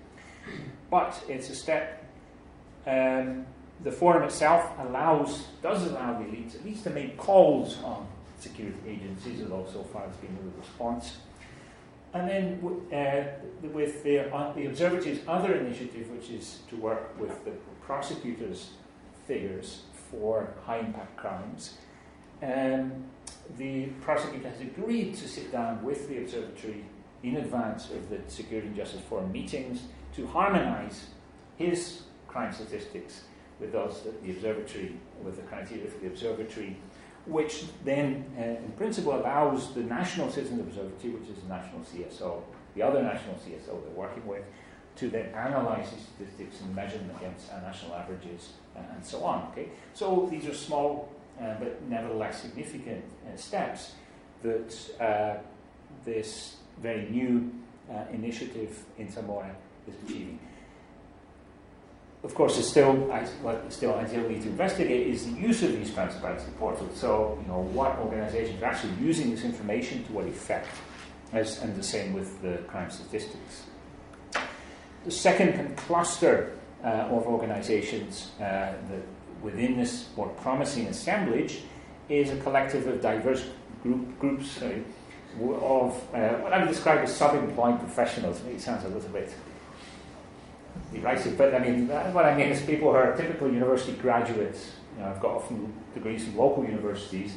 But 0.90 1.24
it's 1.28 1.52
a 1.52 1.56
step. 1.56 2.04
Um, 2.88 3.46
the 3.84 3.92
forum 3.92 4.24
itself 4.24 4.72
allows, 4.80 5.44
does 5.62 5.86
allow 5.86 6.18
the 6.18 6.26
elites 6.26 6.56
at 6.56 6.66
least 6.66 6.84
to 6.86 6.90
make 6.90 7.18
calls 7.18 7.78
on 7.84 8.08
security 8.40 8.80
agencies, 8.88 9.44
although 9.44 9.70
so 9.72 9.84
far 9.84 10.06
it's 10.08 10.18
been 10.18 10.36
a 10.36 10.60
response. 10.60 11.18
And 12.14 12.28
then 12.28 12.60
uh, 12.92 13.68
with 13.68 14.04
the, 14.04 14.34
uh, 14.34 14.54
the 14.54 14.66
Observatory's 14.66 15.20
other 15.28 15.54
initiative, 15.56 16.10
which 16.10 16.30
is 16.30 16.60
to 16.70 16.76
work 16.76 17.20
with 17.20 17.46
the 17.46 17.52
prosecutors' 17.82 18.72
figures 19.28 19.84
for 20.10 20.54
high 20.66 20.80
impact 20.80 21.16
crimes, 21.18 21.78
um, 22.42 23.06
the 23.58 23.88
prosecutor 24.02 24.50
has 24.50 24.62
agreed 24.62 25.16
to 25.16 25.28
sit 25.28 25.52
down 25.52 25.84
with 25.84 26.08
the 26.10 26.18
Observatory 26.20 26.84
in 27.22 27.38
advance 27.38 27.90
of 27.92 28.10
the 28.10 28.20
Security 28.28 28.68
and 28.68 28.76
Justice 28.76 29.02
Forum 29.02 29.32
meetings 29.32 29.84
to 30.16 30.26
harmonise 30.28 31.08
his 31.58 32.04
crime 32.28 32.54
statistics 32.54 33.24
with 33.60 33.72
those 33.72 34.02
that 34.04 34.24
the 34.24 34.32
Observatory, 34.32 34.96
with 35.22 35.36
the 35.36 35.42
criteria 35.44 35.88
for 35.88 36.00
the 36.00 36.08
Observatory 36.08 36.78
which 37.30 37.66
then, 37.86 38.26
uh, 38.38 38.42
in 38.66 38.72
principle, 38.78 39.14
allows 39.16 39.74
the 39.74 39.84
National 39.84 40.30
Citizens 40.30 40.60
Observatory, 40.62 41.14
which 41.14 41.30
is 41.30 41.42
the 41.44 41.50
national 41.50 41.82
CSO, 41.82 42.42
the 42.76 42.82
other 42.82 43.02
national 43.04 43.36
CSO 43.36 43.84
they're 43.84 43.96
working 43.96 44.26
with, 44.26 44.44
to 44.96 45.10
then 45.10 45.34
analyze 45.34 45.90
these 45.92 46.06
statistics 46.16 46.62
and 46.62 46.76
measure 46.76 46.98
them 46.98 47.12
against 47.18 47.52
uh, 47.52 47.60
national 47.62 47.96
averages 47.96 48.54
uh, 48.76 48.82
and 48.94 49.06
so 49.06 49.24
on. 49.24 49.48
Okay, 49.52 49.70
so 49.94 50.28
these 50.30 50.46
are 50.46 50.54
small 50.54 51.10
uh, 51.40 51.54
but 51.58 51.82
nevertheless 51.88 52.42
significant 52.42 53.02
uh, 53.26 53.38
steps 53.38 53.94
that 54.44 54.76
uh, 55.00 55.38
this 56.04 56.58
very 56.82 57.10
new 57.10 57.52
initiative 58.12 58.84
in 58.98 59.10
Zamora 59.10 59.56
is 59.88 59.96
achieving 60.04 60.38
of 62.24 62.36
course, 62.36 62.58
it's 62.58 62.68
still 62.68 62.94
what 63.42 63.72
still 63.72 63.94
ideally 63.96 64.40
to 64.42 64.48
investigate 64.48 65.08
is 65.08 65.26
the 65.26 65.40
use 65.40 65.64
of 65.64 65.72
these 65.72 65.94
transparency 65.94 66.52
portals. 66.60 67.00
So, 67.00 67.40
you 67.42 67.48
know, 67.48 67.62
what 67.62 67.98
organisations 68.00 68.62
are 68.62 68.66
actually 68.66 68.94
using 69.00 69.32
this 69.32 69.46
information 69.46 70.04
to 70.06 70.12
what 70.12 70.28
effect, 70.28 70.68
as, 71.32 71.62
and 71.62 71.76
the 71.76 71.84
same 71.84 72.14
with 72.14 72.42
the 72.42 72.58
crime 72.68 72.92
statistics. 72.92 73.64
The 75.06 75.12
second 75.12 75.78
cluster 75.78 76.58
uh, 76.84 76.88
of 76.88 77.26
organisations 77.26 78.32
uh, 78.38 78.44
that 78.44 79.04
within 79.42 79.78
this 79.78 80.10
more 80.18 80.28
promising 80.28 80.88
assemblage 80.88 81.62
is 82.10 82.32
a 82.32 82.38
collective 82.38 82.86
of 82.88 83.02
diverse 83.02 83.46
group, 83.82 84.20
groups 84.20 84.62
uh, 84.62 84.74
of 85.42 85.94
uh, 86.14 86.30
what 86.40 86.52
I 86.52 86.60
would 86.60 86.68
describe 86.68 87.00
as 87.00 87.16
sub-employed 87.16 87.80
professionals. 87.80 88.42
It 88.44 88.60
sounds 88.60 88.84
a 88.84 88.90
little 88.90 89.10
bit 89.10 89.34
but 91.38 91.54
I 91.54 91.60
mean, 91.60 91.88
what 92.14 92.26
I 92.26 92.36
mean 92.36 92.48
is 92.48 92.62
people 92.62 92.92
who 92.92 92.98
are 92.98 93.16
typical 93.16 93.52
university 93.52 93.94
graduates. 93.94 94.72
You 94.96 95.04
know, 95.04 95.10
I've 95.10 95.22
got 95.22 95.32
often 95.36 95.74
degrees 95.94 96.26
from 96.26 96.38
local 96.38 96.66
universities, 96.66 97.34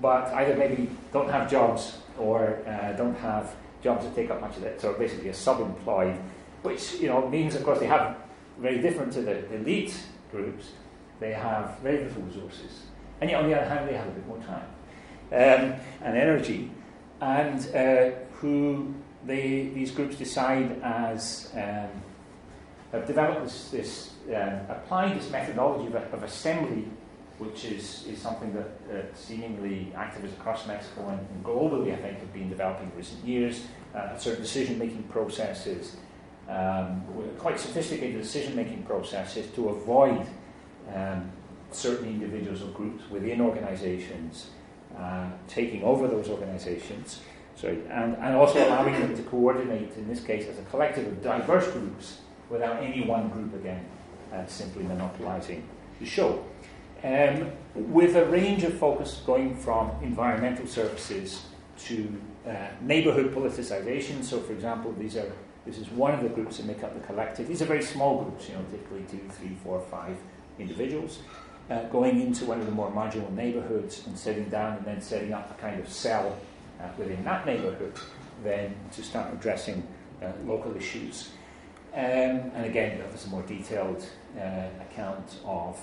but 0.00 0.32
either 0.34 0.56
maybe 0.56 0.90
don't 1.12 1.30
have 1.30 1.50
jobs 1.50 1.98
or 2.18 2.58
uh, 2.66 2.92
don't 2.92 3.16
have 3.18 3.54
jobs 3.82 4.04
that 4.04 4.14
take 4.14 4.30
up 4.30 4.40
much 4.40 4.56
of 4.56 4.64
it, 4.64 4.80
so 4.80 4.92
basically 4.94 5.28
a 5.28 5.34
sub-employed, 5.34 6.16
which 6.62 6.94
you 6.94 7.08
know 7.08 7.28
means, 7.28 7.54
of 7.54 7.64
course, 7.64 7.78
they 7.78 7.86
have 7.86 8.16
very 8.58 8.80
different 8.80 9.12
to 9.12 9.22
the 9.22 9.54
elite 9.54 9.94
groups. 10.30 10.72
They 11.20 11.32
have 11.32 11.78
very 11.82 12.04
little 12.04 12.22
resources, 12.22 12.82
and 13.20 13.30
yet 13.30 13.42
on 13.42 13.48
the 13.48 13.56
other 13.56 13.68
hand, 13.68 13.88
they 13.88 13.94
have 13.94 14.08
a 14.08 14.10
bit 14.10 14.26
more 14.26 14.38
time 14.38 14.66
um, 15.32 15.74
and 16.02 16.16
energy, 16.16 16.70
and 17.20 17.74
uh, 17.74 18.10
who 18.40 18.94
they, 19.24 19.70
these 19.74 19.90
groups 19.90 20.16
decide 20.16 20.80
as 20.82 21.50
um, 21.54 21.90
have 22.96 23.06
developed 23.06 23.44
this, 23.44 23.68
this 23.70 24.10
um, 24.28 24.60
applied 24.68 25.18
this 25.18 25.30
methodology 25.30 25.86
of, 25.86 25.94
of, 25.94 26.22
assembly, 26.22 26.88
which 27.38 27.64
is, 27.64 28.06
is 28.06 28.20
something 28.20 28.52
that 28.54 28.66
uh, 28.90 29.14
seemingly 29.14 29.92
activists 29.94 30.32
across 30.32 30.66
Mexico 30.66 31.08
and, 31.08 31.20
and, 31.20 31.44
globally, 31.44 31.92
I 31.92 31.96
think, 31.96 32.18
have 32.18 32.32
been 32.32 32.48
developing 32.48 32.90
in 32.90 32.96
recent 32.96 33.24
years. 33.24 33.66
Uh, 33.94 34.16
certain 34.16 34.42
decision 34.42 34.78
making 34.78 35.04
processes, 35.04 35.96
um, 36.48 37.02
quite 37.38 37.58
sophisticated 37.58 38.20
decision 38.20 38.54
making 38.54 38.82
processes 38.82 39.50
to 39.54 39.68
avoid 39.70 40.26
um, 40.94 41.30
certain 41.70 42.08
individuals 42.08 42.62
or 42.62 42.68
groups 42.68 43.08
within 43.10 43.40
organizations 43.40 44.50
uh, 44.98 45.28
taking 45.48 45.82
over 45.82 46.08
those 46.08 46.28
organizations. 46.28 47.20
Sorry, 47.54 47.80
and, 47.90 48.16
and 48.16 48.36
also 48.36 48.66
allowing 48.66 49.00
them 49.00 49.16
to 49.16 49.22
coordinate, 49.22 49.96
in 49.96 50.08
this 50.08 50.20
case, 50.20 50.46
as 50.46 50.58
a 50.58 50.62
collective 50.62 51.06
of 51.06 51.22
diverse 51.22 51.70
groups 51.72 52.18
without 52.50 52.82
any 52.82 53.04
one 53.04 53.28
group 53.28 53.54
again 53.54 53.84
uh, 54.32 54.46
simply 54.46 54.82
monopolizing 54.84 55.66
the 56.00 56.06
show. 56.06 56.44
Um, 57.04 57.52
with 57.74 58.16
a 58.16 58.24
range 58.26 58.64
of 58.64 58.78
focus 58.78 59.22
going 59.26 59.54
from 59.56 59.90
environmental 60.02 60.66
services 60.66 61.46
to 61.78 62.20
uh, 62.46 62.52
neighborhood 62.80 63.34
politicization. 63.34 64.24
So, 64.24 64.40
for 64.40 64.52
example, 64.52 64.94
these 64.98 65.16
are 65.16 65.30
this 65.66 65.78
is 65.78 65.90
one 65.90 66.14
of 66.14 66.22
the 66.22 66.28
groups 66.28 66.58
that 66.58 66.66
make 66.66 66.84
up 66.84 66.94
the 66.94 67.04
collective. 67.04 67.48
These 67.48 67.60
are 67.60 67.64
very 67.66 67.82
small 67.82 68.22
groups, 68.22 68.48
you 68.48 68.54
know, 68.54 68.64
typically 68.70 69.04
two, 69.10 69.28
three, 69.30 69.56
four, 69.64 69.80
five 69.90 70.16
individuals, 70.60 71.18
uh, 71.68 71.82
going 71.88 72.20
into 72.20 72.44
one 72.44 72.60
of 72.60 72.66
the 72.66 72.72
more 72.72 72.88
marginal 72.90 73.30
neighborhoods 73.32 74.06
and 74.06 74.16
sitting 74.16 74.48
down 74.48 74.76
and 74.76 74.86
then 74.86 75.00
setting 75.00 75.32
up 75.32 75.50
a 75.50 75.60
kind 75.60 75.80
of 75.80 75.88
cell 75.88 76.38
uh, 76.80 76.84
within 76.96 77.22
that 77.24 77.44
neighborhood, 77.44 77.92
then 78.44 78.76
to 78.92 79.02
start 79.02 79.34
addressing 79.34 79.82
uh, 80.22 80.30
local 80.44 80.76
issues. 80.76 81.30
Um, 81.96 82.52
and 82.54 82.66
again, 82.66 82.98
there's 82.98 83.24
a 83.24 83.30
more 83.30 83.40
detailed 83.42 84.04
uh, 84.38 84.68
account 84.82 85.40
of 85.46 85.78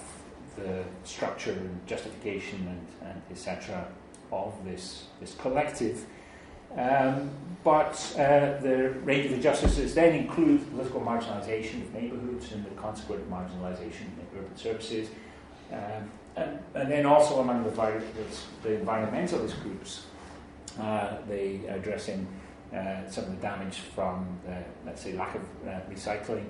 the 0.55 0.83
structure 1.03 1.53
and 1.53 1.87
justification 1.87 2.67
and, 2.67 3.09
and 3.09 3.21
etc. 3.31 3.87
of 4.31 4.53
this, 4.63 5.05
this 5.19 5.33
collective. 5.33 6.05
Um, 6.77 7.31
but 7.63 7.95
uh, 8.19 8.59
the 8.61 8.93
range 9.03 9.25
of 9.25 9.33
injustices 9.33 9.95
then 9.95 10.13
include 10.13 10.69
political 10.69 11.01
marginalisation 11.01 11.81
of 11.81 11.93
neighbourhoods 11.95 12.51
and 12.51 12.63
the 12.63 12.69
consequent 12.71 13.27
marginalisation 13.31 14.05
of 14.21 14.37
urban 14.37 14.55
services. 14.55 15.09
Um, 15.71 16.11
and, 16.35 16.59
and, 16.75 16.91
then 16.91 17.07
also 17.07 17.39
among 17.39 17.63
the, 17.63 17.71
the 17.71 18.69
environmentalist 18.69 19.59
groups, 19.63 20.05
uh, 20.79 21.17
they 21.27 21.61
are 21.69 21.77
addressing 21.77 22.27
uh, 22.73 23.09
some 23.09 23.25
of 23.25 23.31
the 23.31 23.41
damage 23.41 23.77
from, 23.95 24.39
uh, 24.47 24.51
let's 24.85 25.01
say, 25.01 25.13
lack 25.13 25.35
of 25.35 25.41
uh, 25.67 25.79
recycling. 25.89 26.45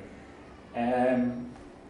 Um, 0.76 1.50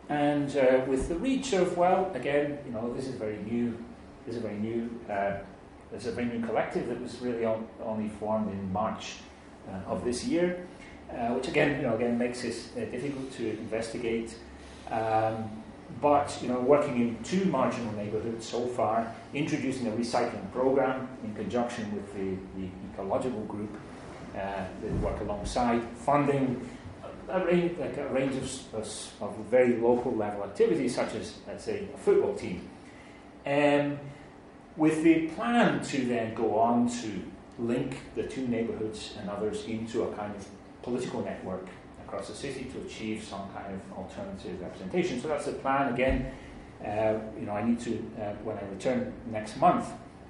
and 0.09 0.55
uh, 0.57 0.81
with 0.88 1.07
the 1.07 1.15
reach 1.15 1.53
of, 1.53 1.77
well, 1.77 2.11
again, 2.13 2.57
you 2.65 2.71
know, 2.71 2.93
this 2.93 3.07
is 3.07 3.15
very 3.15 3.38
new. 3.38 3.77
This 4.25 4.36
is 4.36 4.41
very 4.41 4.57
new. 4.57 4.89
Uh, 5.09 5.38
there's 5.91 6.07
a 6.07 6.11
very 6.11 6.27
new 6.27 6.45
collective 6.45 6.88
that 6.88 6.99
was 7.01 7.19
really 7.19 7.45
on, 7.45 7.67
only 7.84 8.09
formed 8.09 8.51
in 8.51 8.73
March 8.73 9.17
uh, 9.69 9.91
of 9.91 10.03
this 10.03 10.25
year, 10.25 10.65
which 11.29 11.47
again, 11.47 11.77
you 11.77 11.84
know, 11.84 11.95
again 11.95 12.17
makes 12.17 12.41
this 12.41 12.69
difficult 12.69 13.31
to 13.34 13.51
investigate. 13.51 14.36
Um, 14.89 15.63
but 16.01 16.38
you 16.41 16.49
know, 16.49 16.59
working 16.59 16.99
in 16.99 17.23
two 17.23 17.45
marginal 17.45 17.91
neighbourhoods 17.93 18.47
so 18.47 18.65
far, 18.67 19.13
introducing 19.34 19.88
a 19.88 19.91
recycling 19.91 20.51
program 20.51 21.07
in 21.23 21.34
conjunction 21.36 21.93
with 21.93 22.13
the, 22.13 22.36
the 22.59 22.67
ecological 22.91 23.41
group, 23.41 23.69
uh, 24.36 24.65
that 24.81 24.91
work 25.01 25.19
alongside, 25.21 25.81
funding 25.95 26.69
a 27.29 27.45
range, 27.45 27.77
like 27.79 27.97
a 27.97 28.07
range 28.09 28.36
of, 28.36 29.21
of, 29.21 29.36
very 29.49 29.77
local 29.77 30.15
level 30.15 30.43
activities, 30.43 30.95
such 30.95 31.15
as, 31.15 31.39
let's 31.47 31.63
say, 31.63 31.88
a 31.93 31.97
football 31.97 32.36
team. 32.36 32.69
Um, 33.45 33.99
with 34.75 35.03
the 35.03 35.27
plan 35.29 35.84
to 35.84 36.05
then 36.05 36.34
go 36.34 36.59
on 36.59 36.89
to 36.89 37.21
link 37.59 37.97
the 38.15 38.23
two 38.23 38.47
neighbourhoods 38.47 39.15
and 39.19 39.29
others 39.29 39.65
into 39.65 40.03
a 40.03 40.15
kind 40.15 40.36
of 40.36 40.47
political 40.81 41.23
network 41.23 41.67
across 42.05 42.27
the 42.27 42.36
city 42.36 42.65
to 42.65 42.81
achieve 42.81 43.23
some 43.23 43.47
kind 43.53 43.73
of 43.73 43.97
alternative 43.97 44.59
representation. 44.61 45.21
So 45.21 45.27
that's 45.27 45.45
the 45.45 45.53
plan. 45.53 45.93
Again, 45.93 46.31
uh, 46.84 47.19
you 47.39 47.45
know, 47.45 47.53
I 47.53 47.63
need 47.63 47.79
to, 47.81 48.11
uh, 48.19 48.34
when 48.43 48.57
I 48.57 48.63
return 48.71 49.13
next 49.31 49.57
month, 49.57 49.88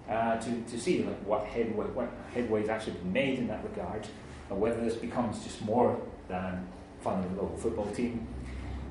uh, 0.09 0.37
to, 0.37 0.61
to 0.63 0.79
see 0.79 1.03
like, 1.03 1.19
what 1.25 1.45
headway 1.45 1.85
what 1.87 2.09
headway 2.33 2.61
has 2.61 2.69
actually 2.69 2.93
been 2.93 3.13
made 3.13 3.39
in 3.39 3.47
that 3.47 3.63
regard, 3.63 4.07
and 4.49 4.59
whether 4.59 4.81
this 4.81 4.95
becomes 4.95 5.43
just 5.43 5.61
more 5.63 5.99
than 6.27 6.67
funding 7.01 7.31
a 7.37 7.41
local 7.41 7.57
football 7.57 7.87
team, 7.91 8.27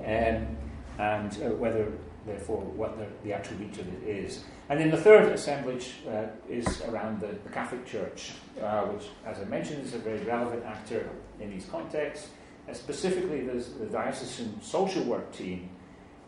um, 0.00 0.56
and 0.98 1.32
uh, 1.42 1.54
whether 1.56 1.92
therefore 2.26 2.60
what 2.60 2.96
the, 2.98 3.06
the, 3.24 3.32
actual 3.32 3.56
reach 3.56 3.78
of 3.78 3.88
it 3.88 4.08
is. 4.08 4.44
And 4.68 4.78
then 4.78 4.90
the 4.90 4.96
third 4.96 5.32
assemblage 5.32 5.94
uh, 6.08 6.26
is 6.48 6.82
around 6.82 7.20
the, 7.20 7.28
the 7.44 7.50
Catholic 7.50 7.84
Church, 7.84 8.32
uh, 8.62 8.82
which, 8.82 9.08
as 9.26 9.40
I 9.40 9.44
mentioned, 9.44 9.84
is 9.84 9.94
a 9.94 9.98
very 9.98 10.20
relevant 10.20 10.64
actor 10.64 11.10
in 11.40 11.50
these 11.50 11.66
contexts. 11.66 12.28
Uh, 12.68 12.72
specifically, 12.72 13.40
the 13.40 13.86
diocesan 13.86 14.62
social 14.62 15.02
work 15.04 15.32
team 15.32 15.68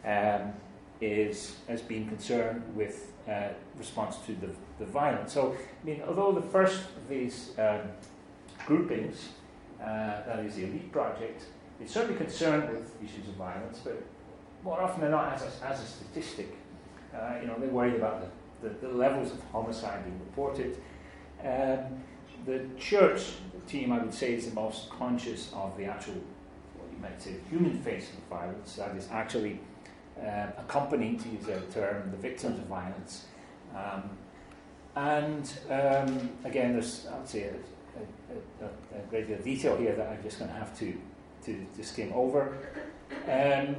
um, 0.05 0.53
is 1.01 1.57
has 1.69 1.81
been 1.81 2.09
concerned 2.09 2.63
with 2.75 3.13
uh, 3.29 3.49
response 3.77 4.17
to 4.27 4.35
the, 4.35 4.49
the 4.79 4.87
violence. 4.87 5.33
So, 5.33 5.55
I 5.83 5.87
mean, 5.87 6.03
although 6.07 6.33
the 6.33 6.43
first 6.43 6.81
of 6.81 7.09
these 7.09 7.51
um, 7.59 7.81
groupings, 8.67 9.29
uh, 9.81 9.87
that 10.27 10.41
is 10.41 10.57
the 10.57 10.65
Elite 10.65 10.91
Project, 10.93 11.45
is 11.83 11.91
certainly 11.91 12.17
concerned 12.17 12.69
with 12.71 12.91
issues 13.03 13.29
of 13.29 13.35
violence, 13.35 13.81
but 13.85 14.03
more 14.63 14.81
often 14.81 15.03
than 15.03 15.11
not 15.11 15.35
as 15.35 15.43
a, 15.43 15.67
as 15.67 15.81
a 15.81 15.87
statistic. 15.87 16.57
Uh, 17.15 17.35
you 17.41 17.47
know, 17.47 17.57
they're 17.59 17.69
worried 17.69 17.95
about 17.95 18.23
the, 18.63 18.69
the, 18.69 18.87
the, 18.87 18.89
levels 18.89 19.33
of 19.33 19.41
homicide 19.53 20.05
being 20.05 20.19
reported. 20.21 20.79
Um, 21.45 22.03
the 22.47 22.67
church 22.79 23.33
team, 23.69 23.93
I 23.93 23.99
would 23.99 24.15
say, 24.15 24.35
is 24.35 24.49
the 24.49 24.55
most 24.55 24.91
conscious 24.91 25.53
of 25.55 25.77
the 25.77 25.85
actual, 25.85 26.15
what 26.77 26.91
you 26.93 26.99
might 27.01 27.21
say, 27.21 27.35
human 27.51 27.79
face 27.83 28.11
of 28.11 28.19
violence, 28.37 28.77
that 28.77 28.97
is 28.97 29.09
actually 29.13 29.61
uh, 30.21 30.47
accompanying, 30.59 31.19
to 31.19 31.29
use 31.29 31.45
that 31.45 31.71
term, 31.71 32.11
the 32.11 32.17
victims 32.17 32.59
of 32.59 32.67
violence. 32.67 33.27
Um, 33.75 34.11
and 34.97 35.53
um, 35.71 36.31
again, 36.45 36.73
there's, 36.73 37.07
I 37.13 37.19
would 37.19 37.29
say, 37.29 37.51
a, 37.51 38.65
a, 38.65 38.99
a, 38.99 39.03
great 39.11 39.27
deal 39.27 39.39
of 39.39 39.45
detail 39.45 39.77
here 39.77 39.95
that 39.95 40.09
I'm 40.09 40.23
just 40.23 40.39
going 40.39 40.51
to 40.51 40.57
have 40.57 40.77
to, 40.79 40.97
to, 41.45 41.67
to 41.77 41.85
skim 41.85 42.13
over. 42.13 42.57
Um, 43.29 43.77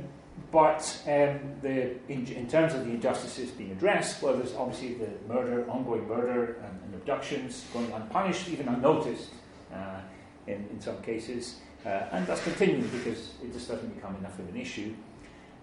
but 0.51 1.01
um, 1.07 1.39
the, 1.61 1.95
in, 2.09 2.27
in, 2.27 2.47
terms 2.47 2.73
of 2.73 2.85
the 2.85 2.91
injustices 2.91 3.51
being 3.51 3.71
addressed, 3.71 4.21
well, 4.21 4.35
there's 4.35 4.53
obviously 4.55 4.95
the 4.95 5.09
murder, 5.33 5.69
ongoing 5.69 6.07
murder, 6.07 6.57
and, 6.63 6.79
and 6.83 6.93
abductions 6.95 7.65
going 7.73 7.91
unpunished, 7.93 8.49
even 8.49 8.67
unnoticed 8.67 9.29
uh, 9.73 10.01
in, 10.47 10.67
in 10.71 10.81
some 10.81 11.01
cases. 11.01 11.55
Uh, 11.85 12.07
and 12.11 12.27
that's 12.27 12.43
continuing 12.43 12.87
because 12.89 13.33
it 13.43 13.53
just 13.53 13.69
doesn't 13.69 13.95
become 13.95 14.15
enough 14.17 14.37
of 14.39 14.49
an 14.49 14.57
issue. 14.57 14.93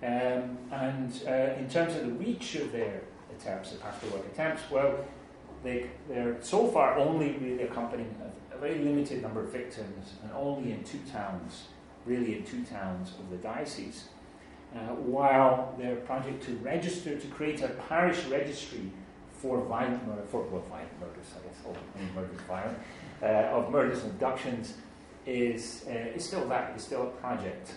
Um, 0.03 0.59
and 0.71 1.23
uh, 1.29 1.59
in 1.59 1.69
terms 1.69 1.95
of 1.95 2.07
the 2.07 2.13
reach 2.13 2.55
of 2.57 2.73
their 2.73 3.03
attempts, 3.37 3.71
the 3.71 3.79
pastoral 3.79 4.15
work 4.15 4.27
attempts, 4.33 4.63
well, 4.71 5.05
they, 5.63 5.91
they're 6.09 6.37
so 6.41 6.67
far 6.69 6.97
only 6.97 7.33
really 7.33 7.63
accompanying 7.63 8.15
a, 8.23 8.57
a, 8.57 8.59
very 8.59 8.79
limited 8.79 9.23
number 9.23 9.41
of 9.41 9.53
victims 9.53 10.15
and 10.23 10.33
only 10.33 10.73
in 10.73 10.83
two 10.85 10.99
towns, 11.11 11.65
really 12.07 12.39
in 12.39 12.45
two 12.45 12.65
towns 12.65 13.13
of 13.19 13.31
the 13.31 13.37
diocese. 13.37 14.09
Uh, 14.75 14.95
while 14.95 15.75
their 15.79 15.97
project 15.97 16.43
to 16.45 16.53
register, 16.57 17.19
to 17.19 17.27
create 17.29 17.61
a 17.61 17.69
parish 17.89 18.25
registry 18.25 18.91
for 19.33 19.61
violent 19.65 20.07
murder, 20.07 20.23
for 20.31 20.43
well, 20.45 20.63
violent 20.69 21.01
murders, 21.01 21.27
I 21.37 21.47
guess, 21.47 21.59
all 21.67 21.77
murders 22.15 22.41
violent, 22.49 22.79
uh, 23.23 23.57
of 23.57 23.71
murders 23.71 24.03
and 24.03 24.13
abductions, 24.13 24.75
is, 25.27 25.85
uh, 25.89 26.17
is 26.17 26.25
still 26.25 26.49
that, 26.49 26.75
is 26.77 26.83
still 26.83 27.03
a 27.03 27.11
project. 27.21 27.73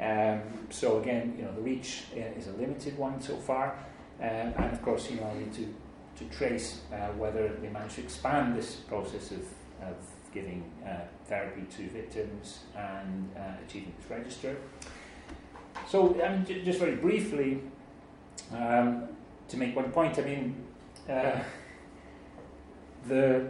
Um, 0.00 0.40
so 0.70 1.00
again, 1.00 1.34
you 1.36 1.44
know, 1.44 1.52
the 1.54 1.60
reach 1.60 2.04
uh, 2.14 2.20
is 2.38 2.46
a 2.46 2.52
limited 2.52 2.96
one 2.96 3.20
so 3.20 3.36
far, 3.36 3.76
um, 4.20 4.26
and 4.26 4.72
of 4.72 4.80
course, 4.82 5.10
you 5.10 5.16
know, 5.16 5.26
I 5.26 5.38
need 5.38 5.52
to, 5.54 5.74
to 6.18 6.24
trace 6.26 6.80
uh, 6.92 7.08
whether 7.16 7.48
they 7.60 7.68
manage 7.68 7.94
to 7.94 8.02
expand 8.02 8.56
this 8.56 8.76
process 8.76 9.30
of, 9.30 9.40
of 9.82 9.96
giving 10.34 10.70
uh, 10.86 11.00
therapy 11.26 11.62
to 11.76 11.88
victims 11.90 12.60
and 12.76 13.30
uh, 13.36 13.40
achieving 13.66 13.92
this 14.00 14.10
register. 14.10 14.56
So, 15.88 16.20
I 16.22 16.28
mean, 16.30 16.44
j- 16.44 16.64
just 16.64 16.78
very 16.78 16.96
briefly, 16.96 17.62
um, 18.52 19.08
to 19.48 19.56
make 19.56 19.74
one 19.76 19.90
point, 19.92 20.18
I 20.18 20.22
mean, 20.22 20.64
uh, 21.08 21.38
the 23.06 23.48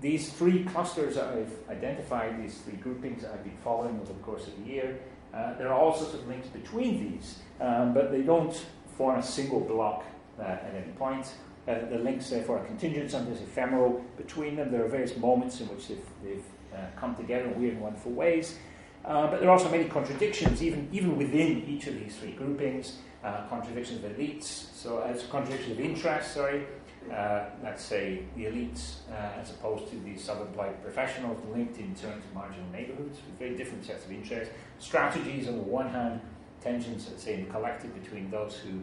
these 0.00 0.32
three 0.32 0.64
clusters 0.64 1.16
that 1.16 1.26
I've 1.26 1.52
identified, 1.68 2.42
these 2.42 2.56
three 2.62 2.76
groupings 2.76 3.20
that 3.22 3.32
I've 3.32 3.44
been 3.44 3.56
following 3.62 4.00
over 4.00 4.14
the 4.14 4.18
course 4.20 4.46
of 4.46 4.56
the 4.56 4.70
year, 4.70 4.98
uh, 5.34 5.54
there 5.58 5.68
are 5.68 5.74
all 5.78 5.94
sorts 5.94 6.14
of 6.14 6.26
links 6.26 6.48
between 6.48 7.12
these, 7.12 7.40
um, 7.60 7.92
but 7.92 8.10
they 8.10 8.22
don't 8.22 8.54
form 8.96 9.18
a 9.18 9.22
single 9.22 9.60
block 9.60 10.04
uh, 10.38 10.42
at 10.42 10.72
any 10.74 10.92
point. 10.92 11.30
Uh, 11.68 11.86
the 11.90 11.98
links, 11.98 12.30
therefore, 12.30 12.58
are 12.58 12.64
contingent, 12.64 13.10
sometimes 13.10 13.40
ephemeral 13.40 14.04
between 14.16 14.56
them. 14.56 14.72
There 14.72 14.84
are 14.84 14.88
various 14.88 15.16
moments 15.16 15.60
in 15.60 15.68
which 15.68 15.88
they've, 15.88 16.06
they've 16.24 16.44
uh, 16.74 16.78
come 16.96 17.14
together 17.14 17.44
in 17.44 17.60
weird 17.60 17.74
and 17.74 17.82
wonderful 17.82 18.12
ways. 18.12 18.58
Uh, 19.04 19.26
but 19.28 19.40
there 19.40 19.48
are 19.48 19.52
also 19.52 19.70
many 19.70 19.84
contradictions, 19.84 20.62
even, 20.62 20.88
even 20.92 21.16
within 21.16 21.64
each 21.66 21.86
of 21.86 21.94
these 21.94 22.16
three 22.16 22.32
groupings. 22.32 22.98
Uh, 23.22 23.46
contradictions 23.48 24.02
of 24.02 24.10
elites, 24.12 24.74
so 24.74 25.02
as 25.02 25.24
contradictions 25.24 25.78
of 25.78 25.84
interest, 25.84 26.32
sorry, 26.32 26.64
uh, 27.12 27.44
let's 27.62 27.84
say, 27.84 28.22
the 28.34 28.44
elites 28.44 29.00
uh, 29.10 29.38
as 29.38 29.50
opposed 29.50 29.90
to 29.90 29.96
the 30.00 30.16
sub-employed 30.16 30.82
professionals 30.82 31.38
linked 31.52 31.76
in 31.78 31.94
terms 31.94 32.24
of 32.24 32.34
marginal 32.34 32.64
neighbourhoods 32.72 33.18
with 33.26 33.38
very 33.38 33.54
different 33.54 33.84
sets 33.84 34.06
of 34.06 34.12
interests. 34.12 34.54
Strategies 34.78 35.48
on 35.48 35.56
the 35.56 35.62
one 35.62 35.90
hand, 35.90 36.18
tensions, 36.62 37.08
let's 37.10 37.22
say, 37.22 37.34
in 37.34 37.44
the 37.44 37.50
collective 37.50 37.92
between 38.02 38.30
those 38.30 38.56
who 38.56 38.80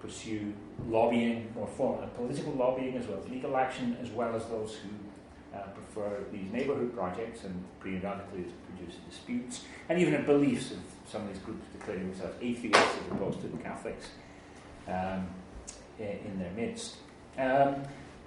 pursue 0.00 0.52
lobbying 0.88 1.52
or 1.58 1.66
form, 1.66 2.02
uh, 2.02 2.06
political 2.08 2.52
lobbying 2.52 2.96
as 2.96 3.06
well 3.06 3.18
as 3.22 3.28
legal 3.28 3.56
action, 3.56 3.96
as 4.00 4.10
well 4.10 4.34
as 4.34 4.44
those 4.46 4.76
who 4.76 5.56
uh, 5.56 5.62
prefer 5.68 6.24
these 6.32 6.50
neighbourhood 6.52 6.94
projects 6.94 7.44
and 7.44 7.64
periodically 7.80 8.44
produce 8.68 8.96
disputes, 9.08 9.64
and 9.88 9.98
even 9.98 10.14
in 10.14 10.24
beliefs 10.24 10.70
of 10.70 10.78
some 11.10 11.22
of 11.22 11.28
these 11.28 11.38
groups 11.38 11.64
declaring 11.72 12.10
themselves 12.10 12.36
atheists 12.40 12.78
as 12.78 13.12
opposed 13.12 13.40
to 13.40 13.48
the 13.48 13.56
Catholics 13.58 14.10
um, 14.88 15.26
in 15.98 16.38
their 16.38 16.52
midst. 16.52 16.96
Um, 17.38 17.82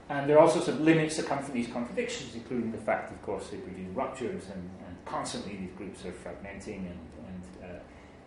and 0.10 0.28
there 0.28 0.38
are 0.38 0.42
also 0.42 0.60
some 0.60 0.84
limits 0.84 1.18
that 1.18 1.28
come 1.28 1.44
from 1.44 1.54
these 1.54 1.68
contradictions, 1.68 2.34
including 2.34 2.72
the 2.72 2.80
fact, 2.80 3.12
of 3.12 3.22
course, 3.22 3.50
they 3.50 3.58
produce 3.58 3.88
ruptures 3.94 4.46
and, 4.52 4.70
and 4.88 4.98
constantly 5.06 5.56
these 5.56 5.72
groups 5.78 6.04
are 6.04 6.12
fragmenting 6.12 6.88
and, 6.90 7.00
and 7.28 7.44
uh, 7.64 7.80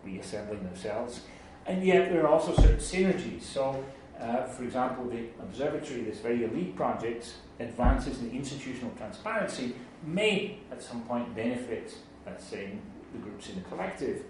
reassembling 0.05 0.63
themselves. 0.63 1.21
And 1.65 1.83
yet 1.83 2.09
there 2.09 2.23
are 2.25 2.27
also 2.27 2.53
certain 2.55 2.77
synergies. 2.77 3.43
So, 3.43 3.83
uh, 4.19 4.43
for 4.45 4.63
example, 4.63 5.05
the 5.09 5.25
observatory, 5.41 6.01
this 6.01 6.19
very 6.19 6.43
elite 6.43 6.75
project, 6.75 7.33
advances 7.59 8.21
in 8.21 8.31
institutional 8.31 8.91
transparency, 8.97 9.75
may 10.05 10.59
at 10.71 10.81
some 10.81 11.01
point 11.03 11.33
benefit, 11.35 11.93
let's 12.25 12.45
say, 12.45 12.71
the 13.13 13.19
groups 13.19 13.49
in 13.49 13.55
the 13.55 13.61
collective 13.61 14.23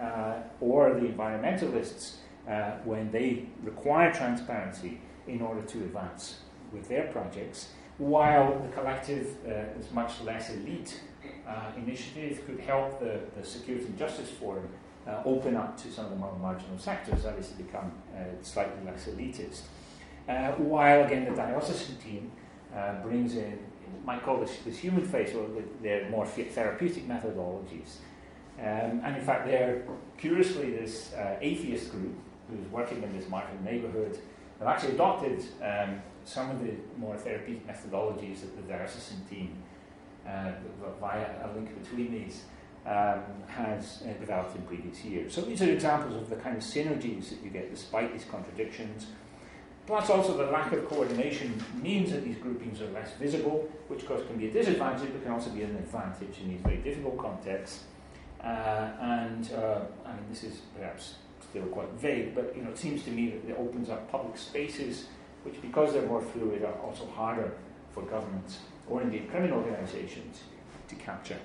uh, 0.00 0.34
or 0.60 0.94
the 0.94 1.06
environmentalists 1.06 2.16
uh, 2.48 2.72
when 2.84 3.10
they 3.10 3.46
require 3.62 4.12
transparency 4.12 5.00
in 5.26 5.42
order 5.42 5.62
to 5.62 5.78
advance 5.78 6.40
with 6.72 6.88
their 6.88 7.08
projects, 7.08 7.68
while 7.98 8.58
the 8.58 8.68
collective 8.68 9.36
uh, 9.46 9.78
is 9.78 9.90
much 9.92 10.20
less 10.22 10.50
elite 10.50 11.00
uh, 11.46 11.72
initiative 11.76 12.44
could 12.46 12.60
help 12.60 12.98
the, 13.00 13.20
the 13.36 13.44
Security 13.44 13.86
and 13.86 13.98
Justice 13.98 14.30
Forum 14.30 14.68
uh, 15.10 15.22
open 15.24 15.56
up 15.56 15.76
to 15.82 15.90
some 15.90 16.04
of 16.06 16.10
the 16.10 16.16
more 16.16 16.36
marginal 16.38 16.78
sectors, 16.78 17.26
obviously 17.26 17.62
become 17.62 17.92
uh, 18.14 18.20
slightly 18.42 18.84
less 18.84 19.06
elitist. 19.06 19.62
Uh, 20.28 20.52
while 20.52 21.04
again 21.04 21.24
the 21.24 21.34
diocesan 21.34 21.96
team 21.96 22.30
uh, 22.74 22.94
brings 23.02 23.36
in, 23.36 23.58
might 24.04 24.22
call 24.22 24.38
this, 24.38 24.58
this 24.64 24.78
human 24.78 25.04
face, 25.04 25.34
or 25.34 25.48
the, 25.48 25.64
their 25.82 26.08
more 26.10 26.26
therapeutic 26.26 27.08
methodologies. 27.08 27.96
Um, 28.58 29.00
and 29.04 29.16
in 29.16 29.22
fact, 29.22 29.46
they're 29.46 29.82
curiously 30.18 30.70
this 30.70 31.12
atheist 31.40 31.90
group 31.90 32.14
who's 32.48 32.70
working 32.70 33.02
in 33.02 33.16
this 33.16 33.28
marginal 33.28 33.62
neighbourhood 33.64 34.18
I've 34.60 34.66
actually 34.66 34.92
adopted 34.92 35.42
um, 35.62 36.02
some 36.24 36.50
of 36.50 36.60
the 36.60 36.72
more 36.98 37.16
therapeutic 37.16 37.66
methodologies 37.66 38.42
that 38.42 38.54
the 38.56 38.62
diocesan 38.70 39.24
team, 39.24 39.56
uh, 40.26 40.52
via 41.00 41.26
a 41.42 41.48
link 41.54 41.82
between 41.82 42.12
these, 42.12 42.42
um, 42.86 43.22
has 43.46 44.02
uh, 44.02 44.12
developed 44.18 44.56
in 44.56 44.62
previous 44.62 45.04
years. 45.04 45.34
So 45.34 45.42
these 45.42 45.62
are 45.62 45.70
examples 45.70 46.16
of 46.16 46.30
the 46.30 46.36
kind 46.36 46.56
of 46.56 46.62
synergies 46.62 47.30
that 47.30 47.42
you 47.42 47.50
get 47.50 47.70
despite 47.70 48.12
these 48.12 48.24
contradictions. 48.24 49.06
Plus, 49.86 50.08
also 50.08 50.36
the 50.36 50.50
lack 50.50 50.72
of 50.72 50.88
coordination 50.88 51.62
means 51.82 52.12
that 52.12 52.24
these 52.24 52.36
groupings 52.36 52.80
are 52.80 52.90
less 52.90 53.12
visible, 53.14 53.68
which 53.88 54.02
of 54.02 54.08
course 54.08 54.26
can 54.26 54.36
be 54.36 54.48
a 54.48 54.52
disadvantage, 54.52 55.10
but 55.12 55.22
can 55.22 55.32
also 55.32 55.50
be 55.50 55.62
an 55.62 55.76
advantage 55.76 56.38
in 56.42 56.50
these 56.50 56.60
very 56.60 56.76
difficult 56.76 57.18
contexts. 57.18 57.84
Uh, 58.42 58.90
and 59.00 59.52
uh, 59.52 59.80
I 60.06 60.12
mean, 60.12 60.24
this 60.30 60.44
is 60.44 60.60
perhaps 60.76 61.14
still 61.50 61.64
quite 61.66 61.90
vague, 61.92 62.34
but 62.34 62.54
you 62.56 62.62
know, 62.62 62.70
it 62.70 62.78
seems 62.78 63.02
to 63.04 63.10
me 63.10 63.30
that 63.30 63.50
it 63.50 63.56
opens 63.58 63.90
up 63.90 64.10
public 64.10 64.38
spaces 64.38 65.06
which, 65.42 65.60
because 65.62 65.92
they're 65.92 66.06
more 66.06 66.20
fluid, 66.20 66.64
are 66.64 66.78
also 66.80 67.06
harder 67.06 67.52
for 67.92 68.02
governments 68.02 68.58
or 68.88 69.02
indeed 69.02 69.30
criminal 69.30 69.58
organisations 69.58 70.42
to 70.88 70.94
capture. 70.96 71.38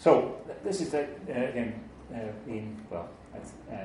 So 0.00 0.38
this 0.64 0.80
is 0.80 0.88
the, 0.90 1.02
uh, 1.02 1.50
again 1.50 1.74
uh, 2.10 2.32
well 2.90 3.10
uh, 3.34 3.76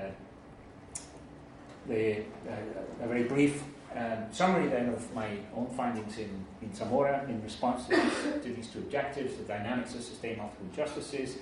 the, 1.87 2.19
uh, 2.19 3.03
a 3.03 3.07
very 3.07 3.23
brief 3.23 3.61
um, 3.93 4.23
summary 4.31 4.69
then 4.69 4.89
of 4.89 5.13
my 5.13 5.27
own 5.55 5.67
findings 5.75 6.17
in, 6.17 6.29
in 6.61 6.73
Zamora 6.73 7.25
in 7.27 7.43
response 7.43 7.85
to 7.87 7.95
these, 7.97 8.43
to 8.43 8.53
these 8.53 8.67
two 8.67 8.79
objectives, 8.79 9.35
the 9.35 9.43
dynamics 9.43 9.93
of 9.93 10.03
sustained 10.03 10.37
multiple 10.37 10.67
justices. 10.73 11.37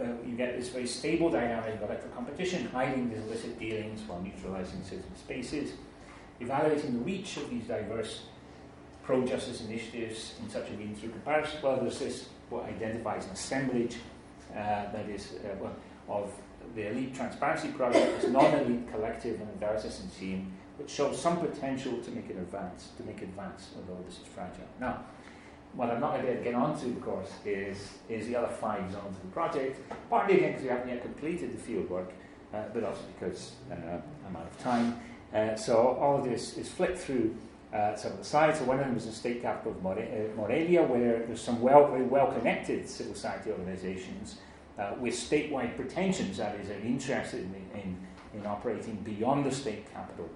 Uh, 0.00 0.04
you 0.26 0.36
get 0.36 0.58
this 0.58 0.70
very 0.70 0.86
stable 0.86 1.28
dynamic 1.28 1.74
of 1.74 1.82
electoral 1.82 2.14
competition, 2.14 2.66
hiding 2.72 3.10
the 3.10 3.16
illicit 3.16 3.58
dealings 3.58 4.00
while 4.06 4.22
neutralizing 4.22 4.82
certain 4.84 5.16
spaces, 5.16 5.72
evaluating 6.40 6.94
the 6.94 7.04
reach 7.04 7.36
of 7.36 7.50
these 7.50 7.64
diverse 7.64 8.22
pro-justice 9.02 9.60
initiatives 9.62 10.34
in 10.42 10.48
such 10.48 10.68
a 10.70 10.94
through 10.94 11.10
comparison. 11.10 11.58
Well, 11.62 11.78
there's 11.80 11.98
this 11.98 12.28
what 12.50 12.64
identifies 12.64 13.26
an 13.26 13.32
assemblage 13.32 13.96
uh, 14.52 14.90
that 14.92 15.08
is 15.08 15.34
uh, 15.44 16.12
of 16.12 16.32
the 16.74 16.88
elite 16.88 17.14
transparency 17.14 17.68
project, 17.68 18.20
this 18.20 18.30
non-elite 18.30 18.90
collective 18.90 19.40
and 19.40 19.62
and 19.62 20.18
team, 20.18 20.52
which 20.76 20.90
shows 20.90 21.20
some 21.20 21.38
potential 21.38 21.98
to 21.98 22.10
make 22.10 22.30
an 22.30 22.38
advance, 22.38 22.90
to 22.96 23.02
make 23.02 23.20
advance, 23.22 23.70
although 23.76 24.00
this 24.04 24.20
is 24.20 24.26
fragile. 24.28 24.68
Now, 24.80 25.04
what 25.74 25.90
I'm 25.90 26.00
not 26.00 26.20
going 26.20 26.36
to 26.36 26.42
get 26.42 26.54
onto, 26.54 26.86
of 26.86 27.00
course, 27.00 27.30
is, 27.44 27.76
is 28.08 28.26
the 28.26 28.36
other 28.36 28.48
five 28.48 28.90
zones 28.90 29.16
of 29.16 29.22
the 29.22 29.28
project, 29.28 29.80
partly 30.08 30.38
again 30.38 30.52
because 30.52 30.62
we 30.62 30.70
haven't 30.70 30.88
yet 30.88 31.02
completed 31.02 31.52
the 31.52 31.58
field 31.60 31.90
work, 31.90 32.10
uh, 32.54 32.62
but 32.72 32.84
also 32.84 33.02
because 33.18 33.52
uh, 33.70 33.74
I'm 33.74 34.36
out 34.36 34.46
of 34.46 34.58
time. 34.62 34.98
Uh, 35.34 35.54
so 35.56 35.76
all 36.00 36.18
of 36.18 36.24
this 36.24 36.56
is 36.56 36.68
flicked 36.68 36.98
through 36.98 37.36
uh, 37.72 37.94
some 37.96 38.12
of 38.12 38.18
the 38.18 38.24
sites. 38.24 38.58
So 38.58 38.64
one 38.64 38.78
of 38.78 38.86
them 38.86 38.96
is 38.96 39.06
the 39.06 39.12
state 39.12 39.42
capital 39.42 39.72
of 39.72 39.82
More- 39.82 39.98
uh, 39.98 40.36
Morelia, 40.36 40.82
where 40.82 41.26
there's 41.26 41.40
some 41.40 41.60
well, 41.60 41.90
very 41.90 42.04
well-connected 42.04 42.88
civil 42.88 43.14
society 43.14 43.50
organizations 43.50 44.36
uh, 44.78 44.94
with 45.00 45.14
statewide 45.14 45.76
pretensions, 45.76 46.38
that 46.38 46.54
is, 46.60 46.70
are 46.70 46.86
interested 46.86 47.40
in, 47.40 47.80
in, 47.80 47.96
in 48.34 48.46
operating 48.46 48.96
beyond 48.96 49.44
the 49.44 49.50
state 49.50 49.92
capital, 49.92 50.28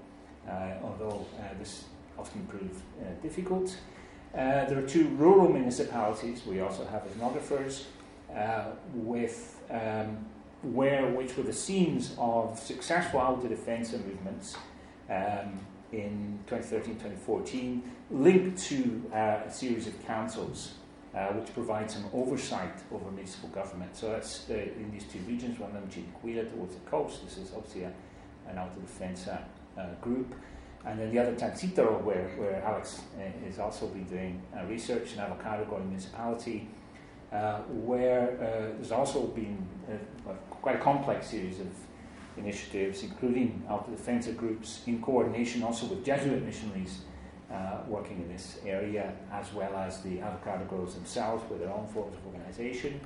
uh, 0.49 0.74
although 0.83 1.24
uh, 1.39 1.59
this 1.59 1.85
often 2.18 2.45
proved 2.47 2.80
uh, 3.01 3.05
difficult. 3.22 3.76
There 4.35 4.78
are 4.78 4.87
two 4.87 5.09
rural 5.16 5.49
municipalities. 5.49 6.45
We 6.47 6.61
also 6.61 6.85
have 6.87 7.05
ethnographers 7.05 7.85
with 8.95 9.61
um, 9.70 10.24
where 10.62 11.07
which 11.11 11.37
were 11.37 11.43
the 11.43 11.53
scenes 11.53 12.14
of 12.18 12.59
successful 12.59 13.37
defense 13.37 13.93
movements 13.93 14.57
um, 15.11 15.59
in 15.93 16.38
2013-2014, 16.47 17.80
linked 18.11 18.59
to 18.64 19.03
uh, 19.12 19.40
a 19.47 19.51
series 19.51 19.86
of 19.86 20.07
councils 20.07 20.74
uh, 21.14 21.26
which 21.28 21.53
provide 21.53 21.90
some 21.90 22.05
oversight 22.12 22.74
over 22.90 23.11
municipal 23.11 23.51
government. 23.51 23.95
So 23.97 24.11
that's 24.11 24.45
the, 24.45 24.62
in 24.74 24.90
these 24.90 25.05
two 25.05 25.18
regions, 25.20 25.59
one 25.59 25.76
of 25.76 25.76
them 25.76 25.90
Chinicuila 25.90 26.51
towards 26.51 26.74
the 26.74 26.80
coast. 26.80 27.24
This 27.24 27.36
is 27.36 27.53
obviously 27.55 27.84
a, 27.84 27.93
an 28.49 28.57
autodefensa 28.57 29.43
uh, 29.78 29.86
group. 30.01 30.34
And 30.84 30.99
then 30.99 31.12
the 31.12 31.18
other 31.20 31.34
Tancítaro, 31.34 32.03
where, 32.03 32.28
where 32.36 32.62
Alex 32.64 33.03
uh, 33.16 33.47
has 33.47 33.59
also 33.59 33.86
been 33.86 34.05
doing 34.05 34.43
uh, 34.57 34.64
research 34.64 35.12
in 35.12 35.20
Avocado 35.20 35.78
Municipality, 35.78 36.68
uh, 37.32 37.59
where 37.68 38.32
uh, 38.32 38.74
there's 38.76 38.93
also 38.93 39.26
been 39.28 39.64
uh, 39.88 40.32
quite 40.51 40.76
a 40.76 40.80
complex 40.80 41.28
series 41.28 41.61
of 41.61 41.68
initiatives, 42.37 43.03
including 43.03 43.62
autodefensa 43.68 44.37
groups 44.37 44.83
in 44.87 45.01
coordination 45.03 45.62
also 45.62 45.87
with 45.87 46.05
Jesuit 46.05 46.43
missionaries 46.43 47.03
uh, 47.53 47.78
working 47.87 48.22
in 48.22 48.28
this 48.28 48.59
area, 48.64 49.12
as 49.33 49.53
well 49.53 49.74
as 49.76 50.01
the 50.03 50.20
avocado 50.20 50.64
growers 50.64 50.95
themselves 50.95 51.43
with 51.51 51.61
their 51.61 51.70
own 51.70 51.87
forms 51.89 52.16
of 52.16 52.26
organization. 52.26 53.01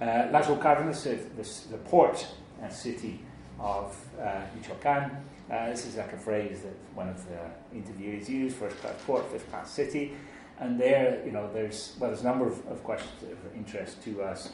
Uh, 0.00 0.04
Lázaro 0.32 0.58
Cárdenas, 0.60 1.02
the, 1.02 1.70
the, 1.70 1.78
port 1.84 2.26
and 2.62 2.72
city 2.72 3.20
of 3.58 3.96
uh, 4.20 4.42
Michoacan, 4.54 5.10
uh, 5.50 5.68
this 5.68 5.86
is 5.86 5.96
like 5.96 6.12
a 6.12 6.16
phrase 6.16 6.62
that 6.62 6.74
one 6.94 7.08
of 7.08 7.24
the 7.28 7.38
interviewees 7.74 8.28
used, 8.28 8.56
first 8.56 8.76
class 8.78 8.94
port, 9.06 9.30
fifth 9.30 9.48
class 9.50 9.70
city. 9.70 10.12
And 10.58 10.80
there, 10.80 11.22
you 11.24 11.32
know, 11.32 11.50
there's, 11.52 11.96
well, 12.00 12.10
there's 12.10 12.22
a 12.22 12.24
number 12.24 12.46
of, 12.46 12.66
of 12.66 12.82
questions 12.82 13.12
of 13.22 13.54
interest 13.54 14.02
to 14.04 14.22
us. 14.22 14.52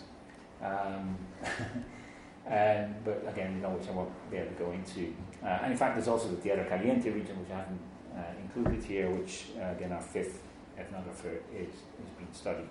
Um, 0.63 1.17
and, 2.47 2.95
but 3.05 3.25
again, 3.29 3.55
you 3.57 3.63
know, 3.63 3.71
which 3.71 3.89
I 3.89 3.93
won't 3.93 4.31
be 4.31 4.39
able 4.39 4.51
to 4.51 4.59
go 4.59 4.73
into. 4.73 5.15
Uh, 5.43 5.61
and 5.63 5.73
in 5.73 5.79
fact, 5.79 5.95
there's 5.95 6.09
also 6.09 6.29
the 6.29 6.37
Tierra 6.37 6.65
Caliente 6.65 7.11
region, 7.11 7.39
which 7.41 7.51
I 7.51 7.59
haven't 7.59 7.81
uh, 8.17 8.23
included 8.43 8.85
here, 8.85 9.11
which 9.11 9.47
uh, 9.61 9.73
again, 9.73 9.93
our 9.93 10.03
fifth 10.03 10.43
ethnographer 10.79 11.39
is, 11.55 11.69
is 11.69 12.11
being 12.19 12.33
studied. 12.33 12.69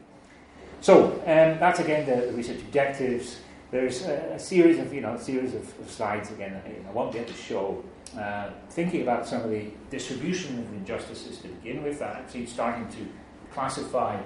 So, 0.81 1.13
um, 1.21 1.59
that's 1.59 1.79
again 1.79 2.05
the 2.05 2.33
research 2.33 2.59
objectives. 2.59 3.39
There's 3.71 4.05
a, 4.05 4.33
a, 4.33 4.39
series 4.39 4.79
of, 4.79 4.93
you 4.93 5.01
know, 5.01 5.17
series 5.17 5.53
of, 5.53 5.79
of 5.79 5.89
slides 5.89 6.31
again. 6.31 6.61
I 6.87 6.91
won't 6.91 7.13
be 7.13 7.19
able 7.19 7.31
to 7.31 7.37
show 7.37 7.83
uh, 8.19 8.49
thinking 8.69 9.03
about 9.03 9.25
some 9.25 9.43
of 9.43 9.49
the 9.49 9.67
distribution 9.89 10.59
of 10.59 10.73
injustices 10.73 11.37
to 11.37 11.47
begin 11.47 11.81
with, 11.83 11.99
that 11.99 12.17
actually 12.17 12.45
starting 12.45 12.87
to 12.89 13.07
classify 13.53 14.15
uh, 14.17 14.21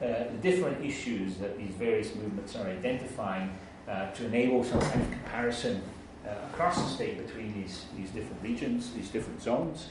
the 0.00 0.38
different 0.40 0.84
issues 0.84 1.36
that 1.36 1.56
these 1.56 1.74
various 1.74 2.14
movements 2.14 2.56
are 2.56 2.66
identifying 2.66 3.50
uh, 3.88 4.10
to 4.12 4.26
enable 4.26 4.64
some 4.64 4.80
kind 4.80 5.02
of 5.02 5.10
comparison 5.10 5.82
uh, 6.26 6.30
across 6.52 6.76
the 6.76 6.88
state 6.88 7.26
between 7.26 7.54
these, 7.54 7.86
these 7.96 8.10
different 8.10 8.42
regions, 8.42 8.92
these 8.92 9.08
different 9.08 9.42
zones. 9.42 9.88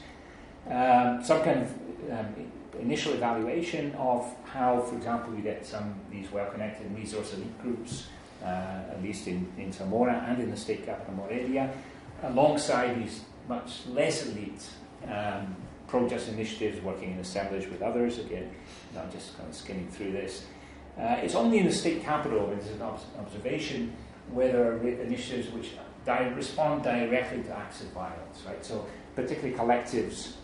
Um, 0.68 1.22
some 1.24 1.42
kind 1.42 1.62
of 1.62 2.12
um, 2.12 2.34
initial 2.78 3.12
evaluation 3.14 3.92
of 3.96 4.26
how, 4.44 4.80
for 4.80 4.96
example, 4.96 5.34
you 5.34 5.42
get 5.42 5.66
some 5.66 5.90
of 5.90 6.10
these 6.10 6.30
well-connected 6.30 6.94
resource 6.96 7.34
elite 7.34 7.62
groups, 7.62 8.06
uh, 8.42 8.46
at 8.92 9.02
least 9.02 9.26
in, 9.26 9.50
in 9.58 9.72
Zamora 9.72 10.24
and 10.28 10.40
in 10.40 10.50
the 10.50 10.56
state 10.56 10.86
capital 10.86 11.14
Morelia, 11.14 11.72
alongside 12.22 13.02
these 13.02 13.22
much 13.48 13.86
less 13.88 14.26
elite 14.26 14.68
um, 15.08 15.56
protest 15.88 16.28
initiatives 16.28 16.80
working 16.82 17.12
in 17.12 17.18
assemblage 17.18 17.66
with 17.66 17.82
others. 17.82 18.18
Again, 18.18 18.50
I'm 18.96 19.10
just 19.10 19.36
kind 19.36 19.48
of 19.48 19.54
skimming 19.54 19.88
through 19.88 20.12
this. 20.12 20.46
Uh, 21.00 21.16
it's 21.22 21.34
only 21.34 21.58
in 21.58 21.66
the 21.66 21.72
state 21.72 22.02
capital, 22.02 22.50
and 22.50 22.60
this 22.60 22.68
is 22.68 22.76
an 22.76 22.82
observation, 23.18 23.92
where 24.32 24.52
there 24.52 24.72
are 24.72 24.88
initiatives 24.88 25.48
which 25.50 25.70
di- 26.04 26.28
respond 26.36 26.82
directly 26.82 27.42
to 27.42 27.56
acts 27.56 27.80
of 27.80 27.88
violence, 27.88 28.42
right? 28.46 28.64
So, 28.64 28.86
particularly 29.16 29.56
collectives 29.56 30.34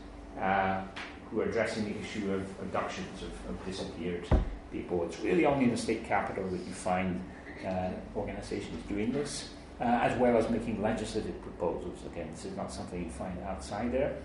uh, 0.41 0.83
who 1.31 1.41
are 1.41 1.45
addressing 1.45 1.85
the 1.85 2.01
issue 2.01 2.33
of 2.33 2.43
abductions 2.61 3.23
of, 3.23 3.51
of, 3.51 3.67
disappeared 3.67 4.27
people. 4.73 5.05
It's 5.05 5.21
really 5.21 5.45
only 5.45 5.65
in 5.65 5.71
the 5.71 5.77
state 5.77 6.05
capital 6.05 6.49
that 6.49 6.61
you 6.61 6.73
find 6.73 7.23
uh, 7.67 7.91
organizations 8.17 8.83
doing 8.89 9.13
this 9.13 9.51
uh, 9.81 9.85
as 9.85 10.19
well 10.19 10.37
as 10.37 10.49
making 10.51 10.83
legislative 10.83 11.41
proposals. 11.43 11.99
Again, 12.07 12.29
this 12.33 12.45
is 12.45 12.57
not 12.57 12.73
something 12.73 13.05
you 13.05 13.11
find 13.11 13.39
outside 13.45 13.93
there. 13.93 14.17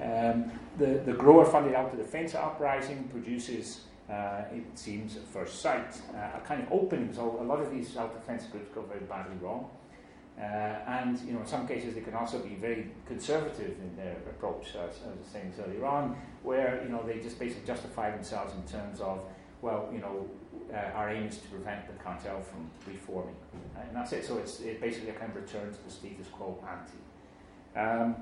Um, 0.00 0.50
the, 0.78 1.00
the 1.04 1.12
grower-funded 1.12 1.74
autodefensa 1.74 2.36
uprising 2.36 3.04
produces, 3.04 3.82
uh, 4.10 4.42
it 4.52 4.78
seems 4.78 5.16
at 5.16 5.24
first 5.24 5.60
sight, 5.60 6.00
uh, 6.14 6.38
a 6.38 6.40
kind 6.46 6.62
of 6.62 6.72
opening. 6.72 7.12
So 7.12 7.38
a 7.40 7.44
lot 7.44 7.60
of 7.60 7.70
these 7.70 7.88
self-defense 7.88 8.44
groups 8.46 8.68
go 8.74 8.82
very 8.82 9.00
badly 9.00 9.36
wrong. 9.40 9.68
Uh, 10.38 10.42
and 10.42 11.18
you 11.20 11.32
know, 11.32 11.40
in 11.40 11.46
some 11.46 11.66
cases, 11.66 11.94
they 11.94 12.02
can 12.02 12.14
also 12.14 12.38
be 12.38 12.56
very 12.56 12.90
conservative 13.06 13.74
in 13.80 13.96
their 13.96 14.16
approach, 14.28 14.68
as, 14.68 14.96
as 14.96 15.02
I 15.04 15.18
was 15.18 15.26
saying 15.32 15.54
earlier 15.64 15.86
on, 15.86 16.14
where 16.42 16.82
you 16.84 16.90
know 16.90 17.02
they 17.06 17.20
just 17.20 17.38
basically 17.38 17.66
justify 17.66 18.10
themselves 18.10 18.52
in 18.54 18.62
terms 18.70 19.00
of, 19.00 19.20
well, 19.62 19.88
you 19.90 19.98
know, 19.98 20.28
uh, 20.72 20.98
our 20.98 21.08
aim 21.10 21.24
is 21.24 21.38
to 21.38 21.48
prevent 21.48 21.86
the 21.86 21.94
cartel 22.02 22.42
from 22.42 22.70
reforming. 22.86 23.34
And 23.80 23.96
that's 23.96 24.12
it. 24.12 24.26
So 24.26 24.36
it's 24.36 24.60
it 24.60 24.80
basically 24.80 25.10
a 25.10 25.14
kind 25.14 25.30
of 25.30 25.36
return 25.36 25.72
to 25.72 25.84
the 25.84 25.90
status 25.90 26.28
quo 26.28 26.58
ante. 26.68 27.00
Um, 27.74 28.16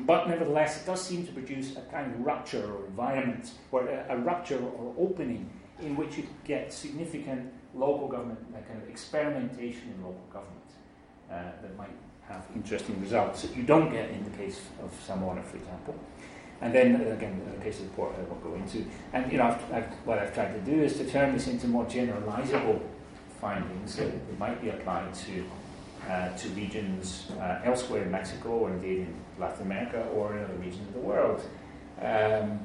but 0.00 0.28
nevertheless, 0.28 0.82
it 0.82 0.86
does 0.86 1.02
seem 1.02 1.24
to 1.26 1.32
produce 1.32 1.76
a 1.76 1.80
kind 1.82 2.12
of 2.12 2.20
rupture 2.24 2.64
or 2.64 2.86
environment, 2.86 3.52
or 3.70 3.86
a, 3.86 4.06
a 4.10 4.16
rupture 4.16 4.58
or 4.58 4.94
opening 4.98 5.48
in 5.80 5.96
which 5.96 6.16
you 6.16 6.26
get 6.44 6.72
significant 6.72 7.52
local 7.74 8.08
government, 8.08 8.38
a 8.50 8.62
kind 8.62 8.82
of 8.82 8.88
experimentation 8.88 9.94
in 9.96 10.02
local 10.02 10.24
government 10.32 10.64
uh, 11.30 11.62
that 11.62 11.76
might 11.76 11.90
have 12.28 12.44
interesting 12.54 13.00
results 13.00 13.42
that 13.42 13.56
you 13.56 13.62
don't 13.62 13.90
get 13.92 14.10
in 14.10 14.24
the 14.24 14.36
case 14.36 14.60
of 14.82 14.90
Zamora, 15.06 15.42
for 15.42 15.56
example. 15.56 15.94
And 16.60 16.74
then 16.74 16.96
uh, 16.96 17.12
again, 17.12 17.40
in 17.44 17.58
the 17.58 17.64
case 17.64 17.80
of 17.80 17.86
the 17.86 17.90
port, 17.90 18.14
I 18.18 18.22
won't 18.22 18.42
go 18.42 18.54
into. 18.54 18.84
And 19.12 19.30
you 19.30 19.38
know, 19.38 19.44
I've, 19.44 19.72
I've, 19.72 19.92
what 20.04 20.18
I've 20.18 20.34
tried 20.34 20.54
to 20.54 20.60
do 20.60 20.82
is 20.82 20.96
to 20.98 21.04
turn 21.04 21.34
this 21.34 21.46
into 21.46 21.66
more 21.68 21.84
generalizable 21.84 22.80
findings 23.40 23.96
that 23.96 24.38
might 24.38 24.60
be 24.62 24.70
applied 24.70 25.12
to 25.14 25.44
uh, 26.08 26.36
to 26.36 26.48
regions 26.50 27.30
uh, 27.40 27.60
elsewhere 27.64 28.02
in 28.02 28.10
Mexico 28.10 28.50
or 28.50 28.70
indeed 28.70 28.98
in 29.00 29.14
Latin 29.38 29.62
America 29.62 30.06
or 30.14 30.36
in 30.36 30.44
other 30.44 30.54
regions 30.54 30.86
of 30.88 30.94
the 30.94 31.00
world, 31.00 31.42
um, 32.02 32.60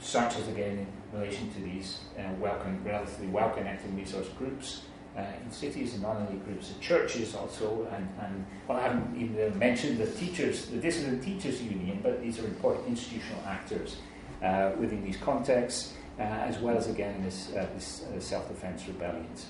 such 0.00 0.36
as 0.36 0.48
again 0.48 0.78
in 0.78 1.18
relation 1.18 1.52
to 1.52 1.60
these 1.60 2.00
uh, 2.18 2.22
well 2.38 2.58
relatively 2.84 3.28
well-connected 3.28 3.94
resource 3.94 4.28
groups 4.38 4.82
uh, 5.16 5.24
in 5.44 5.50
cities 5.50 5.94
and 5.94 6.02
non-elite 6.02 6.44
groups, 6.44 6.68
the 6.68 6.80
churches 6.80 7.34
also, 7.34 7.86
and, 7.92 8.08
and 8.22 8.46
well, 8.68 8.78
I 8.78 8.82
haven't 8.82 9.16
even 9.16 9.58
mentioned 9.58 9.98
the 9.98 10.06
teachers, 10.06 10.66
the 10.66 10.78
dissident 10.78 11.22
teachers 11.22 11.60
union, 11.62 12.00
but 12.02 12.22
these 12.22 12.38
are 12.38 12.46
important 12.46 12.86
institutional 12.86 13.42
actors 13.46 13.96
uh, 14.42 14.70
within 14.78 15.04
these 15.04 15.16
contexts, 15.16 15.94
uh, 16.18 16.22
as 16.22 16.58
well 16.58 16.76
as 16.76 16.88
again 16.88 17.22
this, 17.24 17.50
uh, 17.50 17.66
this 17.74 18.04
uh, 18.04 18.20
self-defense 18.20 18.86
rebellions. 18.86 19.46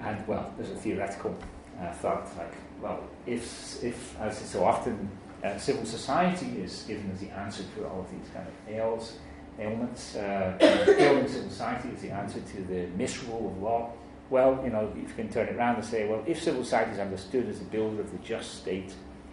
And 0.00 0.26
well, 0.26 0.52
there's 0.56 0.70
a 0.70 0.76
theoretical 0.76 1.36
uh, 1.80 1.92
thought 1.92 2.28
like, 2.36 2.54
well, 2.82 3.00
if, 3.26 3.82
if 3.82 4.20
as 4.20 4.38
so 4.38 4.64
often 4.64 5.08
Uh, 5.42 5.56
civil 5.56 5.86
society 5.86 6.60
is 6.60 6.84
given 6.86 7.10
as 7.14 7.20
the 7.20 7.30
answer 7.30 7.64
to 7.74 7.88
all 7.88 8.00
of 8.00 8.10
these 8.10 8.28
kind 8.34 8.46
of 8.46 8.54
ails, 8.68 9.16
ailments. 9.58 10.14
Uh, 10.14 10.52
failing 10.60 11.26
civil 11.26 11.48
society 11.48 11.88
is 11.96 12.02
the 12.02 12.10
answer 12.10 12.40
to 12.52 12.58
the 12.68 12.86
misrule 12.94 13.48
of 13.48 13.62
law. 13.62 13.90
Well, 14.28 14.60
you 14.62 14.68
know, 14.68 14.92
you 14.94 15.08
can 15.16 15.28
turn 15.30 15.48
it 15.48 15.56
around 15.56 15.76
and 15.76 15.84
say, 15.84 16.06
well, 16.06 16.22
if 16.26 16.42
civil 16.42 16.62
society 16.62 16.92
is 16.92 16.98
understood 16.98 17.48
as 17.48 17.58
the 17.58 17.64
builder 17.64 18.02
of 18.02 18.10
the 18.12 18.18
just 18.18 18.48
state, 18.60 18.92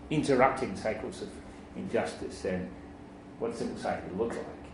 interrupting 0.10 0.78
cycles 0.78 1.22
of 1.22 1.30
injustice, 1.76 2.42
then 2.42 2.70
what 3.40 3.52
does 3.52 3.60
civil 3.60 3.76
society 3.76 4.08
look 4.16 4.32
like? 4.32 4.66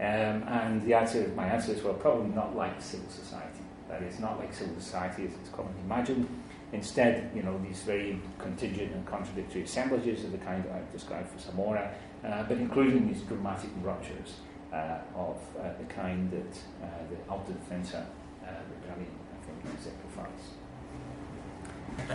Um, 0.00 0.42
and 0.58 0.82
the 0.82 0.94
answer, 0.94 1.30
my 1.36 1.46
answer 1.46 1.70
is, 1.72 1.84
well, 1.84 1.94
probably 1.94 2.34
not 2.34 2.56
like 2.56 2.82
civil 2.82 3.10
society. 3.10 3.62
That 3.88 4.02
is, 4.02 4.18
not 4.18 4.40
like 4.40 4.52
civil 4.52 4.74
society 4.80 5.22
as 5.28 5.34
it's 5.38 5.50
commonly 5.50 5.82
imagined. 5.86 6.26
Instead, 6.74 7.30
you 7.34 7.42
know, 7.42 7.56
these 7.64 7.82
very 7.82 8.20
contingent 8.36 8.92
and 8.92 9.06
contradictory 9.06 9.62
assemblages 9.62 10.24
of 10.24 10.32
the 10.32 10.38
kind 10.38 10.64
that 10.64 10.72
I've 10.72 10.90
described 10.92 11.30
for 11.30 11.38
Zamora, 11.38 11.94
uh, 12.24 12.42
but 12.42 12.58
including 12.58 13.06
these 13.06 13.22
dramatic 13.22 13.70
ruptures 13.80 14.40
uh, 14.72 14.98
of 15.14 15.36
uh, 15.56 15.68
the 15.78 15.84
kind 15.84 16.28
that 16.32 16.58
uh, 16.82 16.88
the 17.08 17.16
autodefensa 17.32 18.04
uh, 18.44 18.50
rebellion, 18.82 19.14
I 19.32 19.46
think, 19.46 19.58
exemplifies. 19.72 20.44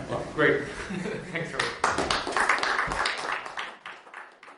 Well, 0.10 0.26
great. 0.36 0.64
Thanks, 1.32 1.54
Robert. 1.54 3.26